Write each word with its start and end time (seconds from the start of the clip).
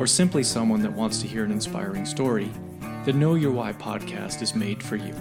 or 0.00 0.06
simply 0.06 0.42
someone 0.42 0.80
that 0.80 0.90
wants 0.90 1.20
to 1.20 1.28
hear 1.28 1.44
an 1.44 1.52
inspiring 1.52 2.06
story, 2.06 2.50
the 3.04 3.12
Know 3.12 3.34
Your 3.34 3.52
Why 3.52 3.74
podcast 3.74 4.40
is 4.40 4.54
made 4.54 4.82
for 4.82 4.96
you. 4.96 5.14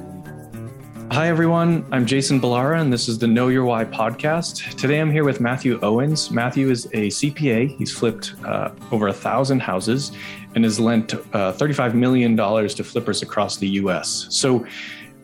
Hi, 1.12 1.28
everyone. 1.28 1.86
I'm 1.92 2.06
Jason 2.06 2.40
Ballara, 2.40 2.80
and 2.80 2.94
this 2.94 3.10
is 3.10 3.20
the 3.20 3.28
Know 3.28 3.50
Your 3.50 3.66
Why 3.66 3.84
podcast. 3.84 4.78
Today 4.78 5.02
I'm 5.02 5.12
here 5.12 5.26
with 5.26 5.42
Matthew 5.42 5.82
Owens. 5.82 6.32
Matthew 6.32 6.70
is 6.70 6.86
a 6.94 7.10
CPA. 7.10 7.76
He's 7.78 7.92
flipped 7.92 8.36
uh, 8.46 8.72
over 8.94 9.10
a 9.10 9.14
thousand 9.14 9.60
houses 9.60 10.14
and 10.56 10.64
has 10.64 10.80
lent 10.80 11.14
uh, 11.14 11.52
$35 11.52 11.94
million 11.94 12.38
to 12.38 12.82
flippers 12.82 13.22
across 13.22 13.58
the 13.58 13.68
US. 13.82 14.28
So, 14.30 14.66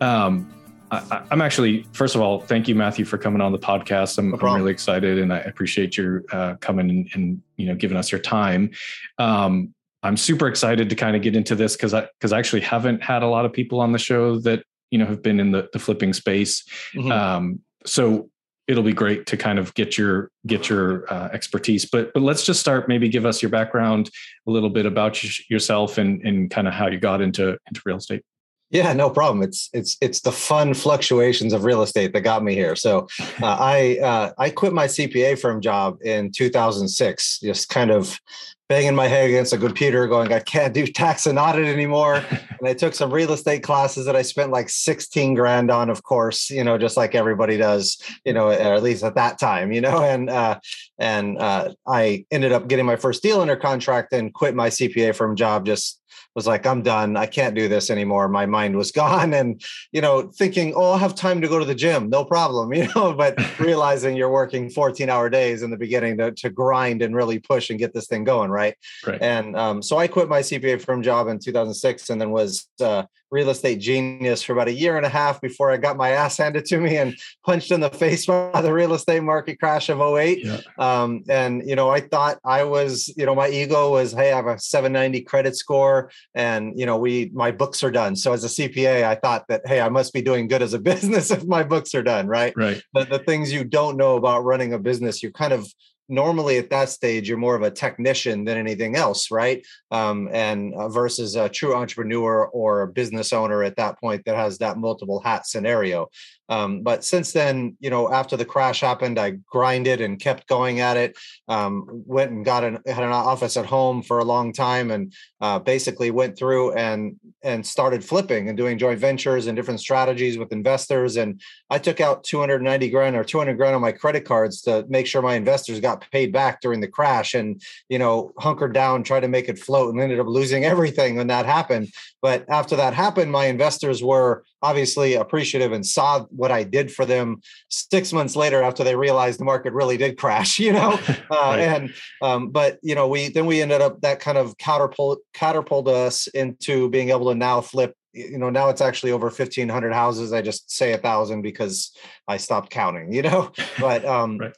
um, 0.01 0.53
I, 0.91 1.23
am 1.31 1.41
actually, 1.41 1.85
first 1.93 2.15
of 2.15 2.21
all, 2.21 2.39
thank 2.39 2.67
you, 2.67 2.75
Matthew, 2.75 3.05
for 3.05 3.17
coming 3.17 3.41
on 3.41 3.51
the 3.51 3.59
podcast. 3.59 4.17
I'm, 4.17 4.31
no 4.31 4.37
I'm 4.37 4.55
really 4.55 4.71
excited, 4.71 5.19
and 5.19 5.33
I 5.33 5.39
appreciate 5.39 5.97
your 5.97 6.23
uh, 6.31 6.55
coming 6.55 6.89
and, 6.89 7.09
and, 7.13 7.41
you 7.57 7.67
know 7.67 7.75
giving 7.75 7.97
us 7.97 8.11
your 8.11 8.19
time. 8.19 8.71
Um, 9.17 9.73
I'm 10.03 10.17
super 10.17 10.47
excited 10.47 10.89
to 10.89 10.95
kind 10.95 11.15
of 11.15 11.21
get 11.21 11.35
into 11.35 11.55
this 11.55 11.75
because 11.75 11.93
I 11.93 12.07
because 12.19 12.31
I 12.33 12.39
actually 12.39 12.61
haven't 12.61 13.01
had 13.01 13.23
a 13.23 13.27
lot 13.27 13.45
of 13.45 13.53
people 13.53 13.79
on 13.79 13.91
the 13.91 13.97
show 13.97 14.37
that 14.39 14.63
you 14.91 14.99
know 14.99 15.05
have 15.05 15.23
been 15.23 15.39
in 15.39 15.51
the, 15.51 15.69
the 15.73 15.79
flipping 15.79 16.13
space. 16.13 16.63
Mm-hmm. 16.93 17.11
Um, 17.11 17.59
so 17.85 18.29
it'll 18.67 18.83
be 18.83 18.93
great 18.93 19.25
to 19.27 19.37
kind 19.37 19.59
of 19.59 19.73
get 19.73 19.97
your 19.97 20.29
get 20.45 20.69
your 20.69 21.11
uh, 21.11 21.29
expertise. 21.33 21.85
But 21.85 22.13
but 22.13 22.21
let's 22.21 22.45
just 22.45 22.59
start. 22.59 22.87
Maybe 22.87 23.09
give 23.09 23.25
us 23.25 23.41
your 23.41 23.49
background, 23.49 24.09
a 24.47 24.51
little 24.51 24.69
bit 24.69 24.85
about 24.85 25.49
yourself, 25.49 25.97
and 25.97 26.21
and 26.21 26.51
kind 26.51 26.67
of 26.67 26.73
how 26.73 26.87
you 26.87 26.99
got 26.99 27.21
into 27.21 27.57
into 27.67 27.81
real 27.85 27.97
estate. 27.97 28.23
Yeah, 28.71 28.93
no 28.93 29.09
problem. 29.09 29.43
It's 29.43 29.69
it's 29.73 29.95
it's 30.01 30.21
the 30.21 30.31
fun 30.31 30.73
fluctuations 30.73 31.53
of 31.53 31.63
real 31.63 31.83
estate 31.83 32.13
that 32.13 32.21
got 32.21 32.43
me 32.43 32.55
here. 32.55 32.75
So, 32.75 33.07
uh, 33.41 33.45
I 33.59 33.97
uh, 33.99 34.31
I 34.37 34.49
quit 34.49 34.73
my 34.73 34.87
CPA 34.87 35.39
firm 35.39 35.61
job 35.61 35.97
in 36.03 36.31
2006, 36.31 37.39
just 37.41 37.69
kind 37.69 37.91
of 37.91 38.19
banging 38.67 38.95
my 38.95 39.07
head 39.07 39.29
against 39.29 39.53
a 39.53 39.57
computer, 39.57 40.07
going, 40.07 40.33
I 40.33 40.39
can't 40.39 40.73
do 40.73 40.87
tax 40.87 41.27
and 41.27 41.37
audit 41.37 41.67
anymore. 41.67 42.15
and 42.59 42.67
I 42.67 42.73
took 42.73 42.95
some 42.95 43.13
real 43.13 43.31
estate 43.31 43.61
classes 43.61 44.05
that 44.05 44.15
I 44.15 44.23
spent 44.23 44.51
like 44.51 44.69
16 44.69 45.35
grand 45.35 45.69
on, 45.69 45.89
of 45.89 46.03
course, 46.03 46.49
you 46.49 46.63
know, 46.63 46.77
just 46.77 46.97
like 46.97 47.13
everybody 47.13 47.57
does, 47.57 47.97
you 48.23 48.33
know, 48.33 48.47
or 48.47 48.73
at 48.73 48.81
least 48.81 49.03
at 49.03 49.15
that 49.15 49.39
time, 49.39 49.71
you 49.71 49.81
know, 49.81 50.01
and 50.01 50.29
uh, 50.29 50.59
and 50.97 51.37
uh, 51.37 51.73
I 51.87 52.25
ended 52.31 52.51
up 52.51 52.67
getting 52.67 52.85
my 52.85 52.95
first 52.95 53.21
deal 53.21 53.41
under 53.41 53.55
contract 53.55 54.13
and 54.13 54.33
quit 54.33 54.55
my 54.55 54.69
CPA 54.69 55.15
firm 55.15 55.35
job 55.35 55.65
just 55.65 56.01
was 56.35 56.45
like, 56.45 56.65
I'm 56.67 56.81
done. 56.81 57.15
I 57.15 57.25
can't 57.25 57.55
do 57.55 57.67
this 57.67 57.89
anymore. 57.89 58.27
My 58.27 58.45
mind 58.45 58.75
was 58.75 58.91
gone. 59.05 59.33
And, 59.33 59.61
you 59.91 60.01
know, 60.01 60.23
thinking, 60.23 60.73
oh, 60.75 60.91
I'll 60.91 60.97
have 60.97 61.15
time 61.15 61.41
to 61.41 61.47
go 61.47 61.57
to 61.57 61.65
the 61.65 61.75
gym. 61.75 62.09
No 62.09 62.25
problem, 62.25 62.73
you 62.73 62.87
know, 62.95 63.13
but 63.13 63.39
realizing 63.59 64.15
you're 64.15 64.29
working 64.29 64.69
14 64.69 65.09
hour 65.09 65.29
days 65.29 65.63
in 65.63 65.71
the 65.71 65.77
beginning 65.77 66.17
to, 66.17 66.31
to 66.31 66.49
grind 66.49 67.01
and 67.01 67.15
really 67.15 67.39
push 67.39 67.69
and 67.69 67.79
get 67.79 67.93
this 67.93 68.07
thing 68.07 68.23
going. 68.23 68.51
Right. 68.51 68.75
right. 69.05 69.21
And 69.21 69.55
um, 69.55 69.81
so 69.81 69.97
I 69.97 70.07
quit 70.07 70.29
my 70.29 70.41
CPA 70.41 70.81
firm 70.81 71.01
job 71.01 71.27
in 71.27 71.39
2006 71.39 72.09
and 72.09 72.19
then 72.19 72.31
was 72.31 72.67
uh, 72.81 73.03
real 73.35 73.49
estate 73.49 73.79
genius 73.79 74.41
for 74.41 74.53
about 74.53 74.69
a 74.69 74.73
year 74.73 74.95
and 74.95 75.05
a 75.05 75.09
half 75.09 75.41
before 75.41 75.69
I 75.69 75.75
got 75.75 75.97
my 75.97 76.11
ass 76.11 76.37
handed 76.37 76.63
to 76.67 76.79
me 76.79 76.95
and 76.95 77.13
punched 77.45 77.69
in 77.69 77.81
the 77.81 77.89
face 77.89 78.25
by 78.53 78.61
the 78.61 78.73
real 78.73 78.93
estate 78.93 79.23
market 79.23 79.59
crash 79.59 79.89
of 79.89 79.99
08. 79.99 80.45
Yeah. 80.45 80.61
Um, 80.79 81.23
and, 81.27 81.61
you 81.67 81.75
know, 81.75 81.89
I 81.89 81.99
thought 81.99 82.39
I 82.45 82.63
was, 82.63 83.13
you 83.17 83.25
know, 83.25 83.35
my 83.35 83.49
ego 83.49 83.91
was, 83.91 84.13
hey, 84.13 84.31
I 84.31 84.37
have 84.37 84.47
a 84.47 84.57
790 84.57 85.21
credit 85.23 85.57
score 85.57 86.09
and, 86.33 86.79
you 86.79 86.85
know, 86.85 86.97
we, 86.97 87.29
my 87.33 87.51
books 87.51 87.83
are 87.83 87.91
done. 87.91 88.15
So 88.15 88.31
as 88.31 88.45
a 88.45 88.47
CPA, 88.47 89.03
I 89.03 89.15
thought 89.15 89.45
that, 89.49 89.67
hey, 89.67 89.81
I 89.81 89.89
must 89.89 90.13
be 90.13 90.21
doing 90.21 90.47
good 90.47 90.61
as 90.61 90.73
a 90.73 90.79
business 90.95 91.29
if 91.29 91.45
my 91.45 91.63
books 91.63 91.93
are 91.93 92.03
done. 92.03 92.27
Right. 92.27 92.53
Right. 92.55 92.81
But 92.93 93.09
the 93.09 93.19
things 93.19 93.51
you 93.51 93.65
don't 93.65 93.97
know 93.97 94.15
about 94.15 94.45
running 94.45 94.71
a 94.71 94.79
business, 94.79 95.21
you 95.21 95.31
kind 95.31 95.51
of 95.51 95.67
normally 96.07 96.57
at 96.57 96.69
that 96.69 96.89
stage 96.89 97.27
you're 97.27 97.37
more 97.37 97.55
of 97.55 97.61
a 97.61 97.71
technician 97.71 98.45
than 98.45 98.57
anything 98.57 98.95
else 98.95 99.31
right? 99.31 99.65
Um, 99.91 100.29
and 100.31 100.73
uh, 100.73 100.89
versus 100.89 101.35
a 101.35 101.49
true 101.49 101.75
entrepreneur 101.75 102.47
or 102.47 102.81
a 102.81 102.87
business 102.87 103.33
owner 103.33 103.63
at 103.63 103.77
that 103.77 103.99
point 103.99 104.23
that 104.25 104.35
has 104.35 104.57
that 104.59 104.77
multiple 104.77 105.19
hat 105.19 105.47
scenario 105.47 106.07
um, 106.49 106.81
but 106.81 107.03
since 107.03 107.31
then, 107.31 107.75
you 107.79 107.89
know, 107.89 108.11
after 108.11 108.37
the 108.37 108.45
crash 108.45 108.81
happened, 108.81 109.17
I 109.17 109.31
grinded 109.49 110.01
and 110.01 110.19
kept 110.19 110.47
going 110.47 110.79
at 110.79 110.97
it. 110.97 111.17
Um, 111.47 111.85
went 112.05 112.31
and 112.31 112.45
got 112.45 112.63
an 112.63 112.79
had 112.85 113.03
an 113.03 113.11
office 113.11 113.57
at 113.57 113.65
home 113.65 114.03
for 114.03 114.19
a 114.19 114.25
long 114.25 114.53
time, 114.53 114.91
and 114.91 115.13
uh, 115.41 115.59
basically 115.59 116.11
went 116.11 116.37
through 116.37 116.73
and 116.73 117.19
and 117.43 117.65
started 117.65 118.03
flipping 118.03 118.47
and 118.49 118.57
doing 118.57 118.77
joint 118.77 118.99
ventures 118.99 119.47
and 119.47 119.55
different 119.55 119.79
strategies 119.79 120.37
with 120.37 120.51
investors. 120.51 121.17
And 121.17 121.41
I 121.69 121.79
took 121.79 121.99
out 121.99 122.23
290 122.23 122.89
grand 122.89 123.15
or 123.15 123.23
200 123.23 123.57
grand 123.57 123.75
on 123.75 123.81
my 123.81 123.91
credit 123.91 124.25
cards 124.25 124.61
to 124.63 124.85
make 124.87 125.07
sure 125.07 125.21
my 125.21 125.35
investors 125.35 125.79
got 125.79 126.09
paid 126.11 126.31
back 126.31 126.61
during 126.61 126.79
the 126.79 126.87
crash. 126.87 127.33
And 127.33 127.61
you 127.89 127.97
know, 127.97 128.33
hunkered 128.37 128.73
down, 128.73 129.03
tried 129.03 129.21
to 129.21 129.27
make 129.27 129.49
it 129.49 129.57
float, 129.57 129.93
and 129.93 130.01
ended 130.01 130.19
up 130.19 130.27
losing 130.27 130.63
everything 130.75 131.15
when 131.15 131.27
that 131.27 131.47
happened. 131.47 131.91
But 132.21 132.45
after 132.49 132.75
that 132.75 132.93
happened, 132.93 133.31
my 133.31 133.45
investors 133.45 134.03
were 134.03 134.43
obviously 134.65 135.13
appreciative 135.13 135.71
and 135.71 135.85
saw 135.85 136.25
what 136.29 136.51
I 136.51 136.63
did 136.63 136.91
for 136.91 137.05
them 137.05 137.41
six 137.69 138.11
months 138.11 138.35
later 138.35 138.61
after 138.63 138.83
they 138.83 138.95
realized 138.95 139.39
the 139.39 139.45
market 139.45 139.73
really 139.73 139.97
did 139.97 140.17
crash, 140.17 140.59
you 140.65 140.73
know? 140.73 140.99
Uh, 141.31 141.35
right. 141.35 141.59
And, 141.59 141.93
um, 142.21 142.49
but, 142.49 142.77
you 142.83 142.93
know, 142.93 143.07
we, 143.07 143.29
then 143.29 143.47
we 143.47 143.61
ended 143.61 143.81
up 143.81 144.01
that 144.01 144.19
kind 144.19 144.37
of 144.37 144.57
catapult, 144.57 145.19
catapulted 145.33 145.93
us 145.93 146.27
into 146.27 146.87
being 146.89 147.09
able 147.09 147.31
to 147.31 147.35
now 147.35 147.61
flip 147.61 147.95
you 148.13 148.37
know 148.37 148.49
now 148.49 148.69
it's 148.69 148.79
actually 148.79 149.11
over 149.11 149.25
1500 149.25 149.91
houses 149.91 150.31
i 150.31 150.41
just 150.41 150.71
say 150.71 150.93
a 150.93 150.97
thousand 150.97 151.41
because 151.41 151.91
i 152.29 152.37
stopped 152.37 152.69
counting 152.69 153.11
you 153.11 153.21
know 153.21 153.51
but 153.79 154.05
um 154.05 154.37
right 154.37 154.53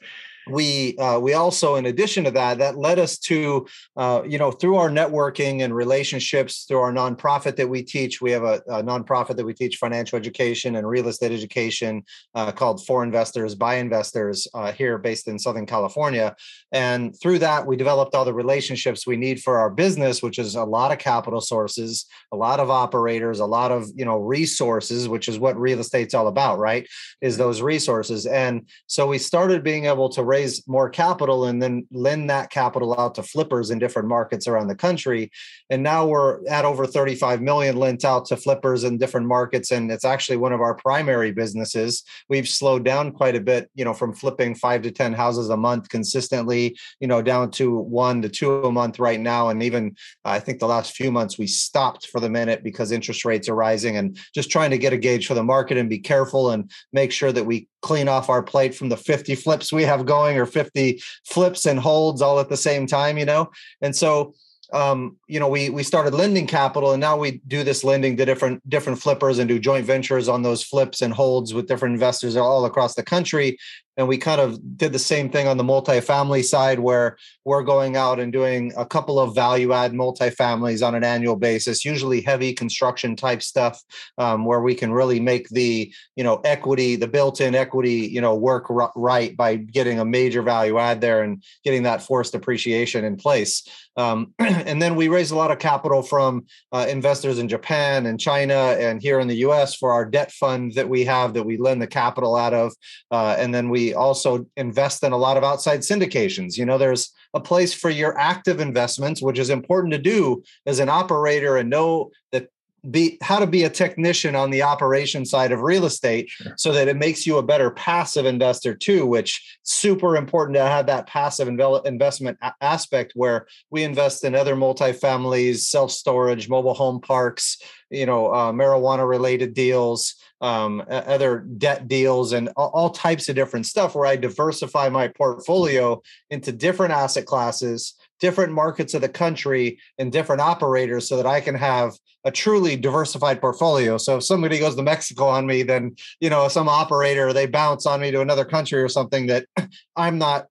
we 0.50 0.96
uh, 0.98 1.18
we 1.18 1.34
also 1.34 1.76
in 1.76 1.86
addition 1.86 2.24
to 2.24 2.30
that 2.30 2.58
that 2.58 2.76
led 2.76 2.98
us 2.98 3.18
to 3.18 3.66
uh, 3.96 4.22
you 4.26 4.38
know 4.38 4.50
through 4.50 4.76
our 4.76 4.90
networking 4.90 5.62
and 5.62 5.74
relationships 5.74 6.64
through 6.64 6.80
our 6.80 6.92
nonprofit 6.92 7.56
that 7.56 7.68
we 7.68 7.82
teach 7.82 8.20
we 8.20 8.30
have 8.30 8.42
a, 8.42 8.62
a 8.68 8.82
nonprofit 8.82 9.36
that 9.36 9.44
we 9.44 9.54
teach 9.54 9.76
financial 9.76 10.18
education 10.18 10.76
and 10.76 10.88
real 10.88 11.08
estate 11.08 11.32
education 11.32 12.02
uh, 12.34 12.50
called 12.50 12.84
for 12.84 13.02
investors 13.04 13.54
by 13.54 13.76
investors 13.76 14.48
uh, 14.54 14.72
here 14.72 14.98
based 14.98 15.28
in 15.28 15.38
southern 15.38 15.66
california. 15.66 16.34
And 16.72 17.18
through 17.20 17.38
that 17.40 17.66
we 17.66 17.76
developed 17.76 18.14
all 18.14 18.24
the 18.24 18.34
relationships 18.34 19.06
we 19.06 19.16
need 19.16 19.42
for 19.42 19.58
our 19.58 19.70
business 19.70 20.22
which 20.22 20.38
is 20.38 20.54
a 20.54 20.64
lot 20.64 20.92
of 20.92 20.98
capital 20.98 21.40
sources 21.40 22.06
a 22.32 22.36
lot 22.36 22.60
of 22.60 22.70
operators 22.70 23.40
a 23.40 23.46
lot 23.46 23.70
of 23.70 23.86
you 23.94 24.04
know 24.04 24.18
resources 24.18 25.08
which 25.08 25.28
is 25.28 25.38
what 25.38 25.58
real 25.58 25.80
estate's 25.80 26.14
all 26.14 26.28
about 26.28 26.58
right 26.58 26.86
is 27.20 27.36
those 27.36 27.62
resources. 27.62 28.26
And 28.26 28.68
so 28.86 29.06
we 29.06 29.18
started 29.18 29.64
being 29.64 29.86
able 29.86 30.08
to 30.10 30.22
raise 30.22 30.37
raise 30.38 30.66
more 30.68 30.88
capital 30.88 31.46
and 31.46 31.60
then 31.60 31.86
lend 31.90 32.30
that 32.30 32.50
capital 32.50 32.98
out 32.98 33.14
to 33.16 33.22
flippers 33.22 33.70
in 33.70 33.78
different 33.78 34.08
markets 34.08 34.46
around 34.46 34.68
the 34.68 34.74
country. 34.74 35.30
And 35.70 35.82
now 35.82 36.06
we're 36.06 36.46
at 36.48 36.64
over 36.64 36.86
35 36.86 37.42
million 37.42 37.76
lent 37.76 38.04
out 38.04 38.26
to 38.26 38.36
flippers 38.36 38.84
in 38.84 38.98
different 38.98 39.26
markets. 39.26 39.70
And 39.70 39.90
it's 39.90 40.04
actually 40.04 40.36
one 40.36 40.52
of 40.52 40.60
our 40.60 40.74
primary 40.74 41.32
businesses. 41.32 42.04
We've 42.28 42.48
slowed 42.48 42.84
down 42.84 43.12
quite 43.12 43.34
a 43.34 43.40
bit, 43.40 43.70
you 43.74 43.84
know, 43.84 43.94
from 43.94 44.14
flipping 44.14 44.54
five 44.54 44.82
to 44.82 44.90
10 44.90 45.12
houses 45.12 45.48
a 45.48 45.56
month 45.56 45.88
consistently, 45.88 46.78
you 47.00 47.08
know, 47.08 47.20
down 47.22 47.50
to 47.52 47.76
one 47.76 48.22
to 48.22 48.28
two 48.28 48.62
a 48.62 48.72
month 48.72 48.98
right 48.98 49.20
now. 49.20 49.48
And 49.48 49.62
even 49.62 49.96
uh, 50.24 50.30
I 50.30 50.40
think 50.40 50.60
the 50.60 50.68
last 50.68 50.92
few 50.92 51.10
months 51.10 51.38
we 51.38 51.46
stopped 51.46 52.06
for 52.06 52.20
the 52.20 52.30
minute 52.30 52.62
because 52.62 52.92
interest 52.92 53.24
rates 53.24 53.48
are 53.48 53.54
rising 53.54 53.96
and 53.96 54.16
just 54.34 54.50
trying 54.50 54.70
to 54.70 54.78
get 54.78 54.92
a 54.92 54.98
gauge 54.98 55.26
for 55.26 55.34
the 55.34 55.42
market 55.42 55.76
and 55.78 55.90
be 55.90 55.98
careful 55.98 56.50
and 56.50 56.70
make 56.92 57.10
sure 57.12 57.32
that 57.32 57.44
we 57.44 57.68
clean 57.82 58.08
off 58.08 58.28
our 58.28 58.42
plate 58.42 58.74
from 58.74 58.88
the 58.88 58.96
50 58.96 59.34
flips 59.36 59.72
we 59.72 59.84
have 59.84 60.06
going 60.06 60.36
or 60.38 60.46
50 60.46 61.00
flips 61.24 61.66
and 61.66 61.78
holds 61.78 62.22
all 62.22 62.40
at 62.40 62.48
the 62.48 62.56
same 62.56 62.86
time, 62.86 63.18
you 63.18 63.24
know? 63.24 63.50
And 63.80 63.94
so 63.94 64.34
um, 64.72 65.16
you 65.26 65.40
know, 65.40 65.48
we 65.48 65.70
we 65.70 65.82
started 65.82 66.12
lending 66.12 66.46
capital, 66.46 66.92
and 66.92 67.00
now 67.00 67.16
we 67.16 67.40
do 67.46 67.62
this 67.62 67.84
lending 67.84 68.16
to 68.18 68.26
different 68.26 68.68
different 68.68 69.00
flippers 69.00 69.38
and 69.38 69.48
do 69.48 69.58
joint 69.58 69.86
ventures 69.86 70.28
on 70.28 70.42
those 70.42 70.62
flips 70.62 71.00
and 71.00 71.14
holds 71.14 71.54
with 71.54 71.66
different 71.66 71.94
investors 71.94 72.36
all 72.36 72.66
across 72.66 72.94
the 72.94 73.02
country. 73.02 73.56
And 73.98 74.06
we 74.06 74.16
kind 74.16 74.40
of 74.40 74.78
did 74.78 74.92
the 74.92 74.98
same 74.98 75.28
thing 75.28 75.48
on 75.48 75.56
the 75.56 75.64
multifamily 75.64 76.44
side 76.44 76.78
where 76.78 77.18
we're 77.44 77.64
going 77.64 77.96
out 77.96 78.20
and 78.20 78.32
doing 78.32 78.72
a 78.76 78.86
couple 78.86 79.18
of 79.18 79.34
value 79.34 79.72
add 79.72 79.92
multifamilies 79.92 80.86
on 80.86 80.94
an 80.94 81.04
annual 81.04 81.36
basis 81.36 81.84
usually 81.84 82.20
heavy 82.22 82.54
construction 82.54 83.16
type 83.16 83.42
stuff 83.42 83.82
um, 84.16 84.44
where 84.44 84.60
we 84.60 84.74
can 84.74 84.92
really 84.92 85.18
make 85.18 85.48
the 85.48 85.92
you 86.14 86.24
know 86.24 86.40
equity 86.44 86.94
the 86.94 87.08
built-in 87.08 87.54
equity 87.54 88.08
you 88.10 88.20
know 88.20 88.34
work 88.34 88.66
right 88.94 89.36
by 89.36 89.56
getting 89.56 89.98
a 89.98 90.04
major 90.04 90.42
value 90.42 90.78
add 90.78 91.00
there 91.00 91.22
and 91.22 91.42
getting 91.64 91.82
that 91.82 92.00
forced 92.00 92.34
appreciation 92.34 93.04
in 93.04 93.16
place 93.16 93.68
um, 93.98 94.32
and 94.38 94.80
then 94.80 94.94
we 94.94 95.08
raise 95.08 95.32
a 95.32 95.36
lot 95.36 95.50
of 95.50 95.58
capital 95.58 96.02
from 96.02 96.46
uh, 96.72 96.86
investors 96.88 97.40
in 97.40 97.48
Japan 97.48 98.06
and 98.06 98.18
China 98.18 98.54
and 98.54 99.02
here 99.02 99.18
in 99.18 99.26
the 99.26 99.38
US 99.48 99.74
for 99.74 99.92
our 99.92 100.04
debt 100.04 100.30
fund 100.30 100.72
that 100.74 100.88
we 100.88 101.04
have 101.04 101.34
that 101.34 101.42
we 101.42 101.56
lend 101.56 101.82
the 101.82 101.86
capital 101.86 102.36
out 102.36 102.54
of. 102.54 102.72
Uh, 103.10 103.34
and 103.36 103.52
then 103.52 103.68
we 103.68 103.87
also 103.94 104.46
invest 104.56 105.02
in 105.02 105.12
a 105.12 105.16
lot 105.16 105.36
of 105.36 105.44
outside 105.44 105.80
syndications. 105.80 106.56
You 106.56 106.66
know, 106.66 106.78
there's 106.78 107.12
a 107.34 107.40
place 107.40 107.74
for 107.74 107.90
your 107.90 108.18
active 108.18 108.60
investments, 108.60 109.22
which 109.22 109.38
is 109.38 109.50
important 109.50 109.92
to 109.92 109.98
do 109.98 110.42
as 110.66 110.78
an 110.78 110.88
operator 110.88 111.56
and 111.56 111.70
know 111.70 112.10
that 112.32 112.48
be 112.90 113.18
how 113.22 113.38
to 113.38 113.46
be 113.46 113.64
a 113.64 113.70
technician 113.70 114.36
on 114.36 114.50
the 114.50 114.62
operation 114.62 115.24
side 115.24 115.52
of 115.52 115.60
real 115.60 115.84
estate 115.84 116.28
sure. 116.28 116.54
so 116.56 116.72
that 116.72 116.88
it 116.88 116.96
makes 116.96 117.26
you 117.26 117.38
a 117.38 117.42
better 117.42 117.70
passive 117.70 118.24
investor 118.24 118.74
too 118.74 119.04
which 119.06 119.58
super 119.62 120.16
important 120.16 120.54
to 120.56 120.62
have 120.62 120.86
that 120.86 121.06
passive 121.06 121.48
investment 121.48 122.38
aspect 122.60 123.12
where 123.14 123.46
we 123.70 123.82
invest 123.82 124.24
in 124.24 124.34
other 124.34 124.54
multifamilies 124.54 125.58
self-storage 125.58 126.48
mobile 126.48 126.74
home 126.74 127.00
parks 127.00 127.58
you 127.90 128.06
know 128.06 128.32
uh, 128.32 128.52
marijuana 128.52 129.08
related 129.08 129.54
deals 129.54 130.14
um, 130.40 130.84
other 130.88 131.40
debt 131.40 131.88
deals 131.88 132.32
and 132.32 132.48
all 132.56 132.90
types 132.90 133.28
of 133.28 133.34
different 133.34 133.66
stuff 133.66 133.94
where 133.94 134.06
i 134.06 134.14
diversify 134.14 134.88
my 134.88 135.08
portfolio 135.08 136.00
into 136.30 136.52
different 136.52 136.92
asset 136.92 137.26
classes 137.26 137.94
different 138.20 138.52
markets 138.52 138.94
of 138.94 139.00
the 139.00 139.08
country 139.08 139.78
and 139.98 140.12
different 140.12 140.40
operators 140.40 141.08
so 141.08 141.16
that 141.16 141.26
I 141.26 141.40
can 141.40 141.54
have 141.54 141.94
a 142.24 142.30
truly 142.30 142.76
diversified 142.76 143.40
portfolio. 143.40 143.96
So 143.98 144.16
if 144.16 144.24
somebody 144.24 144.58
goes 144.58 144.74
to 144.76 144.82
Mexico 144.82 145.26
on 145.26 145.46
me, 145.46 145.62
then 145.62 145.96
you 146.20 146.30
know 146.30 146.48
some 146.48 146.68
operator 146.68 147.32
they 147.32 147.46
bounce 147.46 147.86
on 147.86 148.00
me 148.00 148.10
to 148.10 148.20
another 148.20 148.44
country 148.44 148.82
or 148.82 148.88
something 148.88 149.26
that 149.26 149.46
I'm 149.96 150.18
not 150.18 150.46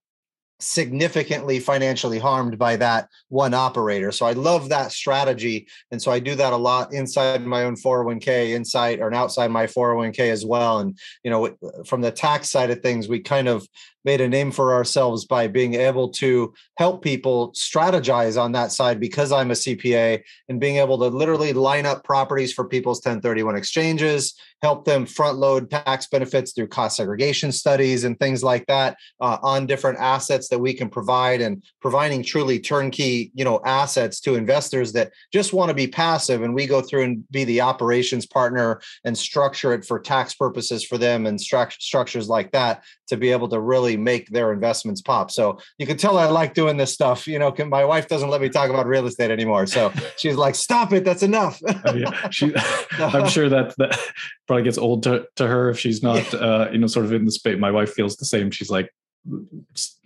significantly 0.59 1.59
financially 1.59 2.17
harmed 2.17 2.57
by 2.57 2.75
that 2.77 3.09
one 3.29 3.53
operator. 3.53 4.11
So 4.11 4.25
I 4.25 4.31
love 4.31 4.69
that 4.69 4.91
strategy. 4.91 5.67
And 5.91 6.01
so 6.01 6.11
I 6.11 6.19
do 6.19 6.35
that 6.35 6.53
a 6.53 6.57
lot 6.57 6.93
inside 6.93 7.45
my 7.45 7.63
own 7.63 7.75
401k, 7.75 8.55
inside 8.55 8.99
or 8.99 9.13
outside 9.13 9.51
my 9.51 9.67
401k 9.67 10.31
as 10.31 10.45
well. 10.45 10.79
And, 10.79 10.97
you 11.23 11.29
know, 11.29 11.55
from 11.85 12.01
the 12.01 12.11
tax 12.11 12.49
side 12.49 12.71
of 12.71 12.81
things, 12.81 13.07
we 13.07 13.19
kind 13.19 13.47
of 13.47 13.67
made 14.05 14.21
a 14.21 14.27
name 14.27 14.51
for 14.51 14.73
ourselves 14.73 15.25
by 15.25 15.47
being 15.47 15.73
able 15.73 16.09
to 16.09 16.53
help 16.77 17.03
people 17.03 17.51
strategize 17.51 18.41
on 18.41 18.51
that 18.53 18.71
side 18.71 18.99
because 18.99 19.31
I'm 19.31 19.51
a 19.51 19.55
CPA 19.55 20.21
and 20.49 20.59
being 20.59 20.77
able 20.77 20.97
to 20.99 21.07
literally 21.07 21.53
line 21.53 21.85
up 21.85 22.03
properties 22.03 22.53
for 22.53 22.65
people's 22.65 22.99
1031 22.99 23.55
exchanges, 23.55 24.35
help 24.61 24.85
them 24.85 25.05
front 25.05 25.38
load 25.38 25.69
tax 25.69 26.07
benefits 26.07 26.53
through 26.53 26.67
cost 26.67 26.97
segregation 26.97 27.51
studies 27.51 28.03
and 28.03 28.19
things 28.19 28.44
like 28.44 28.65
that 28.67 28.97
uh, 29.21 29.38
on 29.44 29.65
different 29.65 30.00
assets 30.00 30.47
that 30.50 30.59
we 30.59 30.73
can 30.73 30.89
provide 30.89 31.41
and 31.41 31.63
providing 31.81 32.23
truly 32.23 32.59
turnkey, 32.59 33.31
you 33.35 33.43
know, 33.43 33.59
assets 33.65 34.19
to 34.21 34.35
investors 34.35 34.93
that 34.93 35.11
just 35.33 35.53
want 35.53 35.69
to 35.69 35.75
be 35.75 35.88
passive 35.88 36.41
and 36.41 36.53
we 36.53 36.65
go 36.65 36.81
through 36.81 37.03
and 37.03 37.29
be 37.29 37.43
the 37.43 37.61
operations 37.61 38.25
partner 38.25 38.81
and 39.03 39.17
structure 39.17 39.73
it 39.73 39.85
for 39.85 40.00
tax 40.00 40.33
purposes 40.33 40.83
for 40.83 40.97
them 40.97 41.25
and 41.25 41.39
stru- 41.39 41.71
structures 41.73 42.29
like 42.29 42.51
that 42.51 42.83
to 43.07 43.18
be 43.18 43.31
able 43.31 43.48
to 43.50 43.59
really 43.59 43.98
make 43.98 44.30
their 44.30 44.51
investments 44.54 45.01
pop. 45.01 45.31
So 45.31 45.59
you 45.77 45.86
can 45.86 45.98
tell 45.98 46.18
I 46.18 46.27
like 46.27 46.54
doing 46.54 46.77
this 46.77 46.94
stuff. 46.94 47.27
You 47.27 47.39
know, 47.39 47.51
can, 47.51 47.69
my 47.69 47.86
wife 47.86 48.07
doesn't 48.07 48.30
let 48.30 48.42
me 48.42 48.50
talk 48.50 48.69
about 48.69 48.86
real 48.88 49.06
estate 49.06 49.31
anymore. 49.31 49.65
So 49.65 49.92
she's 50.18 50.36
like, 50.36 50.56
"Stop 50.56 50.94
it! 50.94 51.04
That's 51.04 51.24
enough." 51.24 51.62
oh, 51.86 51.94
yeah. 51.94 52.30
she, 52.30 52.54
I'm 53.00 53.27
sure 53.27 53.50
that 53.50 53.75
that 53.77 54.00
probably 54.48 54.63
gets 54.63 54.77
old 54.77 55.04
to, 55.04 55.27
to 55.36 55.48
her 55.48 55.69
if 55.69 55.80
she's 55.80 56.04
not, 56.04 56.31
yeah. 56.33 56.39
uh, 56.39 56.69
you 56.71 56.77
know, 56.77 56.88
sort 56.88 57.06
of 57.06 57.13
in 57.13 57.25
the 57.25 57.31
space. 57.31 57.59
My 57.59 57.71
wife 57.71 57.94
feels 57.94 58.15
the 58.18 58.25
same. 58.25 58.51
She's 58.51 58.69
like, 58.69 58.94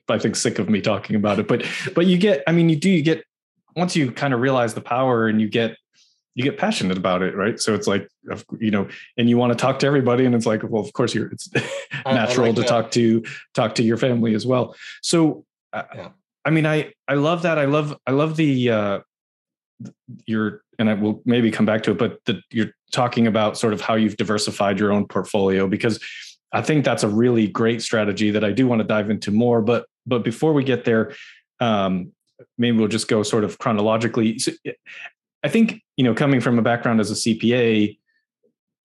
I 0.10 0.18
think 0.18 0.36
sick 0.36 0.60
of 0.60 0.70
me 0.70 0.82
talking 0.82 1.16
about 1.16 1.40
it. 1.40 1.48
But 1.48 1.66
but 1.96 2.08
you 2.08 2.18
get, 2.18 2.44
I 2.48 2.52
mean, 2.52 2.70
you 2.70 2.76
do 2.76 2.90
you 2.90 3.02
get 3.02 3.24
once 3.76 3.96
you 3.96 4.12
kind 4.12 4.34
of 4.34 4.42
realize 4.42 4.74
the 4.74 4.82
power 4.82 5.28
and 5.28 5.40
you 5.40 5.48
get 5.48 5.78
you 6.36 6.44
get 6.44 6.58
passionate 6.58 6.98
about 6.98 7.22
it, 7.22 7.36
right? 7.36 7.60
So 7.60 7.74
it's 7.74 7.88
like, 7.88 8.08
you 8.60 8.72
know, 8.72 8.88
and 9.18 9.30
you 9.30 9.38
want 9.38 9.52
to 9.52 9.58
talk 9.58 9.80
to 9.80 9.88
everybody, 9.88 10.26
and 10.26 10.34
it's 10.34 10.46
like, 10.46 10.64
well, 10.64 10.82
of 10.82 10.94
course, 10.94 11.14
you're. 11.14 11.28
It's 11.28 11.50
natural 12.06 12.48
like 12.48 12.56
to 12.56 12.62
that. 12.62 12.68
talk 12.68 12.92
to 12.92 13.24
talk 13.54 13.76
to 13.76 13.84
your 13.84 13.98
family 13.98 14.34
as 14.34 14.46
well. 14.46 14.76
So, 15.02 15.46
yeah. 15.74 16.10
I 16.46 16.50
mean, 16.50 16.66
I 16.66 16.94
I 17.08 17.16
love 17.16 17.44
that. 17.44 17.58
I 17.58 17.66
love 17.66 17.98
I 18.08 18.12
love 18.12 18.38
the 18.38 18.70
uh, 18.70 19.00
your 20.26 20.64
and 20.80 20.90
I 20.90 20.94
will 20.94 21.22
maybe 21.26 21.52
come 21.52 21.66
back 21.66 21.84
to 21.84 21.92
it, 21.92 21.98
but 21.98 22.20
the, 22.26 22.42
you're 22.50 22.72
talking 22.92 23.28
about 23.28 23.58
sort 23.58 23.74
of 23.74 23.82
how 23.82 23.96
you've 23.96 24.18
diversified 24.18 24.80
your 24.80 24.92
own 24.92 25.06
portfolio 25.06 25.68
because 25.68 26.00
I 26.52 26.62
think 26.62 26.84
that's 26.84 27.04
a 27.04 27.08
really 27.08 27.48
great 27.48 27.82
strategy 27.82 28.32
that 28.32 28.44
I 28.44 28.52
do 28.52 28.68
want 28.68 28.80
to 28.80 28.88
dive 28.88 29.10
into 29.10 29.32
more. 29.32 29.62
But 29.62 29.86
but 30.06 30.24
before 30.24 30.54
we 30.54 30.64
get 30.64 30.86
there, 30.86 31.14
um, 31.60 32.12
maybe 32.58 32.78
we'll 32.78 32.88
just 32.88 33.08
go 33.08 33.24
sort 33.24 33.44
of 33.44 33.58
chronologically. 33.60 34.40
So 34.40 34.52
I 35.44 35.50
think 35.50 35.82
you 35.98 36.04
know, 36.04 36.14
coming 36.14 36.42
from 36.42 36.58
a 36.58 36.62
background 36.62 37.00
as 37.00 37.12
a 37.12 37.16
CPA, 37.16 37.98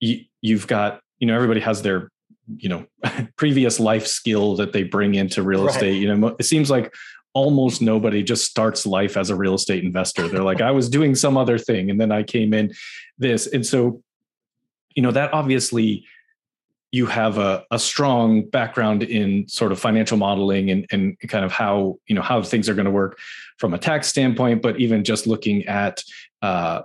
you, 0.01 0.25
you've 0.41 0.67
got 0.67 1.01
you 1.19 1.27
know 1.27 1.35
everybody 1.35 1.61
has 1.61 1.83
their 1.83 2.11
you 2.57 2.69
know 2.69 2.87
previous 3.37 3.81
life 3.81 4.07
skill 4.07 4.57
that 4.57 4.73
they 4.73 4.83
bring 4.83 5.15
into 5.15 5.43
real 5.43 5.65
right. 5.65 5.75
estate. 5.75 5.97
You 5.97 6.15
know, 6.15 6.37
it 6.39 6.45
seems 6.45 6.71
like 6.71 6.95
almost 7.33 7.83
nobody 7.83 8.23
just 8.23 8.47
starts 8.47 8.87
life 8.87 9.17
as 9.17 9.31
a 9.31 9.37
real 9.37 9.55
estate 9.55 9.85
investor. 9.85 10.27
They're 10.27 10.43
like, 10.43 10.63
I 10.63 10.71
was 10.71 10.89
doing 10.89 11.15
some 11.15 11.37
other 11.37 11.59
thing, 11.59 11.91
and 11.91 12.01
then 12.01 12.13
I 12.13 12.23
came 12.23 12.55
in 12.55 12.73
this, 13.19 13.47
and 13.47 13.65
so 13.65 14.03
you 14.95 15.03
know 15.03 15.13
that 15.13 15.33
obviously 15.33 16.05
you 16.93 17.07
have 17.07 17.37
a, 17.37 17.65
a 17.71 17.79
strong 17.79 18.49
background 18.49 19.03
in 19.03 19.47
sort 19.49 19.73
of 19.73 19.79
financial 19.79 20.17
modeling 20.17 20.71
and, 20.71 20.87
and 20.91 21.19
kind 21.29 21.45
of 21.45 21.53
how 21.53 21.99
you 22.07 22.15
know 22.15 22.23
how 22.23 22.43
things 22.43 22.69
are 22.69 22.75
going 22.75 22.87
to 22.87 22.91
work 22.91 23.19
from 23.59 23.75
a 23.75 23.79
tax 23.79 24.09
standpoint 24.09 24.63
but 24.63 24.79
even 24.81 25.05
just 25.05 25.27
looking 25.27 25.65
at 25.67 26.03
uh, 26.43 26.83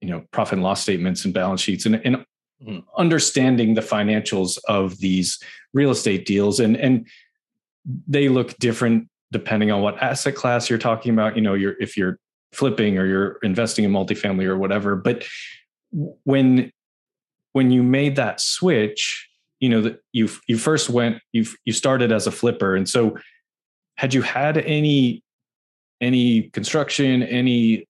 you 0.00 0.08
know 0.08 0.24
profit 0.32 0.54
and 0.54 0.62
loss 0.62 0.82
statements 0.82 1.24
and 1.24 1.32
balance 1.32 1.60
sheets 1.60 1.86
and, 1.86 2.00
and 2.04 2.16
mm-hmm. 2.62 2.78
understanding 2.96 3.74
the 3.74 3.80
financials 3.80 4.58
of 4.68 4.98
these 4.98 5.38
real 5.72 5.90
estate 5.90 6.26
deals. 6.26 6.60
And 6.60 6.76
and 6.76 7.06
they 8.06 8.28
look 8.28 8.56
different 8.58 9.08
depending 9.30 9.70
on 9.70 9.80
what 9.80 10.00
asset 10.02 10.34
class 10.34 10.68
you're 10.68 10.78
talking 10.78 11.12
about 11.12 11.36
you 11.36 11.42
know 11.42 11.54
you're 11.54 11.74
if 11.80 11.96
you're 11.96 12.18
flipping 12.52 12.98
or 12.98 13.06
you're 13.06 13.38
investing 13.42 13.84
in 13.84 13.90
multifamily 13.90 14.44
or 14.44 14.56
whatever. 14.58 14.96
But 14.96 15.24
when 15.90 16.70
when 17.52 17.70
you 17.70 17.82
made 17.82 18.16
that 18.16 18.40
switch 18.40 19.28
you 19.62 19.68
know 19.68 19.80
that 19.80 20.00
you 20.12 20.28
you 20.48 20.58
first 20.58 20.90
went 20.90 21.18
you 21.32 21.46
you 21.64 21.72
started 21.72 22.12
as 22.12 22.26
a 22.26 22.32
flipper. 22.32 22.74
And 22.74 22.88
so 22.88 23.16
had 23.96 24.12
you 24.12 24.20
had 24.20 24.58
any 24.58 25.22
any 26.00 26.50
construction 26.50 27.22
any 27.22 27.86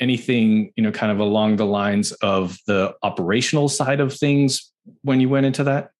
anything 0.00 0.72
you 0.76 0.82
know 0.82 0.90
kind 0.90 1.12
of 1.12 1.18
along 1.18 1.56
the 1.56 1.66
lines 1.66 2.12
of 2.12 2.58
the 2.66 2.94
operational 3.02 3.68
side 3.68 4.00
of 4.00 4.14
things 4.14 4.72
when 5.02 5.20
you 5.20 5.28
went 5.28 5.46
into 5.46 5.64
that? 5.64 5.90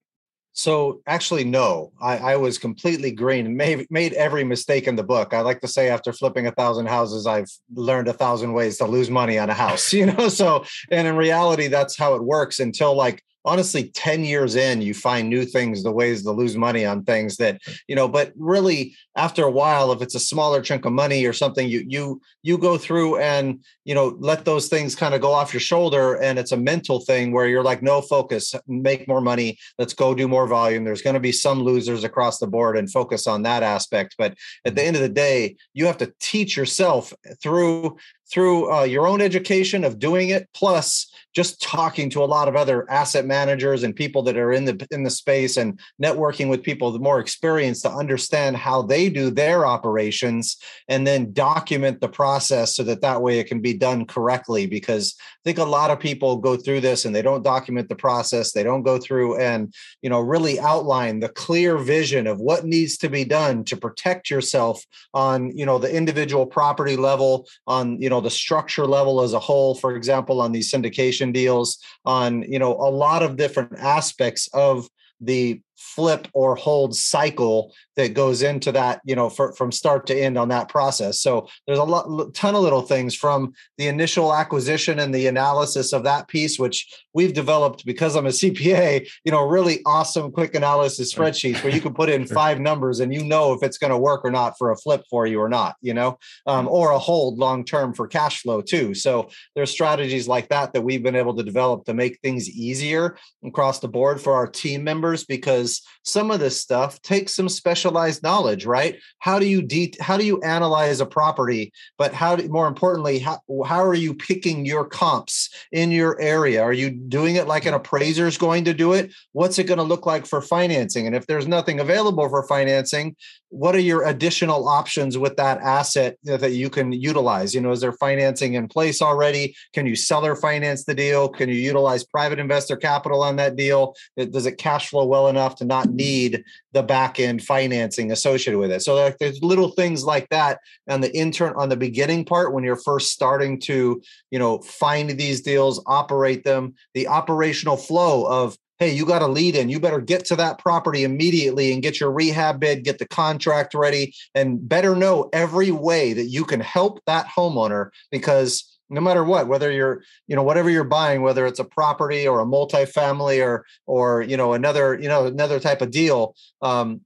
So 0.52 1.00
actually 1.06 1.44
no. 1.44 1.92
I, 2.02 2.18
I 2.18 2.36
was 2.36 2.58
completely 2.58 3.12
green 3.12 3.46
and 3.46 3.56
made, 3.56 3.86
made 3.88 4.12
every 4.14 4.42
mistake 4.42 4.88
in 4.88 4.96
the 4.96 5.04
book. 5.04 5.32
I 5.32 5.40
like 5.42 5.60
to 5.60 5.68
say 5.68 5.88
after 5.88 6.12
flipping 6.12 6.46
a 6.46 6.52
thousand 6.52 6.86
houses 6.86 7.26
i've 7.26 7.50
learned 7.74 8.08
a 8.08 8.12
thousand 8.12 8.52
ways 8.52 8.78
to 8.78 8.84
lose 8.84 9.10
money 9.10 9.38
on 9.38 9.48
a 9.48 9.54
house 9.54 9.92
you 10.00 10.06
know? 10.06 10.28
So 10.28 10.64
and 10.90 11.06
in 11.06 11.16
reality 11.16 11.68
that's 11.68 11.96
how 11.96 12.14
it 12.14 12.22
works 12.22 12.58
until 12.58 12.94
like 12.94 13.22
honestly 13.44 13.90
10 13.90 14.24
years 14.24 14.54
in 14.54 14.82
you 14.82 14.94
find 14.94 15.28
new 15.28 15.44
things 15.44 15.82
the 15.82 15.90
ways 15.90 16.22
to 16.22 16.30
lose 16.30 16.56
money 16.56 16.84
on 16.84 17.02
things 17.04 17.36
that 17.36 17.60
you 17.88 17.96
know 17.96 18.08
but 18.08 18.32
really 18.36 18.94
after 19.16 19.44
a 19.44 19.50
while 19.50 19.92
if 19.92 20.02
it's 20.02 20.14
a 20.14 20.20
smaller 20.20 20.60
chunk 20.60 20.84
of 20.84 20.92
money 20.92 21.24
or 21.24 21.32
something 21.32 21.68
you 21.68 21.84
you 21.86 22.20
you 22.42 22.58
go 22.58 22.76
through 22.76 23.18
and 23.18 23.62
you 23.84 23.94
know 23.94 24.16
let 24.18 24.44
those 24.44 24.68
things 24.68 24.94
kind 24.94 25.14
of 25.14 25.20
go 25.20 25.32
off 25.32 25.52
your 25.52 25.60
shoulder 25.60 26.14
and 26.16 26.38
it's 26.38 26.52
a 26.52 26.56
mental 26.56 27.00
thing 27.00 27.32
where 27.32 27.46
you're 27.46 27.64
like 27.64 27.82
no 27.82 28.00
focus 28.00 28.54
make 28.66 29.08
more 29.08 29.20
money 29.20 29.58
let's 29.78 29.94
go 29.94 30.14
do 30.14 30.28
more 30.28 30.46
volume. 30.46 30.84
There's 30.84 31.02
going 31.02 31.14
to 31.14 31.20
be 31.20 31.32
some 31.32 31.62
losers 31.62 32.04
across 32.04 32.38
the 32.38 32.46
board 32.46 32.76
and 32.76 32.90
focus 32.90 33.26
on 33.26 33.42
that 33.42 33.62
aspect 33.62 34.14
but 34.18 34.34
at 34.64 34.74
the 34.74 34.80
mm-hmm. 34.80 34.88
end 34.88 34.96
of 34.96 35.02
the 35.02 35.08
day 35.08 35.56
you 35.74 35.86
have 35.86 35.98
to 35.98 36.12
teach 36.20 36.56
yourself 36.56 37.12
through 37.42 37.96
through 38.30 38.72
uh, 38.72 38.84
your 38.84 39.06
own 39.06 39.20
education 39.20 39.84
of 39.84 39.98
doing 39.98 40.30
it, 40.30 40.48
plus 40.54 41.10
just 41.32 41.62
talking 41.62 42.10
to 42.10 42.24
a 42.24 42.26
lot 42.26 42.48
of 42.48 42.56
other 42.56 42.90
asset 42.90 43.24
managers 43.24 43.82
and 43.82 43.94
people 43.94 44.22
that 44.22 44.36
are 44.36 44.52
in 44.52 44.64
the 44.64 44.86
in 44.90 45.04
the 45.04 45.10
space 45.10 45.56
and 45.56 45.78
networking 46.02 46.48
with 46.48 46.62
people 46.62 46.96
more 46.98 47.20
experienced 47.20 47.82
to 47.82 47.90
understand 47.90 48.56
how 48.56 48.82
they 48.82 49.08
do 49.08 49.30
their 49.30 49.64
operations 49.64 50.56
and 50.88 51.06
then 51.06 51.32
document 51.32 52.00
the 52.00 52.08
process 52.08 52.74
so 52.74 52.82
that 52.82 53.00
that 53.00 53.22
way 53.22 53.38
it 53.38 53.46
can 53.46 53.60
be 53.60 53.74
done 53.74 54.04
correctly. 54.04 54.66
Because 54.66 55.14
i 55.18 55.40
think 55.44 55.58
a 55.58 55.64
lot 55.64 55.90
of 55.90 56.00
people 56.00 56.36
go 56.36 56.56
through 56.56 56.80
this 56.80 57.04
and 57.04 57.14
they 57.14 57.22
don't 57.22 57.44
document 57.44 57.88
the 57.88 57.94
process. 57.94 58.52
They 58.52 58.64
don't 58.64 58.82
go 58.82 58.98
through 58.98 59.38
and 59.38 59.72
you 60.02 60.10
know 60.10 60.20
really 60.20 60.58
outline 60.58 61.20
the 61.20 61.28
clear 61.28 61.78
vision 61.78 62.26
of 62.26 62.40
what 62.40 62.64
needs 62.64 62.96
to 62.98 63.08
be 63.08 63.24
done 63.24 63.64
to 63.64 63.76
protect 63.76 64.30
yourself 64.30 64.84
on 65.14 65.56
you 65.56 65.64
know 65.64 65.78
the 65.78 65.94
individual 65.94 66.46
property 66.46 66.96
level 66.96 67.46
on 67.66 68.00
you 68.02 68.10
know 68.10 68.19
the 68.20 68.30
structure 68.30 68.86
level 68.86 69.20
as 69.20 69.32
a 69.32 69.38
whole 69.38 69.74
for 69.74 69.94
example 69.96 70.40
on 70.40 70.52
these 70.52 70.70
syndication 70.70 71.32
deals 71.32 71.78
on 72.04 72.42
you 72.42 72.58
know 72.58 72.72
a 72.72 72.90
lot 72.90 73.22
of 73.22 73.36
different 73.36 73.78
aspects 73.78 74.48
of 74.52 74.88
the 75.20 75.60
flip 75.76 76.28
or 76.32 76.56
hold 76.56 76.94
cycle 76.94 77.72
that 78.02 78.14
goes 78.14 78.42
into 78.42 78.72
that 78.72 79.00
you 79.04 79.14
know 79.14 79.28
for, 79.28 79.52
from 79.52 79.72
start 79.72 80.06
to 80.06 80.18
end 80.18 80.38
on 80.38 80.48
that 80.48 80.68
process. 80.68 81.20
So 81.20 81.48
there's 81.66 81.78
a 81.78 81.84
lot 81.84 82.34
ton 82.34 82.54
of 82.54 82.62
little 82.62 82.82
things 82.82 83.14
from 83.14 83.52
the 83.78 83.88
initial 83.88 84.34
acquisition 84.34 84.98
and 84.98 85.14
the 85.14 85.26
analysis 85.26 85.92
of 85.92 86.04
that 86.04 86.28
piece 86.28 86.58
which 86.58 86.88
we've 87.14 87.32
developed 87.32 87.84
because 87.84 88.16
i'm 88.16 88.26
a 88.26 88.30
cpa 88.30 89.06
you 89.24 89.32
know 89.32 89.46
really 89.46 89.80
awesome 89.86 90.30
quick 90.30 90.54
analysis 90.54 91.12
spreadsheets 91.12 91.62
where 91.62 91.72
you 91.72 91.80
can 91.80 91.94
put 91.94 92.08
in 92.08 92.26
five 92.26 92.60
numbers 92.60 93.00
and 93.00 93.12
you 93.12 93.24
know 93.24 93.52
if 93.52 93.62
it's 93.62 93.78
going 93.78 93.90
to 93.90 93.98
work 93.98 94.20
or 94.24 94.30
not 94.30 94.56
for 94.58 94.70
a 94.70 94.76
flip 94.76 95.02
for 95.10 95.26
you 95.26 95.40
or 95.40 95.48
not 95.48 95.76
you 95.80 95.94
know 95.94 96.18
um, 96.46 96.68
or 96.68 96.90
a 96.92 96.98
hold 96.98 97.38
long 97.38 97.64
term 97.64 97.92
for 97.92 98.06
cash 98.06 98.42
flow 98.42 98.60
too. 98.60 98.94
So 98.94 99.30
there's 99.54 99.70
strategies 99.70 100.28
like 100.28 100.48
that 100.48 100.72
that 100.72 100.82
we've 100.82 101.02
been 101.02 101.16
able 101.16 101.34
to 101.36 101.42
develop 101.42 101.84
to 101.84 101.94
make 101.94 102.20
things 102.20 102.48
easier 102.48 103.16
across 103.44 103.80
the 103.80 103.88
board 103.88 104.20
for 104.20 104.34
our 104.34 104.46
team 104.46 104.84
members 104.84 105.24
because 105.24 105.82
some 106.04 106.30
of 106.30 106.40
this 106.40 106.60
stuff 106.60 107.00
takes 107.02 107.34
some 107.34 107.48
specialized 107.90 108.22
knowledge, 108.22 108.66
right? 108.66 108.98
How 109.18 109.38
do 109.38 109.46
you 109.46 109.62
de- 109.62 109.94
how 110.00 110.16
do 110.16 110.24
you 110.24 110.40
analyze 110.42 111.00
a 111.00 111.06
property? 111.06 111.72
But 111.98 112.14
how 112.14 112.36
do, 112.36 112.48
more 112.48 112.68
importantly, 112.68 113.18
how, 113.18 113.40
how 113.66 113.84
are 113.84 113.94
you 113.94 114.14
picking 114.14 114.64
your 114.64 114.84
comps 114.84 115.50
in 115.72 115.90
your 115.90 116.20
area? 116.20 116.62
Are 116.62 116.72
you 116.72 116.90
doing 116.90 117.36
it 117.36 117.48
like 117.48 117.66
an 117.66 117.74
appraiser 117.74 118.26
is 118.26 118.38
going 118.38 118.64
to 118.64 118.74
do 118.74 118.92
it? 118.92 119.12
What's 119.32 119.58
it 119.58 119.64
going 119.64 119.78
to 119.78 119.84
look 119.84 120.06
like 120.06 120.26
for 120.26 120.40
financing? 120.40 121.06
And 121.06 121.16
if 121.16 121.26
there's 121.26 121.48
nothing 121.48 121.80
available 121.80 122.28
for 122.28 122.46
financing, 122.46 123.16
what 123.50 123.74
are 123.74 123.80
your 123.80 124.06
additional 124.06 124.68
options 124.68 125.18
with 125.18 125.36
that 125.36 125.58
asset 125.58 126.16
that 126.22 126.52
you 126.52 126.70
can 126.70 126.92
utilize? 126.92 127.52
You 127.52 127.60
know, 127.60 127.72
is 127.72 127.80
there 127.80 127.92
financing 127.92 128.54
in 128.54 128.68
place 128.68 129.02
already? 129.02 129.56
Can 129.72 129.86
you 129.86 129.96
seller 129.96 130.36
finance 130.36 130.84
the 130.84 130.94
deal? 130.94 131.28
Can 131.28 131.48
you 131.48 131.56
utilize 131.56 132.04
private 132.04 132.38
investor 132.38 132.76
capital 132.76 133.24
on 133.24 133.36
that 133.36 133.56
deal? 133.56 133.96
Does 134.16 134.46
it 134.46 134.58
cash 134.58 134.88
flow 134.88 135.04
well 135.04 135.26
enough 135.26 135.56
to 135.56 135.64
not 135.64 135.90
need 135.90 136.44
the 136.72 136.84
back 136.84 137.18
end 137.18 137.42
financing 137.42 137.69
associated 137.72 138.58
with 138.58 138.70
it? 138.70 138.82
So 138.82 138.94
like, 138.94 139.18
there's 139.18 139.42
little 139.42 139.70
things 139.70 140.04
like 140.04 140.28
that 140.30 140.60
on 140.88 141.00
the 141.00 141.14
intern 141.16 141.54
on 141.56 141.68
the 141.68 141.76
beginning 141.76 142.24
part 142.24 142.52
when 142.52 142.64
you're 142.64 142.76
first 142.76 143.12
starting 143.12 143.60
to, 143.60 144.00
you 144.30 144.38
know, 144.38 144.58
find 144.58 145.10
these 145.10 145.40
deals, 145.40 145.82
operate 145.86 146.44
them, 146.44 146.74
the 146.94 147.08
operational 147.08 147.76
flow 147.76 148.24
of 148.26 148.56
hey, 148.80 148.90
you 148.90 149.04
got 149.04 149.20
a 149.20 149.26
lead 149.26 149.54
in. 149.54 149.68
You 149.68 149.78
better 149.78 150.00
get 150.00 150.24
to 150.26 150.36
that 150.36 150.58
property 150.58 151.04
immediately 151.04 151.70
and 151.70 151.82
get 151.82 152.00
your 152.00 152.10
rehab 152.10 152.58
bid, 152.58 152.82
get 152.82 152.98
the 152.98 153.06
contract 153.06 153.74
ready, 153.74 154.14
and 154.34 154.66
better 154.66 154.96
know 154.96 155.28
every 155.34 155.70
way 155.70 156.14
that 156.14 156.24
you 156.24 156.46
can 156.46 156.60
help 156.60 156.98
that 157.04 157.26
homeowner 157.26 157.90
because 158.10 158.78
no 158.90 159.00
matter 159.00 159.22
what 159.22 159.46
whether 159.46 159.70
you're 159.70 160.02
you 160.26 160.34
know 160.34 160.42
whatever 160.42 160.68
you're 160.68 160.82
buying 160.82 161.22
whether 161.22 161.46
it's 161.46 161.60
a 161.60 161.64
property 161.64 162.26
or 162.26 162.40
a 162.40 162.44
multifamily 162.44 163.42
or 163.42 163.64
or 163.86 164.22
you 164.22 164.36
know 164.36 164.52
another 164.52 164.98
you 165.00 165.08
know 165.08 165.26
another 165.26 165.60
type 165.60 165.80
of 165.80 165.90
deal 165.90 166.34
um, 166.60 167.00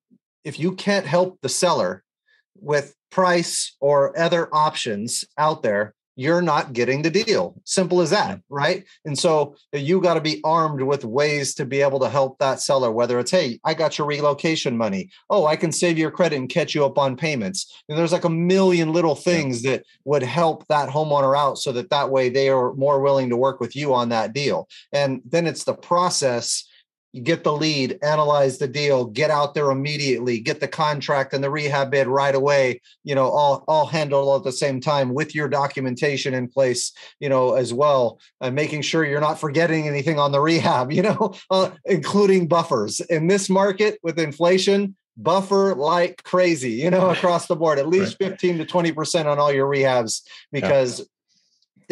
if 0.44 0.58
you 0.58 0.72
can't 0.72 1.06
help 1.06 1.40
the 1.40 1.48
seller 1.48 2.04
with 2.60 2.94
price 3.10 3.76
or 3.80 4.18
other 4.18 4.48
options 4.54 5.24
out 5.38 5.62
there 5.62 5.94
you're 6.16 6.42
not 6.42 6.72
getting 6.72 7.02
the 7.02 7.10
deal. 7.10 7.60
Simple 7.64 8.00
as 8.00 8.10
that, 8.10 8.40
right? 8.48 8.84
And 9.04 9.18
so 9.18 9.56
uh, 9.74 9.78
you 9.78 10.00
got 10.00 10.14
to 10.14 10.20
be 10.20 10.40
armed 10.44 10.80
with 10.80 11.04
ways 11.04 11.54
to 11.54 11.64
be 11.64 11.80
able 11.80 12.00
to 12.00 12.08
help 12.08 12.38
that 12.38 12.60
seller, 12.60 12.92
whether 12.92 13.18
it's, 13.18 13.30
hey, 13.30 13.58
I 13.64 13.74
got 13.74 13.98
your 13.98 14.06
relocation 14.06 14.76
money. 14.76 15.10
Oh, 15.28 15.46
I 15.46 15.56
can 15.56 15.72
save 15.72 15.98
your 15.98 16.10
credit 16.10 16.36
and 16.36 16.48
catch 16.48 16.74
you 16.74 16.84
up 16.84 16.98
on 16.98 17.16
payments. 17.16 17.82
And 17.88 17.98
there's 17.98 18.12
like 18.12 18.24
a 18.24 18.30
million 18.30 18.92
little 18.92 19.16
things 19.16 19.62
that 19.62 19.84
would 20.04 20.22
help 20.22 20.66
that 20.68 20.88
homeowner 20.88 21.36
out 21.36 21.58
so 21.58 21.72
that 21.72 21.90
that 21.90 22.10
way 22.10 22.28
they 22.28 22.48
are 22.48 22.74
more 22.74 23.00
willing 23.00 23.30
to 23.30 23.36
work 23.36 23.60
with 23.60 23.74
you 23.74 23.92
on 23.92 24.10
that 24.10 24.32
deal. 24.32 24.68
And 24.92 25.20
then 25.24 25.46
it's 25.46 25.64
the 25.64 25.74
process 25.74 26.64
you 27.14 27.23
get 27.23 27.44
the 27.44 27.52
lead, 27.52 27.97
analyze 28.02 28.59
the 28.59 28.66
deal, 28.66 29.04
get 29.04 29.30
out 29.30 29.54
there 29.54 29.71
immediately, 29.71 30.40
get 30.40 30.59
the 30.59 30.66
contract 30.66 31.33
and 31.33 31.44
the 31.44 31.49
rehab 31.49 31.92
bid 31.92 32.09
right 32.09 32.35
away, 32.35 32.80
you 33.04 33.14
know, 33.14 33.28
all 33.28 33.62
all 33.68 33.87
handled 33.87 34.26
all 34.26 34.37
at 34.37 34.42
the 34.42 34.50
same 34.50 34.80
time 34.80 35.14
with 35.14 35.33
your 35.33 35.49
documentation 35.49 36.35
in 36.35 36.49
place, 36.49 36.92
you 37.21 37.28
know, 37.28 37.54
as 37.54 37.73
well, 37.73 38.18
and 38.40 38.56
making 38.56 38.83
sure 38.83 39.04
you're 39.04 39.21
not 39.21 39.38
forgetting 39.38 39.87
anything 39.87 40.18
on 40.18 40.33
the 40.33 40.40
rehab, 40.40 40.90
you 40.92 41.02
know, 41.02 41.33
uh, 41.52 41.71
including 41.85 42.49
buffers. 42.49 42.99
In 43.02 43.28
this 43.28 43.49
market 43.49 44.00
with 44.02 44.18
inflation, 44.18 44.97
buffer 45.16 45.76
like 45.76 46.25
crazy, 46.25 46.73
you 46.73 46.90
know, 46.90 47.11
across 47.12 47.47
the 47.47 47.54
board, 47.54 47.78
at 47.78 47.87
least 47.87 48.16
right. 48.21 48.30
15 48.30 48.59
to 48.59 48.64
20% 48.64 49.26
on 49.26 49.38
all 49.38 49.52
your 49.52 49.71
rehabs 49.71 50.23
because 50.50 51.09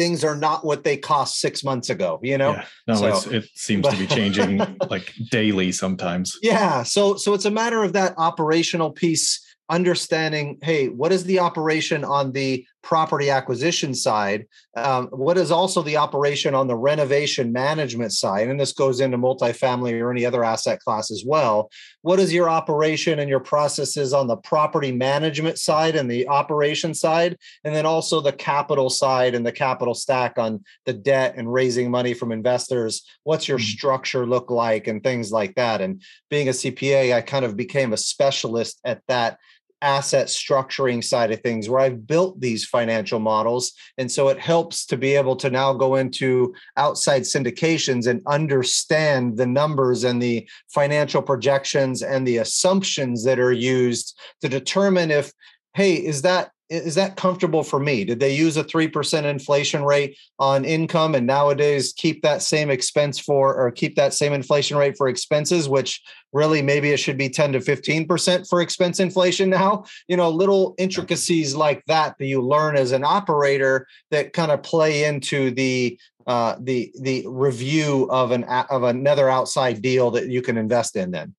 things 0.03 0.23
are 0.23 0.35
not 0.35 0.65
what 0.65 0.83
they 0.83 0.97
cost 0.97 1.39
six 1.39 1.63
months 1.63 1.89
ago 1.89 2.19
you 2.21 2.37
know? 2.37 2.51
Yeah. 2.51 2.65
no 2.87 2.95
so, 2.95 3.31
it 3.31 3.45
seems 3.55 3.87
to 3.87 3.97
be 3.97 4.07
changing 4.19 4.57
like 4.89 5.13
daily 5.29 5.71
sometimes. 5.71 6.37
Yeah. 6.41 6.83
So 6.83 7.15
so 7.15 7.33
it's 7.33 7.45
a 7.45 7.51
matter 7.51 7.83
of 7.83 7.93
that 7.93 8.13
operational 8.17 8.91
piece 8.91 9.39
understanding 9.69 10.59
hey 10.61 10.89
what 10.89 11.13
is 11.13 11.23
the 11.23 11.39
operation 11.39 12.03
on 12.03 12.33
the 12.33 12.65
property 12.83 13.29
acquisition 13.29 13.93
side 13.93 14.45
um, 14.75 15.07
what 15.07 15.37
is 15.37 15.51
also 15.51 15.81
the 15.81 15.97
operation 15.97 16.53
on 16.53 16.67
the 16.67 16.75
renovation 16.75 17.51
management 17.51 18.11
side 18.11 18.49
and 18.49 18.59
this 18.59 18.73
goes 18.73 18.99
into 18.99 19.17
multifamily 19.17 19.99
or 20.01 20.11
any 20.11 20.25
other 20.25 20.43
asset 20.43 20.79
class 20.79 21.11
as 21.11 21.23
well. 21.25 21.69
What 22.01 22.19
is 22.19 22.33
your 22.33 22.49
operation 22.49 23.19
and 23.19 23.29
your 23.29 23.39
processes 23.39 24.13
on 24.13 24.27
the 24.27 24.37
property 24.37 24.91
management 24.91 25.59
side 25.59 25.95
and 25.95 26.09
the 26.09 26.27
operation 26.27 26.93
side 26.93 27.37
and 27.63 27.75
then 27.75 27.85
also 27.85 28.21
the 28.21 28.31
capital 28.31 28.89
side 28.89 29.35
and 29.35 29.45
the 29.45 29.51
capital 29.51 29.93
stack 29.93 30.37
on 30.37 30.63
the 30.85 30.93
debt 30.93 31.35
and 31.37 31.51
raising 31.51 31.89
money 31.89 32.13
from 32.13 32.31
investors? 32.31 33.03
What's 33.23 33.47
your 33.47 33.59
mm-hmm. 33.59 33.65
structure 33.65 34.25
look 34.25 34.49
like 34.49 34.87
and 34.87 35.03
things 35.03 35.31
like 35.31 35.55
that? 35.55 35.81
And 35.81 36.01
being 36.29 36.47
a 36.47 36.51
cpa 36.51 37.13
i 37.13 37.21
kind 37.21 37.45
of 37.45 37.55
became 37.55 37.93
a 37.93 37.97
specialist 37.97 38.79
at 38.83 39.01
that 39.07 39.37
asset 39.83 40.27
structuring 40.27 41.03
side 41.03 41.31
of 41.31 41.41
things 41.41 41.69
where 41.69 41.81
I've 41.81 42.07
built 42.07 42.39
these 42.39 42.65
financial 42.65 43.19
models. 43.19 43.73
And 43.97 44.11
so 44.11 44.29
it 44.29 44.39
helps 44.39 44.85
to 44.87 44.97
be 44.97 45.15
able 45.15 45.35
to 45.35 45.49
now 45.49 45.73
go 45.73 45.95
into 45.95 46.53
outside 46.77 47.23
syndications 47.23 48.07
and 48.07 48.21
understand 48.25 49.37
the 49.37 49.45
numbers 49.45 50.03
and 50.05 50.21
the 50.21 50.47
financial 50.73 51.21
projections 51.21 52.01
and 52.01 52.25
the 52.25 52.37
assumptions 52.37 53.23
that 53.25 53.39
are 53.39 53.51
used 53.51 54.17
to 54.41 54.49
determine 54.49 55.11
if, 55.11 55.33
hey, 55.73 55.93
is 55.93 56.21
that 56.21 56.51
is 56.73 56.95
that 56.95 57.15
comfortable 57.15 57.63
for 57.63 57.79
me? 57.79 58.03
Did 58.03 58.19
they 58.19 58.35
use 58.35 58.57
a 58.57 58.63
3% 58.63 59.23
inflation 59.23 59.83
rate 59.83 60.17
on 60.39 60.65
income 60.65 61.13
and 61.13 61.27
nowadays 61.27 61.93
keep 61.95 62.23
that 62.23 62.41
same 62.41 62.71
expense 62.71 63.19
for 63.19 63.55
or 63.55 63.71
keep 63.71 63.95
that 63.95 64.13
same 64.13 64.33
inflation 64.33 64.77
rate 64.77 64.97
for 64.97 65.07
expenses, 65.07 65.69
which 65.69 66.01
really 66.31 66.63
maybe 66.63 66.89
it 66.89 66.97
should 66.97 67.17
be 67.17 67.29
10 67.29 67.53
to 67.53 67.59
15% 67.59 68.49
for 68.49 68.59
expense 68.59 68.99
inflation 68.99 69.51
now? 69.51 69.85
You 70.07 70.17
know, 70.17 70.29
little 70.29 70.73
intricacies 70.79 71.55
like 71.55 71.83
that 71.85 72.15
that 72.17 72.25
you 72.25 72.41
learn 72.41 72.75
as 72.75 72.91
an 72.91 73.03
operator 73.03 73.85
that 74.09 74.33
kind 74.33 74.51
of 74.51 74.63
play 74.63 75.03
into 75.03 75.51
the 75.51 75.99
uh, 76.25 76.55
the 76.59 76.91
the 77.01 77.25
review 77.27 78.07
of 78.09 78.31
an 78.31 78.45
of 78.45 78.83
another 78.83 79.29
outside 79.29 79.81
deal 79.81 80.09
that 80.11 80.29
you 80.29 80.41
can 80.41 80.57
invest 80.57 80.95
in 80.95 81.11
then. 81.11 81.35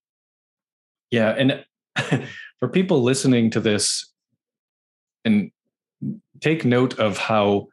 Yeah, 1.10 1.30
and 1.30 1.64
for 2.60 2.68
people 2.68 3.02
listening 3.02 3.50
to 3.50 3.60
this 3.60 4.13
and 5.24 5.50
take 6.40 6.64
note 6.64 6.98
of 6.98 7.16
how 7.18 7.68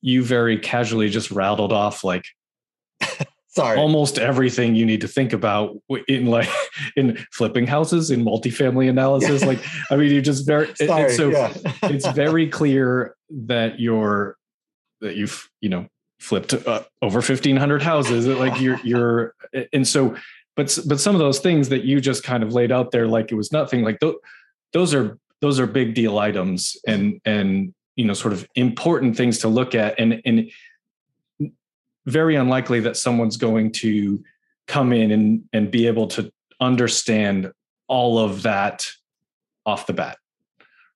you 0.00 0.24
very 0.24 0.58
casually 0.58 1.08
just 1.08 1.30
rattled 1.30 1.72
off 1.72 2.04
like 2.04 2.24
Sorry. 3.48 3.78
almost 3.78 4.18
everything 4.18 4.74
you 4.74 4.86
need 4.86 5.00
to 5.00 5.08
think 5.08 5.32
about 5.32 5.76
in 6.06 6.26
like 6.26 6.48
in 6.96 7.16
flipping 7.32 7.66
houses 7.66 8.10
in 8.10 8.24
multifamily 8.24 8.88
analysis 8.88 9.44
like 9.44 9.58
i 9.90 9.96
mean 9.96 10.12
you 10.12 10.22
just 10.22 10.46
very 10.46 10.72
Sorry, 10.76 11.12
so 11.12 11.30
yeah. 11.30 11.52
it's 11.84 12.06
very 12.08 12.48
clear 12.48 13.16
that 13.30 13.80
you're 13.80 14.36
that 15.00 15.16
you've 15.16 15.48
you 15.60 15.68
know 15.68 15.86
flipped 16.20 16.52
uh, 16.52 16.82
over 17.00 17.18
1500 17.18 17.82
houses 17.82 18.26
like 18.26 18.60
you're 18.60 18.78
you're 18.84 19.34
and 19.72 19.86
so 19.86 20.16
but 20.56 20.76
but 20.86 21.00
some 21.00 21.14
of 21.14 21.20
those 21.20 21.38
things 21.38 21.68
that 21.68 21.84
you 21.84 22.00
just 22.00 22.24
kind 22.24 22.42
of 22.42 22.52
laid 22.52 22.72
out 22.72 22.90
there 22.90 23.06
like 23.06 23.30
it 23.30 23.36
was 23.36 23.52
nothing 23.52 23.82
like 23.82 23.98
th- 24.00 24.16
those 24.72 24.92
are 24.92 25.18
those 25.40 25.60
are 25.60 25.66
big 25.66 25.94
deal 25.94 26.18
items 26.18 26.76
and 26.86 27.20
and 27.24 27.74
you 27.96 28.04
know 28.04 28.14
sort 28.14 28.32
of 28.32 28.46
important 28.54 29.16
things 29.16 29.38
to 29.38 29.48
look 29.48 29.74
at 29.74 29.98
and 29.98 30.20
and 30.24 30.50
very 32.06 32.36
unlikely 32.36 32.80
that 32.80 32.96
someone's 32.96 33.36
going 33.36 33.70
to 33.70 34.22
come 34.66 34.92
in 34.92 35.10
and 35.10 35.44
and 35.52 35.70
be 35.70 35.86
able 35.86 36.06
to 36.06 36.32
understand 36.60 37.52
all 37.86 38.18
of 38.18 38.42
that 38.42 38.90
off 39.66 39.86
the 39.86 39.92
bat. 39.92 40.18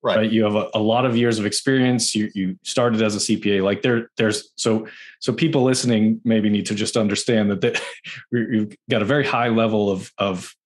Right, 0.05 0.17
right? 0.17 0.33
you 0.33 0.43
have 0.43 0.57
a, 0.57 0.69
a, 0.75 0.81
lot 0.81 1.05
of 1.05 1.17
years 1.17 1.39
of 1.39 1.47
experience. 1.47 2.13
You 2.13 2.29
you 2.35 2.59
started 2.65 3.03
as 3.03 3.15
a 3.15 3.19
cpa 3.19 3.63
like 3.63 3.83
there 3.83 4.11
there's 4.17 4.51
so 4.57 4.89
so 5.21 5.33
people 5.33 5.63
listening 5.63 6.21
maybe 6.25 6.51
need 6.51 6.67
to 6.67 6.75
just 6.75 6.97
understand 6.97 7.53
that 7.53 7.61
they, 7.61 7.75
you've 8.33 8.75
got 8.91 9.03
a 9.03 9.05
very 9.05 9.25
high 9.25 9.49
level 9.49 9.91
of 9.91 10.11
of 10.19 10.57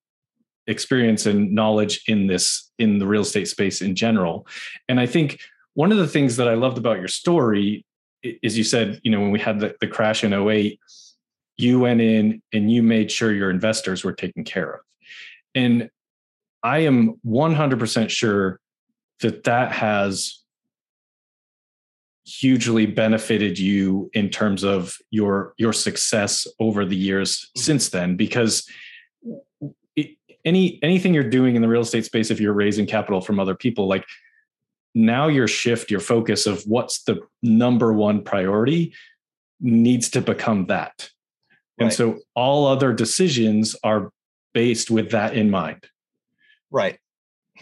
experience 0.67 1.27
and 1.27 1.53
knowledge 1.53 2.03
in 2.09 2.27
this 2.27 2.71
in 2.79 2.99
the 2.99 3.07
real 3.07 3.23
estate 3.23 3.49
space 3.49 3.81
in 3.81 3.95
general 3.95 4.47
and 4.89 4.99
i 4.99 5.07
think 5.07 5.39
one 5.75 5.93
of 5.93 5.99
the 5.99 6.09
things 6.09 6.37
that 6.37 6.49
i 6.49 6.55
loved 6.55 6.79
about 6.79 6.99
your 6.99 7.09
story 7.09 7.85
is 8.23 8.57
you 8.59 8.65
said 8.65 9.01
you 9.05 9.11
know 9.11 9.21
when 9.21 9.31
we 9.31 9.39
had 9.39 9.61
the, 9.61 9.75
the 9.81 9.87
crash 9.87 10.25
in 10.25 10.33
08 10.33 10.79
you 11.57 11.81
went 11.81 12.01
in 12.01 12.43
and 12.53 12.71
you 12.71 12.83
made 12.83 13.11
sure 13.11 13.33
your 13.33 13.51
investors 13.51 14.05
were 14.05 14.13
taken 14.13 14.45
care 14.45 14.75
of 14.75 14.81
and 15.55 15.89
i 16.63 16.79
am 16.79 17.15
100% 17.25 18.11
sure 18.11 18.61
that 19.21 19.45
that 19.45 19.73
has 19.73 20.43
hugely 22.27 22.87
benefited 22.87 23.57
you 23.57 24.11
in 24.13 24.29
terms 24.29 24.65
of 24.65 24.97
your 25.11 25.55
your 25.59 25.73
success 25.73 26.47
over 26.59 26.85
the 26.85 26.97
years 26.97 27.39
mm-hmm. 27.39 27.61
since 27.61 27.89
then 27.91 28.17
because 28.17 28.69
any 30.47 30.79
anything 30.83 31.13
you're 31.13 31.29
doing 31.29 31.57
in 31.57 31.63
the 31.63 31.69
real 31.69 31.83
estate 31.83 32.05
space 32.05 32.31
if 32.31 32.41
you're 32.41 32.55
raising 32.55 32.87
capital 32.87 33.21
from 33.21 33.39
other 33.39 33.55
people 33.55 33.87
like 33.87 34.07
now 34.95 35.29
your 35.29 35.47
shift 35.49 35.91
your 35.91 36.01
focus 36.01 36.47
of 36.47 36.63
what's 36.63 37.03
the 37.03 37.21
number 37.43 37.93
one 37.93 38.23
priority 38.23 38.95
needs 39.61 40.11
to 40.11 40.21
become 40.21 40.67
that. 40.67 41.11
Right. 41.79 41.87
and 41.87 41.93
so 41.93 42.19
all 42.35 42.67
other 42.67 42.95
decisions 42.95 43.77
are 43.85 44.11
based 44.55 44.91
with 44.91 45.11
that 45.11 45.35
in 45.35 45.51
mind. 45.51 45.85
Right 46.71 46.99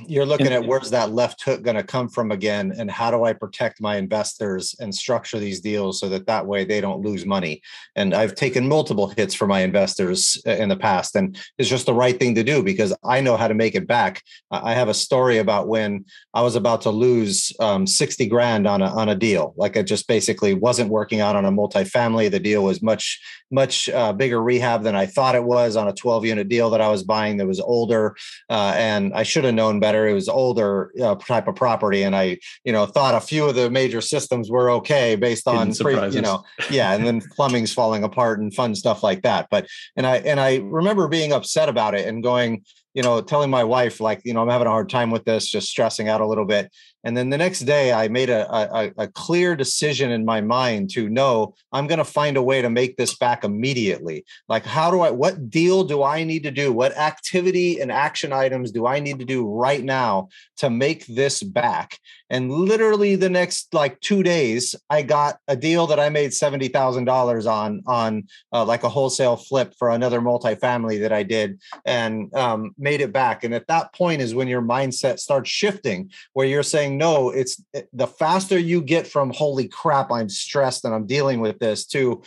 you're 0.07 0.27
looking 0.27 0.49
at 0.49 0.67
where's 0.67 0.91
that 0.91 1.13
left 1.13 1.43
hook 1.43 1.63
going 1.63 1.77
to 1.77 1.83
come 1.83 2.09
from 2.09 2.31
again 2.31 2.73
and 2.77 2.91
how 2.91 3.11
do 3.11 3.25
i 3.25 3.33
protect 3.33 3.81
my 3.81 3.97
investors 3.97 4.75
and 4.81 4.95
structure 4.95 5.39
these 5.39 5.61
deals 5.61 6.01
so 6.01 6.09
that 6.09 6.27
that 6.27 6.47
way 6.47 6.65
they 6.65 6.81
don't 6.81 7.03
lose 7.03 7.25
money? 7.25 7.63
And 7.97 8.15
i've 8.15 8.35
taken 8.35 8.69
multiple 8.69 9.09
hits 9.09 9.35
for 9.35 9.47
my 9.47 9.61
investors 9.61 10.41
uh, 10.47 10.51
in 10.53 10.69
the 10.69 10.77
past 10.77 11.17
and 11.17 11.39
it's 11.59 11.69
just 11.69 11.87
the 11.87 11.95
right 11.95 12.19
thing 12.19 12.35
to 12.35 12.45
do 12.45 12.63
because 12.63 12.95
i 13.05 13.21
know 13.21 13.37
how 13.37 13.49
to 13.49 13.55
make 13.55 13.75
it 13.75 13.87
back. 13.87 14.23
I 14.51 14.75
have 14.75 14.89
a 14.89 14.95
story 14.95 15.39
about 15.39 15.69
when 15.69 16.05
i 16.33 16.43
was 16.43 16.57
about 16.57 16.83
to 16.83 16.91
lose 16.91 17.53
um, 17.61 17.87
60 17.87 18.27
grand 18.27 18.67
on 18.67 18.83
a, 18.83 18.87
on 18.87 19.09
a 19.09 19.15
deal. 19.15 19.55
Like 19.57 19.77
it 19.77 19.85
just 19.85 20.09
basically 20.09 20.55
wasn't 20.55 20.91
working 20.91 21.21
out 21.21 21.37
on 21.37 21.45
a 21.45 21.53
multifamily. 21.53 22.31
The 22.31 22.41
deal 22.41 22.65
was 22.65 22.83
much 22.83 23.21
much 23.55 23.89
uh, 23.89 24.13
bigger 24.13 24.43
rehab 24.43 24.83
than 24.83 24.97
i 24.97 25.07
thought 25.07 25.35
it 25.35 25.45
was 25.45 25.77
on 25.77 25.89
a 25.89 25.93
12 25.93 26.27
unit 26.27 26.49
deal 26.49 26.71
that 26.71 26.81
i 26.81 26.89
was 26.89 27.03
buying 27.03 27.37
that 27.37 27.47
was 27.47 27.61
older 27.61 28.17
uh, 28.51 28.75
and 28.77 29.15
i 29.15 29.23
should 29.23 29.45
have 29.45 29.55
known 29.55 29.81
better. 29.85 30.03
It 30.09 30.15
was 30.15 30.29
older 30.29 30.93
uh, 31.01 31.17
type 31.17 31.47
of 31.49 31.57
property, 31.57 32.03
and 32.07 32.15
I, 32.17 32.39
you 32.65 32.73
know, 32.73 32.87
thought 32.87 33.15
a 33.15 33.21
few 33.21 33.45
of 33.49 33.55
the 33.55 33.69
major 33.71 34.01
systems 34.01 34.51
were 34.51 34.71
okay 34.79 35.17
based 35.17 35.47
on, 35.47 35.75
pre, 35.75 35.95
you 36.09 36.23
know, 36.23 36.43
yeah, 36.71 36.95
and 36.95 37.07
then 37.07 37.21
plumbing's 37.37 37.75
falling 37.75 38.03
apart 38.03 38.41
and 38.41 38.55
fun 38.55 38.75
stuff 38.75 39.03
like 39.03 39.23
that. 39.23 39.49
But 39.51 39.67
and 39.97 40.07
I 40.07 40.17
and 40.31 40.41
I 40.41 40.51
remember 40.81 41.07
being 41.09 41.33
upset 41.33 41.69
about 41.69 41.95
it 41.95 42.09
and 42.09 42.23
going, 42.23 42.65
you 42.95 43.03
know, 43.03 43.21
telling 43.21 43.51
my 43.51 43.65
wife 43.65 44.01
like, 44.01 44.23
you 44.25 44.33
know, 44.33 44.41
I'm 44.41 44.49
having 44.49 44.69
a 44.69 44.71
hard 44.71 44.89
time 44.89 45.11
with 45.11 45.25
this, 45.25 45.51
just 45.51 45.69
stressing 45.69 46.09
out 46.09 46.21
a 46.21 46.27
little 46.27 46.45
bit. 46.45 46.73
And 47.03 47.15
then 47.15 47.29
the 47.29 47.37
next 47.37 47.61
day, 47.61 47.93
I 47.93 48.09
made 48.09 48.31
a, 48.31 48.51
a, 48.51 48.93
a 48.97 49.09
clear 49.09 49.55
decision 49.55 50.11
in 50.11 50.25
my 50.25 50.41
mind 50.41 50.91
to 50.93 51.11
know 51.11 51.55
I'm 51.71 51.87
going 51.87 51.99
to 51.99 52.05
find 52.05 52.39
a 52.39 52.43
way 52.43 52.63
to 52.63 52.71
make 52.71 52.97
this 52.97 53.15
back 53.15 53.45
immediately. 53.45 54.25
Like, 54.49 54.65
how 54.65 54.91
do 54.91 55.01
I, 55.01 55.11
what 55.11 55.51
deal 55.51 55.85
do 55.85 56.03
I 56.03 56.25
need 56.25 56.45
to 56.45 56.51
do? 56.51 56.73
What 56.73 56.97
activity 56.97 57.79
and 57.79 57.93
action 57.93 58.33
items 58.33 58.73
do 58.73 58.87
I 58.87 59.01
need 59.01 59.19
to 59.19 59.27
do 59.27 59.47
right 59.47 59.85
now 59.85 60.29
to 60.59 60.71
make 60.71 61.05
this 61.07 61.43
back? 61.43 61.99
And 62.31 62.51
literally 62.51 63.17
the 63.17 63.29
next 63.29 63.75
like 63.75 64.01
two 64.01 64.23
days, 64.23 64.75
I 64.89 65.03
got 65.03 65.37
a 65.47 65.57
deal 65.57 65.87
that 65.89 66.01
I 66.01 66.09
made 66.09 66.31
$70,000 66.31 67.53
on, 67.53 67.83
on 67.87 68.25
uh, 68.51 68.65
like 68.65 68.83
a 68.83 68.89
wholesale 68.89 69.37
flip 69.37 69.75
for 69.79 69.91
another 69.91 70.21
multifamily 70.21 71.01
that 71.03 71.13
I 71.13 71.23
did 71.23 71.61
and 71.85 72.35
um, 72.35 72.75
made 72.85 73.01
it 73.01 73.13
back. 73.13 73.43
And 73.43 73.53
at 73.53 73.67
that 73.67 73.93
point 73.93 74.23
is 74.23 74.35
when 74.35 74.47
your 74.47 74.63
mindset 74.63 75.19
starts 75.19 75.51
shifting, 75.51 76.13
where 76.35 76.47
you're 76.47 76.63
saying, 76.63 76.97
no 76.97 77.31
it's 77.31 77.61
the 77.93 78.07
faster 78.07 78.59
you 78.59 78.81
get 78.81 79.07
from 79.07 79.31
holy 79.31 79.67
crap 79.69 80.11
i'm 80.11 80.29
stressed 80.29 80.85
and 80.85 80.95
i'm 80.95 81.07
dealing 81.07 81.41
with 81.41 81.59
this 81.59 81.87
to 81.87 82.23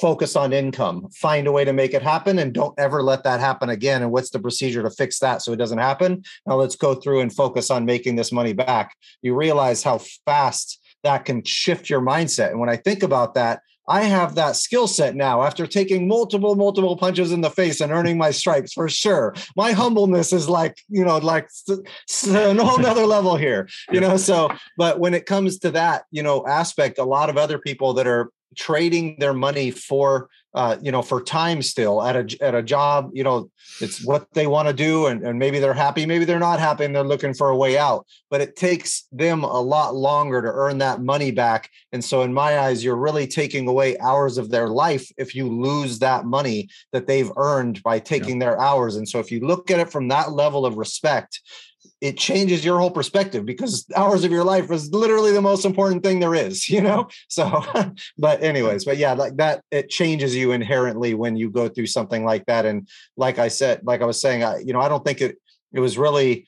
focus 0.00 0.36
on 0.36 0.52
income. 0.52 1.08
Find 1.10 1.46
a 1.46 1.52
way 1.52 1.64
to 1.64 1.72
make 1.72 1.94
it 1.94 2.02
happen 2.02 2.38
and 2.38 2.52
don't 2.52 2.78
ever 2.78 3.02
let 3.02 3.24
that 3.24 3.40
happen 3.40 3.70
again. 3.70 4.02
And 4.02 4.12
what's 4.12 4.30
the 4.30 4.38
procedure 4.38 4.82
to 4.82 4.90
fix 4.90 5.18
that 5.20 5.42
so 5.42 5.52
it 5.52 5.56
doesn't 5.56 5.78
happen? 5.78 6.22
Now 6.46 6.56
let's 6.56 6.76
go 6.76 6.94
through 6.94 7.20
and 7.20 7.34
focus 7.34 7.70
on 7.70 7.84
making 7.84 8.16
this 8.16 8.32
money 8.32 8.52
back. 8.52 8.94
You 9.22 9.34
realize 9.34 9.82
how 9.82 9.98
fast 10.26 10.80
that 11.02 11.24
can 11.24 11.42
shift 11.44 11.88
your 11.88 12.00
mindset. 12.00 12.50
And 12.50 12.60
when 12.60 12.68
i 12.68 12.76
think 12.76 13.02
about 13.02 13.34
that 13.34 13.60
I 13.88 14.02
have 14.02 14.34
that 14.34 14.56
skill 14.56 14.88
set 14.88 15.14
now 15.14 15.42
after 15.42 15.66
taking 15.66 16.08
multiple, 16.08 16.54
multiple 16.56 16.96
punches 16.96 17.32
in 17.32 17.40
the 17.40 17.50
face 17.50 17.80
and 17.80 17.92
earning 17.92 18.18
my 18.18 18.30
stripes 18.30 18.72
for 18.72 18.88
sure. 18.88 19.34
My 19.56 19.72
humbleness 19.72 20.32
is 20.32 20.48
like, 20.48 20.82
you 20.88 21.04
know, 21.04 21.18
like 21.18 21.48
a 21.68 22.64
whole 22.64 22.78
nother 22.78 23.06
level 23.06 23.36
here, 23.36 23.68
you 23.90 24.00
know. 24.00 24.16
So, 24.16 24.50
but 24.76 24.98
when 24.98 25.14
it 25.14 25.26
comes 25.26 25.58
to 25.60 25.70
that, 25.72 26.04
you 26.10 26.22
know, 26.22 26.46
aspect, 26.46 26.98
a 26.98 27.04
lot 27.04 27.30
of 27.30 27.36
other 27.36 27.58
people 27.58 27.94
that 27.94 28.06
are 28.06 28.30
trading 28.56 29.16
their 29.18 29.34
money 29.34 29.70
for 29.70 30.28
uh, 30.54 30.76
you 30.80 30.90
know 30.90 31.02
for 31.02 31.22
time 31.22 31.60
still 31.60 32.02
at 32.02 32.16
a 32.16 32.42
at 32.42 32.54
a 32.54 32.62
job 32.62 33.10
you 33.12 33.22
know 33.22 33.50
it's 33.82 34.02
what 34.06 34.26
they 34.32 34.46
want 34.46 34.66
to 34.66 34.72
do 34.72 35.06
and, 35.06 35.22
and 35.22 35.38
maybe 35.38 35.58
they're 35.58 35.74
happy 35.74 36.06
maybe 36.06 36.24
they're 36.24 36.38
not 36.38 36.58
happy 36.58 36.84
and 36.84 36.96
they're 36.96 37.04
looking 37.04 37.34
for 37.34 37.50
a 37.50 37.56
way 37.56 37.76
out. 37.76 38.06
But 38.30 38.40
it 38.40 38.56
takes 38.56 39.06
them 39.12 39.44
a 39.44 39.60
lot 39.60 39.94
longer 39.94 40.40
to 40.40 40.48
earn 40.48 40.78
that 40.78 41.02
money 41.02 41.30
back. 41.30 41.70
And 41.92 42.04
so 42.04 42.22
in 42.22 42.32
my 42.32 42.58
eyes 42.58 42.82
you're 42.82 42.96
really 42.96 43.26
taking 43.26 43.68
away 43.68 43.98
hours 43.98 44.38
of 44.38 44.50
their 44.50 44.68
life 44.68 45.10
if 45.18 45.34
you 45.34 45.48
lose 45.48 45.98
that 45.98 46.24
money 46.24 46.68
that 46.92 47.06
they've 47.06 47.30
earned 47.36 47.82
by 47.82 47.98
taking 47.98 48.40
yeah. 48.40 48.46
their 48.46 48.60
hours. 48.60 48.96
And 48.96 49.08
so 49.08 49.18
if 49.18 49.30
you 49.30 49.40
look 49.40 49.70
at 49.70 49.80
it 49.80 49.90
from 49.90 50.08
that 50.08 50.32
level 50.32 50.64
of 50.64 50.76
respect 50.76 51.40
it 52.00 52.18
changes 52.18 52.64
your 52.64 52.78
whole 52.78 52.90
perspective 52.90 53.46
because 53.46 53.86
hours 53.96 54.24
of 54.24 54.30
your 54.30 54.44
life 54.44 54.70
is 54.70 54.92
literally 54.92 55.32
the 55.32 55.40
most 55.40 55.64
important 55.64 56.02
thing 56.02 56.20
there 56.20 56.34
is, 56.34 56.68
you 56.70 56.80
know? 56.80 57.08
So, 57.28 57.64
but 58.18 58.42
anyways, 58.42 58.84
but 58.84 58.98
yeah, 58.98 59.14
like 59.14 59.36
that, 59.36 59.62
it 59.70 59.88
changes 59.88 60.34
you 60.34 60.52
inherently 60.52 61.14
when 61.14 61.36
you 61.36 61.50
go 61.50 61.68
through 61.68 61.86
something 61.86 62.24
like 62.24 62.44
that. 62.46 62.66
And 62.66 62.88
like 63.16 63.38
I 63.38 63.48
said, 63.48 63.80
like 63.84 64.02
I 64.02 64.06
was 64.06 64.20
saying, 64.20 64.44
I, 64.44 64.58
you 64.58 64.72
know, 64.72 64.80
I 64.80 64.88
don't 64.88 65.04
think 65.04 65.20
it, 65.20 65.38
it 65.72 65.80
was 65.80 65.98
really 65.98 66.46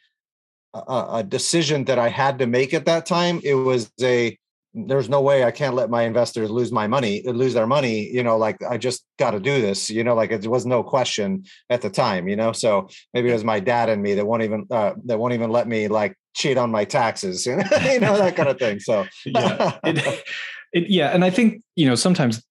a, 0.75 1.07
a 1.15 1.23
decision 1.23 1.85
that 1.85 1.99
I 1.99 2.09
had 2.09 2.39
to 2.41 2.47
make 2.47 2.75
at 2.75 2.87
that 2.87 3.07
time. 3.07 3.41
It 3.43 3.55
was 3.55 3.91
a, 4.03 4.39
there's 4.75 5.09
no 5.09 5.21
way 5.21 5.45
I 5.45 5.51
can't 5.51 5.75
let 5.75 5.91
my 5.91 6.03
investors 6.03 6.51
lose 6.51 6.71
my 6.71 6.87
money, 6.87 7.23
lose 7.25 7.55
their 7.55 7.67
money. 7.67 8.09
You 8.11 8.23
know, 8.23 8.37
like 8.37 8.63
I 8.63 8.77
just 8.77 9.05
got 9.19 9.31
to 9.31 9.41
do 9.41 9.61
this. 9.61 9.89
You 9.91 10.05
know, 10.05 10.15
like 10.15 10.31
it 10.31 10.47
was 10.47 10.67
no 10.67 10.83
question 10.83 11.45
at 11.71 11.83
the 11.83 11.91
time. 11.91 12.29
You 12.29 12.37
know, 12.37 12.53
so 12.53 12.89
maybe 13.15 13.31
it 13.31 13.33
was 13.33 13.45
my 13.45 13.61
dad 13.61 13.89
and 13.89 14.03
me 14.03 14.15
that 14.15 14.27
won't 14.27 14.43
even 14.43 14.67
uh, 14.71 14.95
that 15.07 15.19
won't 15.19 15.35
even 15.35 15.51
let 15.51 15.67
me 15.67 15.89
like 15.89 16.17
cheat 16.35 16.59
on 16.59 16.71
my 16.71 16.85
taxes. 16.85 17.47
You 17.89 18.01
know, 18.01 18.17
that 18.19 18.37
kind 18.37 18.49
of 18.49 18.59
thing. 18.59 18.81
So 18.81 19.07
yeah, 19.27 19.79
it, 19.85 20.25
it, 20.73 20.91
yeah, 20.91 21.09
and 21.09 21.25
I 21.25 21.31
think 21.31 21.63
you 21.75 21.87
know 21.87 21.95
sometimes 21.95 22.45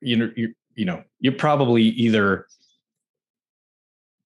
you 0.00 0.16
know 0.16 0.30
you 0.36 0.54
you 0.74 0.84
know 0.84 1.02
you're 1.20 1.32
probably 1.32 1.84
either 1.84 2.46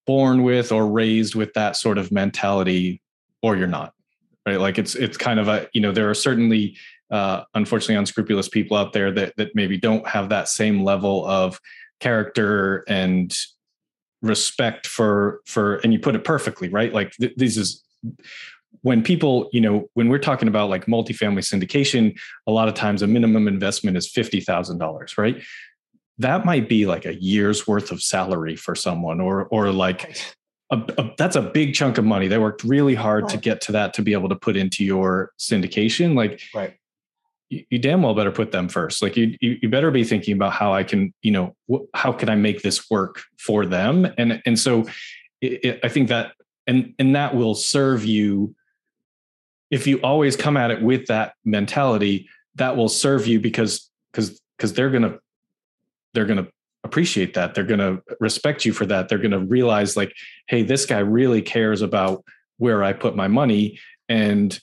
born 0.07 0.45
with 0.45 0.73
or 0.73 0.87
raised 0.87 1.35
with 1.35 1.53
that 1.55 1.77
sort 1.77 1.99
of 1.99 2.11
mentality, 2.11 3.03
or 3.43 3.57
you're 3.57 3.67
not 3.67 3.93
right? 4.47 4.61
Like 4.61 4.79
it's 4.79 4.95
it's 4.95 5.17
kind 5.17 5.41
of 5.41 5.49
a 5.49 5.69
you 5.73 5.81
know 5.81 5.93
there 5.93 6.09
are 6.09 6.15
certainly 6.15 6.77
uh, 7.11 7.43
unfortunately 7.55 7.97
unscrupulous 7.97 8.49
people 8.49 8.77
out 8.77 8.93
there 8.93 9.11
that 9.13 9.35
that 9.37 9.55
maybe 9.55 9.77
don't 9.77 10.07
have 10.07 10.29
that 10.29 10.49
same 10.49 10.83
level 10.85 11.27
of 11.27 11.61
character 12.01 12.85
and 12.89 13.37
respect 14.23 14.87
for 14.87 15.41
for 15.47 15.77
and 15.77 15.93
you 15.93 15.99
put 15.99 16.15
it 16.15 16.25
perfectly 16.25 16.69
right? 16.69 16.93
Like 16.93 17.13
th- 17.21 17.35
this 17.37 17.57
is 17.57 17.83
when 18.83 19.03
people 19.03 19.49
you 19.53 19.61
know 19.61 19.89
when 19.95 20.09
we're 20.09 20.19
talking 20.19 20.49
about 20.49 20.71
like 20.71 20.87
multifamily 20.87 21.45
syndication 21.45 22.17
a 22.47 22.53
lot 22.53 22.69
of 22.69 22.75
times 22.75 23.03
a 23.03 23.07
minimum 23.07 23.49
investment 23.49 23.97
is 23.97 24.11
$50000 24.11 25.19
right? 25.19 25.43
That 26.19 26.47
might 26.47 26.69
be 26.69 26.87
like 26.87 27.05
a 27.05 27.15
year's 27.15 27.67
worth 27.67 27.93
of 27.93 28.03
salary 28.03 28.57
for 28.57 28.75
someone 28.75 29.21
or 29.21 29.47
or 29.47 29.71
like 29.71 30.17
a, 30.71 30.77
a, 30.99 31.15
that's 31.17 31.37
a 31.37 31.43
big 31.43 31.75
chunk 31.75 31.99
of 31.99 32.05
money. 32.05 32.29
They 32.29 32.39
worked 32.39 32.65
really 32.65 32.95
hard 32.95 33.25
right. 33.25 33.33
to 33.33 33.37
get 33.39 33.61
to 33.63 33.73
that 33.73 33.95
to 33.95 34.03
be 34.03 34.13
able 34.13 34.29
to 34.29 34.37
put 34.37 34.57
into 34.57 34.85
your 34.85 35.33
syndication. 35.39 36.17
Like, 36.17 36.41
right. 36.55 36.75
You, 37.49 37.65
you, 37.71 37.79
damn 37.79 38.03
well 38.03 38.15
better 38.15 38.33
put 38.33 38.51
them 38.51 38.69
first. 38.69 39.01
Like, 39.01 39.17
you, 39.17 39.37
you, 39.41 39.59
you 39.63 39.69
better 39.69 39.93
be 39.93 40.03
thinking 40.03 40.35
about 40.35 40.53
how 40.53 40.75
I 40.75 40.83
can, 40.83 41.15
you 41.23 41.31
know, 41.31 41.55
wh- 41.71 41.87
how 41.95 42.11
can 42.11 42.29
I 42.29 42.35
make 42.35 42.63
this 42.63 42.91
work 42.91 43.23
for 43.39 43.65
them? 43.65 44.13
And 44.19 44.43
and 44.45 44.59
so, 44.59 44.87
it, 45.41 45.65
it, 45.65 45.81
I 45.85 45.89
think 45.89 46.09
that 46.09 46.33
and 46.67 46.95
and 46.99 47.15
that 47.15 47.37
will 47.37 47.55
serve 47.55 48.05
you 48.05 48.57
if 49.71 49.87
you 49.87 49.99
always 49.99 50.37
come 50.37 50.57
at 50.57 50.71
it 50.71 50.83
with 50.83 51.07
that 51.07 51.35
mentality, 51.45 52.29
that 52.57 52.77
will 52.77 52.89
serve 52.89 53.27
you 53.27 53.41
because 53.41 53.91
because 54.11 54.41
because 54.57 54.73
they're 54.73 54.91
gonna 54.91 55.19
they're 56.15 56.25
gonna 56.25 56.49
appreciate 56.87 57.35
that. 57.35 57.55
They're 57.55 57.65
gonna 57.65 58.01
respect 58.21 58.65
you 58.65 58.73
for 58.73 58.87
that. 58.87 59.09
They're 59.09 59.19
gonna 59.19 59.39
realize 59.39 59.97
like, 59.97 60.15
hey, 60.49 60.63
this 60.63 60.87
guy 60.87 61.01
really 61.01 61.43
cares 61.43 61.83
about 61.83 62.25
where 62.57 62.83
I 62.83 62.93
put 62.93 63.15
my 63.15 63.29
money, 63.29 63.79
and 64.09 64.59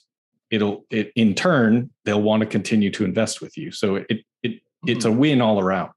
it'll 0.50 0.84
it 0.90 1.12
in 1.14 1.34
turn 1.34 1.90
they'll 2.04 2.22
want 2.22 2.40
to 2.40 2.46
continue 2.46 2.90
to 2.90 3.04
invest 3.04 3.40
with 3.40 3.56
you. 3.56 3.70
So 3.70 3.96
it 3.96 4.24
it 4.42 4.60
it's 4.86 5.04
a 5.04 5.08
mm-hmm. 5.08 5.18
win 5.18 5.40
all 5.40 5.60
around. 5.60 5.92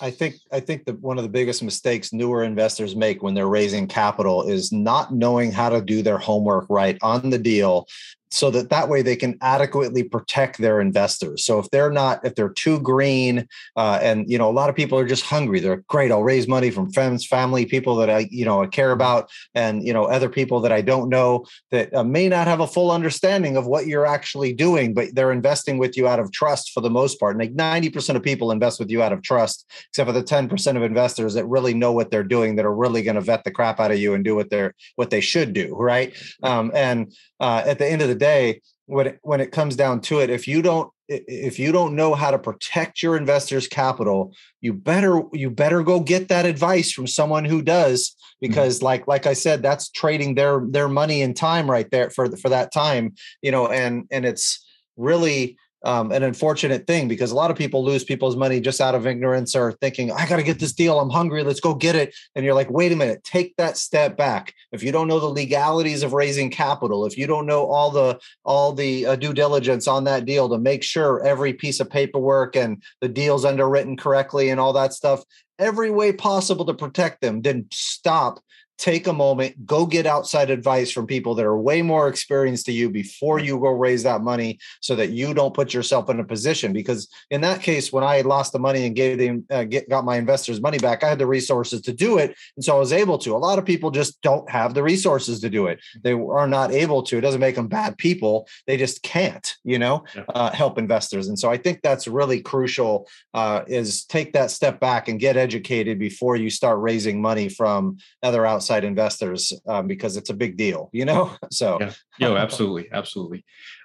I 0.00 0.10
think 0.10 0.36
I 0.50 0.58
think 0.58 0.84
that 0.86 1.00
one 1.00 1.16
of 1.16 1.22
the 1.22 1.30
biggest 1.30 1.62
mistakes 1.62 2.12
newer 2.12 2.42
investors 2.42 2.96
make 2.96 3.22
when 3.22 3.34
they're 3.34 3.46
raising 3.46 3.86
capital 3.86 4.42
is 4.42 4.72
not 4.72 5.14
knowing 5.14 5.52
how 5.52 5.68
to 5.68 5.80
do 5.80 6.02
their 6.02 6.18
homework 6.18 6.66
right 6.68 6.98
on 7.02 7.30
the 7.30 7.38
deal 7.38 7.86
so 8.30 8.50
that 8.50 8.70
that 8.70 8.88
way 8.88 9.02
they 9.02 9.16
can 9.16 9.38
adequately 9.40 10.02
protect 10.02 10.58
their 10.58 10.80
investors. 10.80 11.44
So 11.44 11.58
if 11.58 11.70
they're 11.70 11.90
not 11.90 12.24
if 12.24 12.34
they're 12.34 12.48
too 12.50 12.80
green 12.80 13.46
uh, 13.76 13.98
and 14.02 14.30
you 14.30 14.38
know 14.38 14.50
a 14.50 14.52
lot 14.52 14.68
of 14.68 14.76
people 14.76 14.98
are 14.98 15.06
just 15.06 15.24
hungry 15.24 15.60
they're 15.60 15.84
great 15.88 16.10
i'll 16.10 16.22
raise 16.22 16.48
money 16.48 16.70
from 16.70 16.90
friends 16.92 17.26
family 17.26 17.64
people 17.66 17.96
that 17.96 18.10
i 18.10 18.26
you 18.30 18.44
know 18.44 18.62
i 18.62 18.66
care 18.66 18.92
about 18.92 19.30
and 19.54 19.86
you 19.86 19.92
know 19.92 20.04
other 20.04 20.28
people 20.28 20.60
that 20.60 20.72
i 20.72 20.80
don't 20.80 21.08
know 21.08 21.44
that 21.70 21.94
uh, 21.94 22.04
may 22.04 22.28
not 22.28 22.46
have 22.46 22.60
a 22.60 22.66
full 22.66 22.90
understanding 22.90 23.56
of 23.56 23.66
what 23.66 23.86
you're 23.86 24.06
actually 24.06 24.52
doing 24.52 24.94
but 24.94 25.14
they're 25.14 25.32
investing 25.32 25.78
with 25.78 25.96
you 25.96 26.08
out 26.08 26.18
of 26.18 26.32
trust 26.32 26.72
for 26.72 26.80
the 26.80 26.90
most 26.90 27.20
part. 27.20 27.36
And 27.36 27.40
like 27.40 27.54
90% 27.54 28.16
of 28.16 28.22
people 28.22 28.50
invest 28.50 28.78
with 28.78 28.90
you 28.90 29.02
out 29.02 29.12
of 29.12 29.22
trust 29.22 29.70
except 29.90 30.08
for 30.08 30.12
the 30.12 30.22
10% 30.22 30.76
of 30.76 30.82
investors 30.82 31.34
that 31.34 31.46
really 31.46 31.74
know 31.74 31.92
what 31.92 32.10
they're 32.10 32.24
doing 32.24 32.56
that 32.56 32.64
are 32.64 32.74
really 32.74 33.02
going 33.02 33.14
to 33.14 33.20
vet 33.20 33.44
the 33.44 33.50
crap 33.50 33.78
out 33.78 33.90
of 33.90 33.98
you 33.98 34.14
and 34.14 34.24
do 34.24 34.34
what 34.34 34.50
they're 34.50 34.74
what 34.96 35.10
they 35.10 35.20
should 35.20 35.52
do 35.52 35.74
right. 35.76 36.14
Um, 36.42 36.72
and 36.74 37.12
uh, 37.40 37.62
at 37.66 37.78
the 37.78 37.86
end 37.86 38.02
of 38.02 38.08
the 38.08 38.14
day, 38.16 38.60
when 38.86 39.08
it, 39.08 39.18
when 39.22 39.40
it 39.40 39.52
comes 39.52 39.76
down 39.76 40.00
to 40.02 40.20
it, 40.20 40.30
if 40.30 40.48
you 40.48 40.62
don't 40.62 40.90
if 41.08 41.58
you 41.58 41.70
don't 41.70 41.94
know 41.94 42.14
how 42.14 42.32
to 42.32 42.38
protect 42.38 43.00
your 43.00 43.16
investors' 43.16 43.68
capital, 43.68 44.34
you 44.60 44.72
better 44.72 45.22
you 45.32 45.50
better 45.50 45.82
go 45.82 46.00
get 46.00 46.28
that 46.28 46.46
advice 46.46 46.90
from 46.90 47.06
someone 47.06 47.44
who 47.44 47.62
does, 47.62 48.10
mm-hmm. 48.10 48.48
because 48.48 48.76
mm-hmm. 48.76 48.86
like 48.86 49.06
like 49.06 49.26
I 49.26 49.34
said, 49.34 49.62
that's 49.62 49.88
trading 49.90 50.34
their 50.34 50.62
their 50.68 50.88
money 50.88 51.22
and 51.22 51.36
time 51.36 51.70
right 51.70 51.88
there 51.90 52.10
for 52.10 52.34
for 52.36 52.48
that 52.48 52.72
time, 52.72 53.14
you 53.40 53.52
know, 53.52 53.68
and 53.68 54.06
and 54.10 54.24
it's 54.24 54.64
really 54.96 55.56
um, 55.86 56.10
an 56.10 56.24
unfortunate 56.24 56.88
thing 56.88 57.06
because 57.06 57.30
a 57.30 57.36
lot 57.36 57.52
of 57.52 57.56
people 57.56 57.84
lose 57.84 58.02
people's 58.02 58.34
money 58.34 58.60
just 58.60 58.80
out 58.80 58.96
of 58.96 59.06
ignorance 59.06 59.54
or 59.54 59.72
thinking, 59.80 60.10
I 60.10 60.26
got 60.26 60.36
to 60.36 60.42
get 60.42 60.58
this 60.58 60.72
deal. 60.72 60.98
I'm 60.98 61.10
hungry. 61.10 61.44
Let's 61.44 61.60
go 61.60 61.74
get 61.74 61.94
it. 61.94 62.12
And 62.34 62.44
you're 62.44 62.54
like, 62.54 62.68
wait 62.70 62.90
a 62.90 62.96
minute, 62.96 63.22
take 63.22 63.56
that 63.56 63.76
step 63.76 64.16
back. 64.16 64.52
If 64.72 64.82
you 64.82 64.90
don't 64.90 65.06
know 65.06 65.20
the 65.20 65.26
legalities 65.26 66.02
of 66.02 66.12
raising 66.12 66.50
capital, 66.50 67.06
if 67.06 67.16
you 67.16 67.28
don't 67.28 67.46
know 67.46 67.66
all 67.66 67.92
the 67.92 68.18
all 68.44 68.72
the 68.72 69.06
uh, 69.06 69.16
due 69.16 69.32
diligence 69.32 69.86
on 69.86 70.02
that 70.04 70.24
deal 70.24 70.48
to 70.48 70.58
make 70.58 70.82
sure 70.82 71.24
every 71.24 71.52
piece 71.52 71.78
of 71.78 71.88
paperwork 71.88 72.56
and 72.56 72.82
the 73.00 73.08
deal's 73.08 73.44
underwritten 73.44 73.96
correctly 73.96 74.50
and 74.50 74.58
all 74.58 74.72
that 74.72 74.92
stuff, 74.92 75.22
every 75.60 75.90
way 75.90 76.12
possible 76.12 76.64
to 76.64 76.74
protect 76.74 77.20
them, 77.20 77.42
then 77.42 77.64
stop 77.70 78.40
take 78.78 79.06
a 79.06 79.12
moment, 79.12 79.66
go 79.66 79.86
get 79.86 80.06
outside 80.06 80.50
advice 80.50 80.90
from 80.90 81.06
people 81.06 81.34
that 81.34 81.46
are 81.46 81.56
way 81.56 81.82
more 81.82 82.08
experienced 82.08 82.66
to 82.66 82.72
you 82.72 82.90
before 82.90 83.38
you 83.38 83.58
go 83.58 83.70
raise 83.70 84.02
that 84.02 84.20
money 84.20 84.58
so 84.80 84.94
that 84.94 85.10
you 85.10 85.32
don't 85.32 85.54
put 85.54 85.72
yourself 85.72 86.10
in 86.10 86.20
a 86.20 86.24
position. 86.24 86.72
Because 86.72 87.08
in 87.30 87.40
that 87.40 87.62
case, 87.62 87.92
when 87.92 88.04
I 88.04 88.20
lost 88.20 88.52
the 88.52 88.58
money 88.58 88.86
and 88.86 88.94
gave 88.94 89.18
them, 89.18 89.44
uh, 89.50 89.64
get, 89.64 89.88
got 89.88 90.04
my 90.04 90.16
investors' 90.16 90.60
money 90.60 90.78
back, 90.78 91.02
I 91.02 91.08
had 91.08 91.18
the 91.18 91.26
resources 91.26 91.80
to 91.82 91.92
do 91.92 92.18
it. 92.18 92.36
And 92.56 92.64
so 92.64 92.76
I 92.76 92.78
was 92.78 92.92
able 92.92 93.18
to. 93.18 93.34
A 93.34 93.38
lot 93.38 93.58
of 93.58 93.64
people 93.64 93.90
just 93.90 94.20
don't 94.20 94.48
have 94.50 94.74
the 94.74 94.82
resources 94.82 95.40
to 95.40 95.48
do 95.48 95.66
it. 95.66 95.80
They 96.02 96.12
are 96.12 96.48
not 96.48 96.70
able 96.70 97.02
to. 97.04 97.18
It 97.18 97.22
doesn't 97.22 97.40
make 97.40 97.56
them 97.56 97.68
bad 97.68 97.96
people. 97.96 98.46
They 98.66 98.76
just 98.76 99.02
can't, 99.02 99.54
you 99.64 99.78
know, 99.78 100.04
uh, 100.34 100.52
help 100.52 100.78
investors. 100.78 101.28
And 101.28 101.38
so 101.38 101.50
I 101.50 101.56
think 101.56 101.80
that's 101.82 102.06
really 102.06 102.40
crucial 102.40 103.08
uh, 103.32 103.62
is 103.66 104.04
take 104.04 104.34
that 104.34 104.50
step 104.50 104.80
back 104.80 105.08
and 105.08 105.18
get 105.18 105.36
educated 105.36 105.98
before 105.98 106.36
you 106.36 106.50
start 106.50 106.78
raising 106.80 107.22
money 107.22 107.48
from 107.48 107.96
other 108.22 108.44
outside 108.44 108.65
outside 108.66 108.84
investors 108.84 109.52
um, 109.68 109.86
because 109.86 110.16
it's 110.16 110.30
a 110.30 110.34
big 110.34 110.56
deal, 110.56 110.90
you 110.92 111.04
know? 111.04 111.30
So, 111.52 111.78
yeah, 111.80 111.92
Yo, 112.18 112.36
absolutely. 112.36 112.88
Absolutely. 112.92 113.44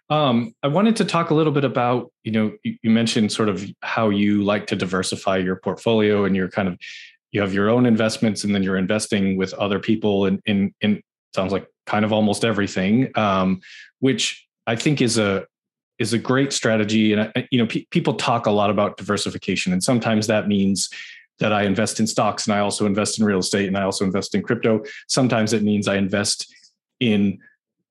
Um, 0.09 0.53
I 0.63 0.67
wanted 0.67 0.95
to 0.97 1.05
talk 1.05 1.29
a 1.29 1.33
little 1.33 1.53
bit 1.53 1.63
about, 1.63 2.11
you 2.23 2.31
know, 2.31 2.51
you, 2.63 2.75
you 2.81 2.89
mentioned 2.89 3.31
sort 3.31 3.49
of 3.49 3.63
how 3.81 4.09
you 4.09 4.43
like 4.43 4.67
to 4.67 4.75
diversify 4.75 5.37
your 5.37 5.57
portfolio 5.57 6.25
and 6.25 6.35
you're 6.35 6.49
kind 6.49 6.67
of, 6.67 6.77
you 7.31 7.39
have 7.39 7.53
your 7.53 7.69
own 7.69 7.85
investments 7.85 8.43
and 8.43 8.53
then 8.53 8.63
you're 8.63 8.77
investing 8.77 9.37
with 9.37 9.53
other 9.53 9.79
people 9.79 10.25
in, 10.25 10.41
in, 10.45 10.73
in 10.81 11.01
sounds 11.33 11.53
like 11.53 11.67
kind 11.85 12.03
of 12.03 12.11
almost 12.11 12.43
everything, 12.43 13.11
um, 13.15 13.61
which 13.99 14.45
I 14.67 14.75
think 14.75 15.01
is 15.01 15.17
a, 15.17 15.45
is 15.99 16.13
a 16.13 16.17
great 16.17 16.51
strategy. 16.51 17.13
And, 17.13 17.31
you 17.51 17.59
know, 17.59 17.67
pe- 17.67 17.85
people 17.91 18.15
talk 18.15 18.47
a 18.47 18.51
lot 18.51 18.69
about 18.69 18.97
diversification 18.97 19.71
and 19.71 19.83
sometimes 19.83 20.27
that 20.27 20.47
means, 20.47 20.89
that 21.39 21.51
I 21.51 21.63
invest 21.63 21.99
in 21.99 22.07
stocks 22.07 22.45
and 22.45 22.53
I 22.53 22.59
also 22.59 22.85
invest 22.85 23.19
in 23.19 23.25
real 23.25 23.39
estate 23.39 23.67
and 23.67 23.77
I 23.77 23.83
also 23.83 24.05
invest 24.05 24.35
in 24.35 24.43
crypto. 24.43 24.83
Sometimes 25.07 25.53
it 25.53 25.63
means 25.63 25.87
I 25.87 25.95
invest 25.95 26.53
in 26.99 27.39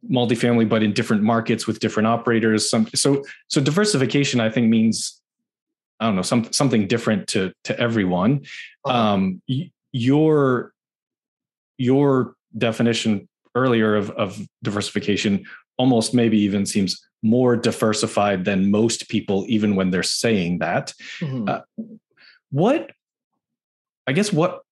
multifamily, 0.09 0.69
but 0.69 0.83
in 0.83 0.93
different 0.93 1.23
markets 1.23 1.67
with 1.67 1.81
different 1.81 2.07
operators. 2.07 2.71
Some, 2.71 2.87
so 2.95 3.25
so 3.49 3.61
diversification, 3.61 4.41
I 4.41 4.51
think, 4.51 4.69
means 4.69 5.21
I 5.99 6.07
don't 6.07 6.17
know 6.17 6.23
some, 6.23 6.53
something 6.53 6.87
different 6.87 7.29
to 7.29 7.53
to 7.65 7.79
everyone. 7.79 8.43
Uh-huh. 8.85 8.97
Um, 8.97 9.43
your 9.93 10.73
your 11.77 12.35
definition 12.57 13.29
earlier 13.55 13.97
of, 13.97 14.11
of 14.11 14.41
diversification 14.63 15.45
almost 15.77 16.15
maybe 16.15 16.39
even 16.39 16.67
seems 16.67 17.01
more 17.23 17.57
diversified 17.57 18.45
than 18.45 18.71
most 18.71 19.09
people, 19.09 19.45
even 19.49 19.77
when 19.77 19.91
they're 19.91 20.03
saying 20.03 20.59
that. 20.59 20.93
Mm-hmm. 21.21 21.49
Uh, 21.49 21.61
what 22.51 22.91
I 24.11 24.13
guess 24.13 24.33
what 24.33 24.63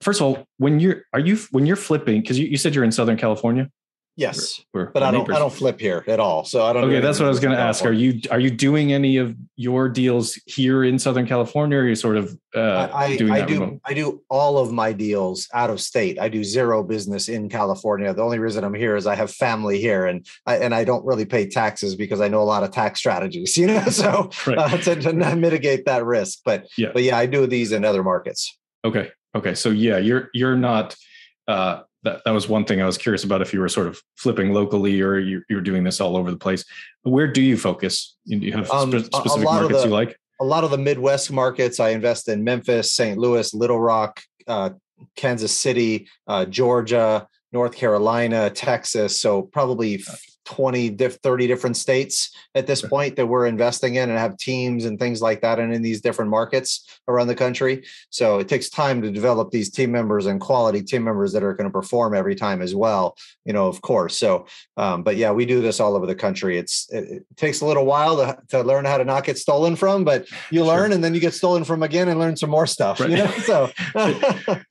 first 0.00 0.20
of 0.20 0.26
all, 0.26 0.44
when 0.58 0.80
you're 0.80 1.04
are 1.12 1.20
you 1.20 1.38
when 1.52 1.66
you're 1.66 1.76
flipping 1.76 2.20
because 2.20 2.38
you, 2.38 2.46
you 2.46 2.56
said 2.56 2.74
you're 2.74 2.84
in 2.84 2.92
Southern 2.92 3.16
California. 3.16 3.70
Yes, 4.16 4.60
we're, 4.74 4.86
we're 4.86 4.90
but 4.90 5.04
I 5.04 5.12
don't. 5.12 5.32
I 5.32 5.38
don't 5.38 5.52
flip 5.52 5.78
here 5.78 6.02
at 6.08 6.18
all. 6.18 6.44
So 6.44 6.64
I 6.64 6.72
don't. 6.72 6.82
Okay, 6.86 6.98
that's 6.98 7.20
what 7.20 7.26
I 7.26 7.28
was 7.28 7.38
going 7.38 7.56
to 7.56 7.62
ask. 7.62 7.84
Are 7.84 7.92
you 7.92 8.20
are 8.32 8.40
you 8.40 8.50
doing 8.50 8.92
any 8.92 9.16
of 9.16 9.36
your 9.54 9.88
deals 9.88 10.34
here 10.44 10.82
in 10.82 10.98
Southern 10.98 11.24
California? 11.24 11.78
Or 11.78 11.82
are 11.82 11.88
you 11.88 11.94
sort 11.94 12.16
of 12.16 12.36
uh, 12.52 12.88
I, 12.92 13.16
doing 13.16 13.30
I, 13.30 13.42
I 13.42 13.42
do. 13.42 13.60
Remote? 13.60 13.80
I 13.84 13.94
do 13.94 14.20
all 14.28 14.58
of 14.58 14.72
my 14.72 14.92
deals 14.92 15.46
out 15.54 15.70
of 15.70 15.80
state. 15.80 16.18
I 16.18 16.28
do 16.28 16.42
zero 16.42 16.82
business 16.82 17.28
in 17.28 17.48
California. 17.48 18.12
The 18.12 18.22
only 18.22 18.40
reason 18.40 18.64
I'm 18.64 18.74
here 18.74 18.96
is 18.96 19.06
I 19.06 19.14
have 19.14 19.30
family 19.30 19.80
here, 19.80 20.06
and 20.06 20.26
I, 20.46 20.56
and 20.56 20.74
I 20.74 20.82
don't 20.82 21.04
really 21.06 21.24
pay 21.24 21.48
taxes 21.48 21.94
because 21.94 22.20
I 22.20 22.26
know 22.26 22.42
a 22.42 22.50
lot 22.54 22.64
of 22.64 22.72
tax 22.72 22.98
strategies. 22.98 23.56
You 23.58 23.68
know, 23.68 23.84
so 23.84 24.30
right. 24.48 24.58
uh, 24.58 24.76
to, 24.78 24.96
to 24.96 25.12
mitigate 25.36 25.84
that 25.84 26.04
risk. 26.04 26.40
But 26.44 26.66
yeah, 26.76 26.88
but 26.92 27.04
yeah, 27.04 27.16
I 27.16 27.26
do 27.26 27.46
these 27.46 27.70
in 27.70 27.84
other 27.84 28.02
markets. 28.02 28.58
Okay. 28.84 29.10
Okay. 29.34 29.54
So 29.54 29.70
yeah, 29.70 29.98
you're 29.98 30.30
you're 30.34 30.56
not. 30.56 30.96
Uh, 31.46 31.82
that 32.04 32.22
that 32.24 32.30
was 32.30 32.48
one 32.48 32.64
thing 32.64 32.80
I 32.80 32.86
was 32.86 32.98
curious 32.98 33.24
about. 33.24 33.42
If 33.42 33.52
you 33.52 33.60
were 33.60 33.68
sort 33.68 33.86
of 33.86 34.00
flipping 34.16 34.52
locally, 34.52 35.00
or 35.00 35.18
you're, 35.18 35.42
you're 35.48 35.60
doing 35.60 35.84
this 35.84 36.00
all 36.00 36.16
over 36.16 36.30
the 36.30 36.36
place, 36.36 36.64
where 37.02 37.30
do 37.30 37.42
you 37.42 37.56
focus? 37.56 38.16
Do 38.26 38.36
you 38.36 38.52
have 38.52 38.70
um, 38.70 38.90
specific 38.90 39.44
markets 39.44 39.82
the, 39.82 39.88
you 39.88 39.92
like? 39.92 40.16
A 40.40 40.44
lot 40.44 40.64
of 40.64 40.70
the 40.70 40.78
Midwest 40.78 41.32
markets. 41.32 41.80
I 41.80 41.90
invest 41.90 42.28
in 42.28 42.44
Memphis, 42.44 42.94
St. 42.94 43.18
Louis, 43.18 43.52
Little 43.52 43.80
Rock, 43.80 44.20
uh, 44.46 44.70
Kansas 45.16 45.58
City, 45.58 46.08
uh, 46.28 46.44
Georgia, 46.44 47.26
North 47.52 47.74
Carolina, 47.74 48.50
Texas. 48.50 49.20
So 49.20 49.42
probably 49.42 50.04
20 50.48 50.96
30 50.96 51.46
different 51.46 51.76
states 51.76 52.34
at 52.54 52.66
this 52.66 52.80
point 52.80 53.16
that 53.16 53.26
we're 53.26 53.46
investing 53.46 53.96
in 53.96 54.08
and 54.08 54.18
have 54.18 54.38
teams 54.38 54.86
and 54.86 54.98
things 54.98 55.20
like 55.20 55.42
that 55.42 55.58
and 55.58 55.74
in 55.74 55.82
these 55.82 56.00
different 56.00 56.30
markets 56.30 57.00
around 57.06 57.26
the 57.26 57.34
country. 57.34 57.84
So 58.08 58.38
it 58.38 58.48
takes 58.48 58.70
time 58.70 59.02
to 59.02 59.10
develop 59.10 59.50
these 59.50 59.70
team 59.70 59.92
members 59.92 60.24
and 60.24 60.40
quality 60.40 60.82
team 60.82 61.04
members 61.04 61.32
that 61.34 61.42
are 61.42 61.52
going 61.52 61.68
to 61.68 61.72
perform 61.72 62.14
every 62.14 62.34
time 62.34 62.62
as 62.62 62.74
well 62.74 63.14
you 63.44 63.52
know 63.52 63.66
of 63.66 63.80
course. 63.82 64.16
So 64.16 64.46
um, 64.76 65.02
but 65.02 65.16
yeah 65.16 65.32
we 65.32 65.44
do 65.44 65.60
this 65.60 65.80
all 65.80 65.96
over 65.96 66.06
the 66.06 66.14
country. 66.14 66.58
It's 66.58 66.88
it, 66.90 67.04
it 67.04 67.26
takes 67.36 67.60
a 67.60 67.66
little 67.66 67.84
while 67.84 68.16
to, 68.16 68.38
to, 68.48 68.62
learn 68.62 68.84
how 68.84 68.98
to 68.98 69.04
not 69.04 69.24
get 69.24 69.38
stolen 69.38 69.76
from 69.76 70.04
but 70.04 70.26
you 70.50 70.64
learn 70.64 70.88
sure. 70.88 70.94
and 70.94 71.04
then 71.04 71.14
you 71.14 71.20
get 71.20 71.32
stolen 71.32 71.64
from 71.64 71.82
again 71.82 72.08
and 72.08 72.18
learn 72.20 72.36
some 72.36 72.50
more 72.50 72.66
stuff 72.66 73.00
right. 73.00 73.10
you 73.10 73.16
know 73.16 73.30
so. 73.44 73.70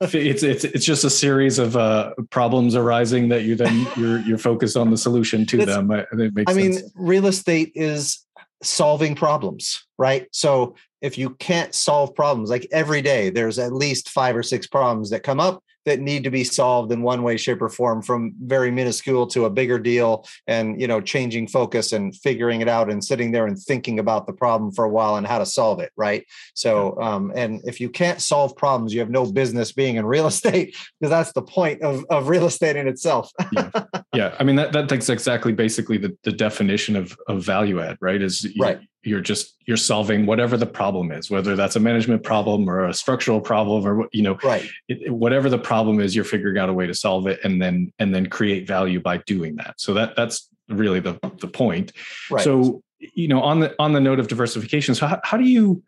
It's 0.00 0.42
it's 0.42 0.64
it's 0.64 0.84
just 0.84 1.04
a 1.04 1.10
series 1.10 1.58
of 1.58 1.76
uh, 1.76 2.12
problems 2.30 2.76
arising 2.76 3.28
that 3.30 3.42
you 3.42 3.56
then 3.56 3.86
you're 3.96 4.20
you're 4.20 4.38
focused 4.38 4.76
on 4.76 4.90
the 4.90 4.96
solution 4.96 5.44
to 5.46 5.66
them. 5.68 5.90
I, 5.90 6.06
I 6.46 6.54
mean, 6.54 6.78
real 6.94 7.26
estate 7.26 7.72
is 7.74 8.24
solving 8.62 9.14
problems 9.14 9.84
right? 9.98 10.26
So 10.32 10.76
if 11.00 11.18
you 11.18 11.30
can't 11.30 11.74
solve 11.74 12.14
problems, 12.14 12.50
like 12.50 12.66
every 12.72 13.02
day, 13.02 13.30
there's 13.30 13.58
at 13.58 13.72
least 13.72 14.10
five 14.10 14.36
or 14.36 14.42
six 14.42 14.66
problems 14.66 15.10
that 15.10 15.22
come 15.22 15.40
up 15.40 15.62
that 15.88 16.00
need 16.00 16.22
to 16.22 16.30
be 16.30 16.44
solved 16.44 16.92
in 16.92 17.02
one 17.02 17.22
way 17.22 17.36
shape 17.36 17.62
or 17.62 17.68
form 17.68 18.02
from 18.02 18.34
very 18.42 18.70
minuscule 18.70 19.26
to 19.26 19.46
a 19.46 19.50
bigger 19.50 19.78
deal 19.78 20.26
and 20.46 20.80
you 20.80 20.86
know 20.86 21.00
changing 21.00 21.48
focus 21.48 21.92
and 21.92 22.14
figuring 22.16 22.60
it 22.60 22.68
out 22.68 22.90
and 22.90 23.02
sitting 23.02 23.32
there 23.32 23.46
and 23.46 23.58
thinking 23.58 23.98
about 23.98 24.26
the 24.26 24.32
problem 24.32 24.70
for 24.70 24.84
a 24.84 24.88
while 24.88 25.16
and 25.16 25.26
how 25.26 25.38
to 25.38 25.46
solve 25.46 25.80
it 25.80 25.90
right? 25.96 26.26
So 26.54 27.00
um, 27.00 27.32
and 27.34 27.62
if 27.64 27.80
you 27.80 27.88
can't 27.88 28.20
solve 28.20 28.54
problems 28.56 28.92
you 28.92 29.00
have 29.00 29.10
no 29.10 29.30
business 29.32 29.72
being 29.72 29.96
in 29.96 30.04
real 30.04 30.26
estate 30.34 30.76
because 31.00 31.10
that's 31.10 31.32
the 31.32 31.42
point 31.42 31.82
of, 31.82 32.04
of 32.10 32.28
real 32.28 32.46
estate 32.46 32.76
in 32.76 32.86
itself. 32.86 33.30
Yeah. 33.52 33.70
yeah 34.14 34.34
i 34.38 34.44
mean 34.44 34.56
that, 34.56 34.72
that's 34.72 35.08
exactly 35.08 35.52
basically 35.52 35.98
the, 35.98 36.16
the 36.24 36.32
definition 36.32 36.96
of, 36.96 37.16
of 37.28 37.44
value 37.44 37.80
add 37.80 37.96
right 38.00 38.20
is 38.22 38.44
you, 38.44 38.62
right 38.62 38.80
you're 39.08 39.20
just 39.20 39.54
you're 39.66 39.76
solving 39.76 40.26
whatever 40.26 40.56
the 40.56 40.66
problem 40.66 41.10
is 41.10 41.30
whether 41.30 41.56
that's 41.56 41.76
a 41.76 41.80
management 41.80 42.22
problem 42.22 42.68
or 42.68 42.86
a 42.86 42.94
structural 42.94 43.40
problem 43.40 43.86
or 43.86 44.08
you 44.12 44.22
know 44.22 44.36
right. 44.44 44.68
it, 44.88 45.12
whatever 45.12 45.48
the 45.48 45.58
problem 45.58 46.00
is 46.00 46.14
you're 46.14 46.24
figuring 46.24 46.58
out 46.58 46.68
a 46.68 46.72
way 46.72 46.86
to 46.86 46.94
solve 46.94 47.26
it 47.26 47.40
and 47.44 47.60
then 47.60 47.92
and 47.98 48.14
then 48.14 48.26
create 48.26 48.66
value 48.66 49.00
by 49.00 49.16
doing 49.18 49.56
that. 49.56 49.80
So 49.80 49.94
that 49.94 50.14
that's 50.16 50.48
really 50.68 51.00
the 51.00 51.18
the 51.40 51.48
point. 51.48 51.92
Right. 52.30 52.44
so 52.44 52.82
you 53.00 53.28
know 53.28 53.40
on 53.42 53.60
the 53.60 53.74
on 53.78 53.92
the 53.92 54.00
note 54.00 54.18
of 54.18 54.28
diversification 54.28 54.94
so 54.94 55.06
how, 55.06 55.20
how 55.22 55.36
do 55.36 55.44
you 55.44 55.82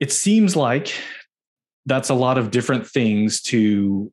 it 0.00 0.12
seems 0.12 0.54
like 0.54 0.94
that's 1.86 2.08
a 2.08 2.14
lot 2.14 2.38
of 2.38 2.50
different 2.50 2.86
things 2.86 3.42
to 3.42 4.12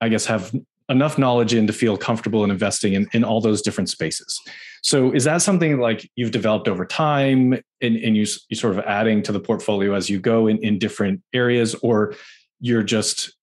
i 0.00 0.08
guess 0.08 0.26
have 0.26 0.54
enough 0.88 1.18
knowledge 1.18 1.54
in 1.54 1.66
to 1.66 1.72
feel 1.72 1.96
comfortable 1.96 2.44
in 2.44 2.50
investing 2.50 2.94
in, 2.94 3.08
in 3.12 3.24
all 3.24 3.40
those 3.40 3.60
different 3.60 3.90
spaces. 3.90 4.40
So 4.82 5.12
is 5.12 5.24
that 5.24 5.42
something 5.42 5.78
like 5.78 6.10
you've 6.16 6.30
developed 6.30 6.68
over 6.68 6.86
time 6.86 7.52
and, 7.80 7.96
and 7.96 8.16
you, 8.16 8.26
you 8.48 8.56
sort 8.56 8.78
of 8.78 8.84
adding 8.86 9.22
to 9.24 9.32
the 9.32 9.40
portfolio 9.40 9.94
as 9.94 10.08
you 10.08 10.18
go 10.18 10.46
in, 10.46 10.58
in 10.58 10.78
different 10.78 11.22
areas, 11.34 11.74
or 11.82 12.14
you're 12.60 12.82
just 12.82 13.34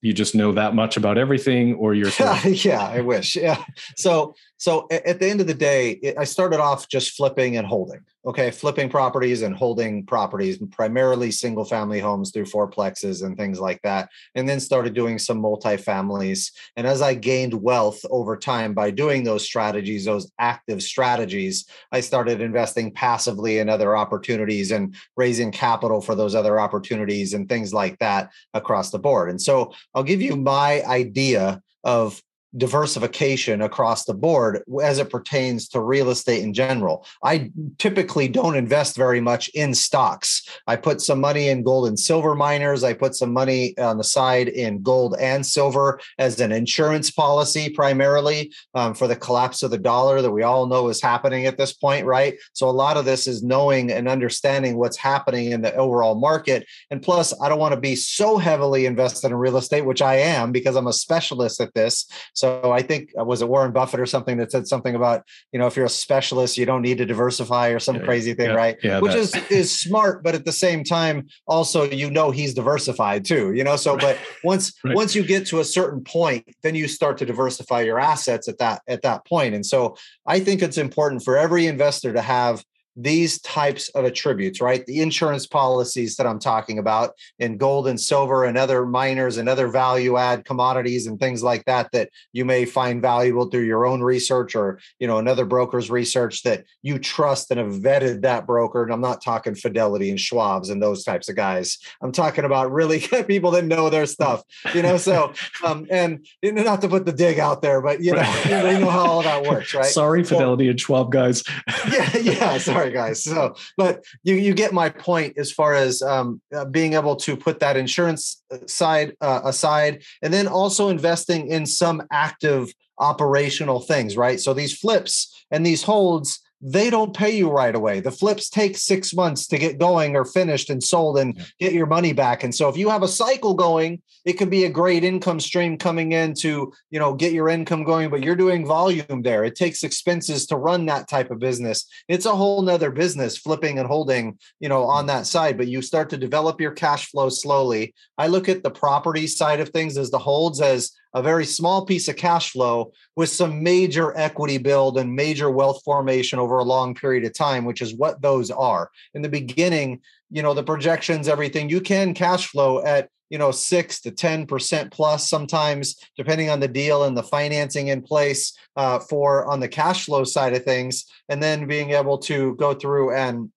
you 0.00 0.12
just 0.12 0.34
know 0.34 0.52
that 0.52 0.74
much 0.74 0.96
about 0.96 1.18
everything 1.18 1.74
or 1.74 1.92
you're 1.92 2.10
sort 2.10 2.44
of- 2.44 2.52
yeah 2.64 2.82
i 2.82 3.00
wish 3.00 3.34
yeah 3.34 3.62
so 3.96 4.32
so 4.58 4.86
at 4.90 5.18
the 5.18 5.28
end 5.28 5.40
of 5.40 5.46
the 5.46 5.54
day 5.54 6.14
i 6.18 6.24
started 6.24 6.60
off 6.60 6.88
just 6.88 7.16
flipping 7.16 7.56
and 7.56 7.66
holding 7.66 8.00
okay? 8.28 8.50
Flipping 8.50 8.90
properties 8.90 9.40
and 9.40 9.56
holding 9.56 10.04
properties 10.04 10.58
primarily 10.70 11.30
single 11.30 11.64
family 11.64 11.98
homes 11.98 12.30
through 12.30 12.44
fourplexes 12.44 13.24
and 13.24 13.36
things 13.36 13.58
like 13.58 13.80
that 13.82 14.10
and 14.34 14.46
then 14.46 14.60
started 14.60 14.92
doing 14.92 15.18
some 15.18 15.40
multifamilies. 15.40 16.52
And 16.76 16.86
as 16.86 17.00
i 17.00 17.14
gained 17.14 17.54
wealth 17.54 18.00
over 18.10 18.36
time 18.36 18.74
by 18.74 18.90
doing 18.90 19.24
those 19.24 19.44
strategies 19.44 20.04
those 20.04 20.30
active 20.38 20.82
strategies 20.82 21.66
i 21.92 22.00
started 22.00 22.40
investing 22.40 22.92
passively 22.92 23.58
in 23.58 23.68
other 23.68 23.96
opportunities 23.96 24.70
and 24.70 24.94
raising 25.16 25.50
capital 25.50 26.00
for 26.00 26.14
those 26.14 26.34
other 26.34 26.60
opportunities 26.60 27.32
and 27.32 27.48
things 27.48 27.72
like 27.72 27.98
that 27.98 28.30
across 28.54 28.90
the 28.90 28.98
board. 28.98 29.30
And 29.30 29.40
so 29.40 29.72
i'll 29.94 30.02
give 30.02 30.20
you 30.20 30.36
my 30.36 30.82
idea 30.84 31.62
of 31.84 32.22
diversification 32.56 33.60
across 33.60 34.04
the 34.04 34.14
board 34.14 34.62
as 34.82 34.98
it 34.98 35.10
pertains 35.10 35.68
to 35.68 35.80
real 35.80 36.10
estate 36.10 36.42
in 36.42 36.54
general. 36.54 37.06
I 37.22 37.50
typically 37.78 38.28
don't 38.28 38.56
invest 38.56 38.96
very 38.96 39.20
much 39.20 39.48
in 39.48 39.74
stocks. 39.74 40.48
I 40.66 40.76
put 40.76 41.00
some 41.00 41.20
money 41.20 41.48
in 41.48 41.62
gold 41.62 41.88
and 41.88 41.98
silver 41.98 42.34
miners. 42.34 42.84
I 42.84 42.94
put 42.94 43.14
some 43.14 43.32
money 43.32 43.76
on 43.78 43.98
the 43.98 44.04
side 44.04 44.48
in 44.48 44.82
gold 44.82 45.16
and 45.20 45.44
silver 45.44 46.00
as 46.18 46.40
an 46.40 46.52
insurance 46.52 47.10
policy, 47.10 47.68
primarily 47.68 48.52
um, 48.74 48.94
for 48.94 49.06
the 49.06 49.16
collapse 49.16 49.62
of 49.62 49.70
the 49.70 49.78
dollar 49.78 50.22
that 50.22 50.30
we 50.30 50.42
all 50.42 50.66
know 50.66 50.88
is 50.88 51.02
happening 51.02 51.46
at 51.46 51.58
this 51.58 51.72
point, 51.72 52.06
right? 52.06 52.38
So 52.54 52.68
a 52.68 52.70
lot 52.70 52.96
of 52.96 53.04
this 53.04 53.26
is 53.26 53.42
knowing 53.42 53.92
and 53.92 54.08
understanding 54.08 54.78
what's 54.78 54.96
happening 54.96 55.52
in 55.52 55.60
the 55.60 55.74
overall 55.74 56.14
market. 56.14 56.66
And 56.90 57.02
plus, 57.02 57.34
I 57.42 57.48
don't 57.48 57.58
want 57.58 57.74
to 57.74 57.80
be 57.80 57.96
so 57.96 58.38
heavily 58.38 58.86
invested 58.86 59.28
in 59.28 59.34
real 59.34 59.56
estate, 59.56 59.84
which 59.84 60.02
I 60.02 60.16
am 60.16 60.52
because 60.52 60.76
I'm 60.76 60.86
a 60.86 60.92
specialist 60.92 61.60
at 61.60 61.74
this. 61.74 62.06
So 62.38 62.72
I 62.72 62.82
think 62.82 63.10
uh, 63.18 63.24
was 63.24 63.42
it 63.42 63.48
Warren 63.48 63.72
Buffett 63.72 64.00
or 64.00 64.06
something 64.06 64.36
that 64.38 64.52
said 64.52 64.66
something 64.66 64.94
about 64.94 65.24
you 65.52 65.58
know 65.58 65.66
if 65.66 65.76
you're 65.76 65.86
a 65.86 65.90
specialist 65.90 66.56
you 66.56 66.66
don't 66.66 66.82
need 66.82 66.98
to 66.98 67.06
diversify 67.06 67.68
or 67.68 67.78
some 67.78 67.96
yeah, 67.96 68.04
crazy 68.04 68.34
thing, 68.34 68.50
yeah, 68.50 68.56
right? 68.56 68.76
Yeah, 68.82 69.00
Which 69.00 69.14
is 69.14 69.34
is 69.50 69.78
smart, 69.78 70.22
but 70.22 70.34
at 70.34 70.44
the 70.44 70.52
same 70.52 70.84
time 70.84 71.28
also 71.46 71.84
you 71.84 72.10
know 72.10 72.30
he's 72.30 72.54
diversified 72.54 73.24
too, 73.24 73.52
you 73.52 73.64
know. 73.64 73.76
So 73.76 73.96
but 73.96 74.18
once 74.44 74.72
right. 74.84 74.94
once 74.94 75.14
you 75.14 75.24
get 75.24 75.46
to 75.48 75.60
a 75.60 75.64
certain 75.64 76.02
point, 76.02 76.44
then 76.62 76.74
you 76.74 76.88
start 76.88 77.18
to 77.18 77.26
diversify 77.26 77.82
your 77.82 77.98
assets 77.98 78.48
at 78.48 78.58
that 78.58 78.82
at 78.88 79.02
that 79.02 79.26
point. 79.26 79.54
And 79.54 79.64
so 79.64 79.96
I 80.26 80.40
think 80.40 80.62
it's 80.62 80.78
important 80.78 81.24
for 81.24 81.36
every 81.36 81.66
investor 81.66 82.12
to 82.12 82.22
have 82.22 82.64
these 83.00 83.40
types 83.42 83.88
of 83.90 84.04
attributes, 84.04 84.60
right? 84.60 84.84
The 84.84 85.00
insurance 85.00 85.46
policies 85.46 86.16
that 86.16 86.26
I'm 86.26 86.40
talking 86.40 86.80
about 86.80 87.12
in 87.38 87.56
gold 87.56 87.86
and 87.86 87.98
silver 87.98 88.44
and 88.44 88.58
other 88.58 88.84
miners 88.84 89.36
and 89.36 89.48
other 89.48 89.68
value 89.68 90.16
add 90.16 90.44
commodities 90.44 91.06
and 91.06 91.18
things 91.18 91.40
like 91.40 91.64
that 91.66 91.92
that 91.92 92.10
you 92.32 92.44
may 92.44 92.64
find 92.64 93.00
valuable 93.00 93.48
through 93.48 93.62
your 93.62 93.86
own 93.86 94.02
research 94.02 94.56
or, 94.56 94.80
you 94.98 95.06
know, 95.06 95.18
another 95.18 95.44
broker's 95.44 95.90
research 95.90 96.42
that 96.42 96.64
you 96.82 96.98
trust 96.98 97.52
and 97.52 97.60
have 97.60 97.80
vetted 97.80 98.22
that 98.22 98.46
broker. 98.48 98.82
And 98.82 98.92
I'm 98.92 99.00
not 99.00 99.22
talking 99.22 99.54
Fidelity 99.54 100.10
and 100.10 100.18
Schwab's 100.18 100.68
and 100.68 100.82
those 100.82 101.04
types 101.04 101.28
of 101.28 101.36
guys. 101.36 101.78
I'm 102.02 102.10
talking 102.10 102.44
about 102.44 102.72
really 102.72 102.98
people 103.28 103.52
that 103.52 103.64
know 103.64 103.90
their 103.90 104.06
stuff, 104.06 104.42
you 104.74 104.82
know, 104.82 104.96
so 104.96 105.32
um 105.64 105.86
and 105.88 106.26
not 106.42 106.80
to 106.80 106.88
put 106.88 107.06
the 107.06 107.12
dig 107.12 107.38
out 107.38 107.62
there, 107.62 107.80
but 107.80 108.02
you 108.02 108.12
know, 108.12 108.22
right. 108.22 108.72
you 108.72 108.80
know 108.80 108.90
how 108.90 109.06
all 109.06 109.22
that 109.22 109.44
works, 109.44 109.72
right? 109.72 109.84
Sorry, 109.98 110.24
Fidelity 110.24 110.66
so, 110.66 110.70
and 110.70 110.80
Schwab 110.80 111.12
guys. 111.12 111.44
yeah, 111.92 112.16
yeah, 112.16 112.58
sorry 112.58 112.87
guys. 112.90 113.24
So, 113.24 113.54
but 113.76 114.04
you 114.22 114.34
you 114.34 114.54
get 114.54 114.72
my 114.72 114.88
point 114.88 115.38
as 115.38 115.52
far 115.52 115.74
as 115.74 116.02
um, 116.02 116.40
uh, 116.54 116.64
being 116.64 116.94
able 116.94 117.16
to 117.16 117.36
put 117.36 117.60
that 117.60 117.76
insurance 117.76 118.42
uh, 118.50 118.58
side 118.66 119.14
uh, 119.20 119.40
aside, 119.44 120.02
and 120.22 120.32
then 120.32 120.48
also 120.48 120.88
investing 120.88 121.48
in 121.48 121.66
some 121.66 122.02
active 122.12 122.72
operational 122.98 123.80
things, 123.80 124.16
right? 124.16 124.40
So 124.40 124.54
these 124.54 124.76
flips 124.76 125.44
and 125.50 125.64
these 125.64 125.82
holds 125.82 126.40
they 126.60 126.90
don't 126.90 127.16
pay 127.16 127.30
you 127.30 127.50
right 127.50 127.74
away. 127.74 128.00
The 128.00 128.10
flips 128.10 128.48
take 128.48 128.76
six 128.76 129.14
months 129.14 129.46
to 129.48 129.58
get 129.58 129.78
going 129.78 130.16
or 130.16 130.24
finished 130.24 130.70
and 130.70 130.82
sold 130.82 131.18
and 131.18 131.38
get 131.60 131.72
your 131.72 131.86
money 131.86 132.12
back. 132.12 132.42
And 132.42 132.54
so 132.54 132.68
if 132.68 132.76
you 132.76 132.88
have 132.88 133.02
a 133.02 133.08
cycle 133.08 133.54
going, 133.54 134.02
it 134.24 134.34
could 134.34 134.50
be 134.50 134.64
a 134.64 134.70
great 134.70 135.04
income 135.04 135.40
stream 135.40 135.78
coming 135.78 136.12
in 136.12 136.34
to, 136.34 136.72
you 136.90 136.98
know, 136.98 137.14
get 137.14 137.32
your 137.32 137.48
income 137.48 137.84
going, 137.84 138.10
but 138.10 138.22
you're 138.22 138.36
doing 138.36 138.66
volume 138.66 139.22
there. 139.22 139.44
It 139.44 139.54
takes 139.54 139.84
expenses 139.84 140.46
to 140.46 140.56
run 140.56 140.86
that 140.86 141.08
type 141.08 141.30
of 141.30 141.38
business. 141.38 141.86
It's 142.08 142.26
a 142.26 142.34
whole 142.34 142.62
nother 142.62 142.90
business, 142.90 143.38
flipping 143.38 143.78
and 143.78 143.86
holding, 143.86 144.38
you 144.58 144.68
know, 144.68 144.84
on 144.84 145.04
mm. 145.04 145.08
that 145.08 145.26
side, 145.26 145.56
but 145.56 145.68
you 145.68 145.80
start 145.80 146.10
to 146.10 146.16
develop 146.16 146.60
your 146.60 146.72
cash 146.72 147.10
flow 147.10 147.28
slowly. 147.28 147.94
I 148.16 148.26
look 148.26 148.48
at 148.48 148.62
the 148.62 148.70
property 148.70 149.26
side 149.26 149.60
of 149.60 149.68
things 149.68 149.96
as 149.96 150.10
the 150.10 150.18
holds 150.18 150.60
as 150.60 150.92
a 151.14 151.22
very 151.22 151.44
small 151.44 151.84
piece 151.86 152.08
of 152.08 152.16
cash 152.16 152.52
flow 152.52 152.92
with 153.16 153.28
some 153.28 153.62
major 153.62 154.16
equity 154.16 154.58
build 154.58 154.98
and 154.98 155.14
major 155.14 155.50
wealth 155.50 155.82
formation 155.84 156.38
over 156.38 156.58
a 156.58 156.64
long 156.64 156.94
period 156.94 157.24
of 157.24 157.34
time, 157.34 157.64
which 157.64 157.82
is 157.82 157.94
what 157.94 158.20
those 158.20 158.50
are. 158.50 158.90
In 159.14 159.22
the 159.22 159.28
beginning, 159.28 160.00
you 160.30 160.42
know, 160.42 160.54
the 160.54 160.62
projections, 160.62 161.28
everything, 161.28 161.70
you 161.70 161.80
can 161.80 162.14
cash 162.14 162.48
flow 162.48 162.84
at, 162.84 163.08
you 163.30 163.38
know, 163.38 163.50
six 163.50 164.00
to 164.02 164.10
10% 164.10 164.90
plus 164.90 165.28
sometimes, 165.28 165.96
depending 166.16 166.50
on 166.50 166.60
the 166.60 166.68
deal 166.68 167.04
and 167.04 167.16
the 167.16 167.22
financing 167.22 167.88
in 167.88 168.02
place 168.02 168.56
uh, 168.76 168.98
for 168.98 169.46
on 169.46 169.60
the 169.60 169.68
cash 169.68 170.04
flow 170.04 170.24
side 170.24 170.54
of 170.54 170.64
things. 170.64 171.06
And 171.28 171.42
then 171.42 171.66
being 171.66 171.90
able 171.90 172.18
to 172.18 172.54
go 172.56 172.74
through 172.74 173.14
and 173.14 173.50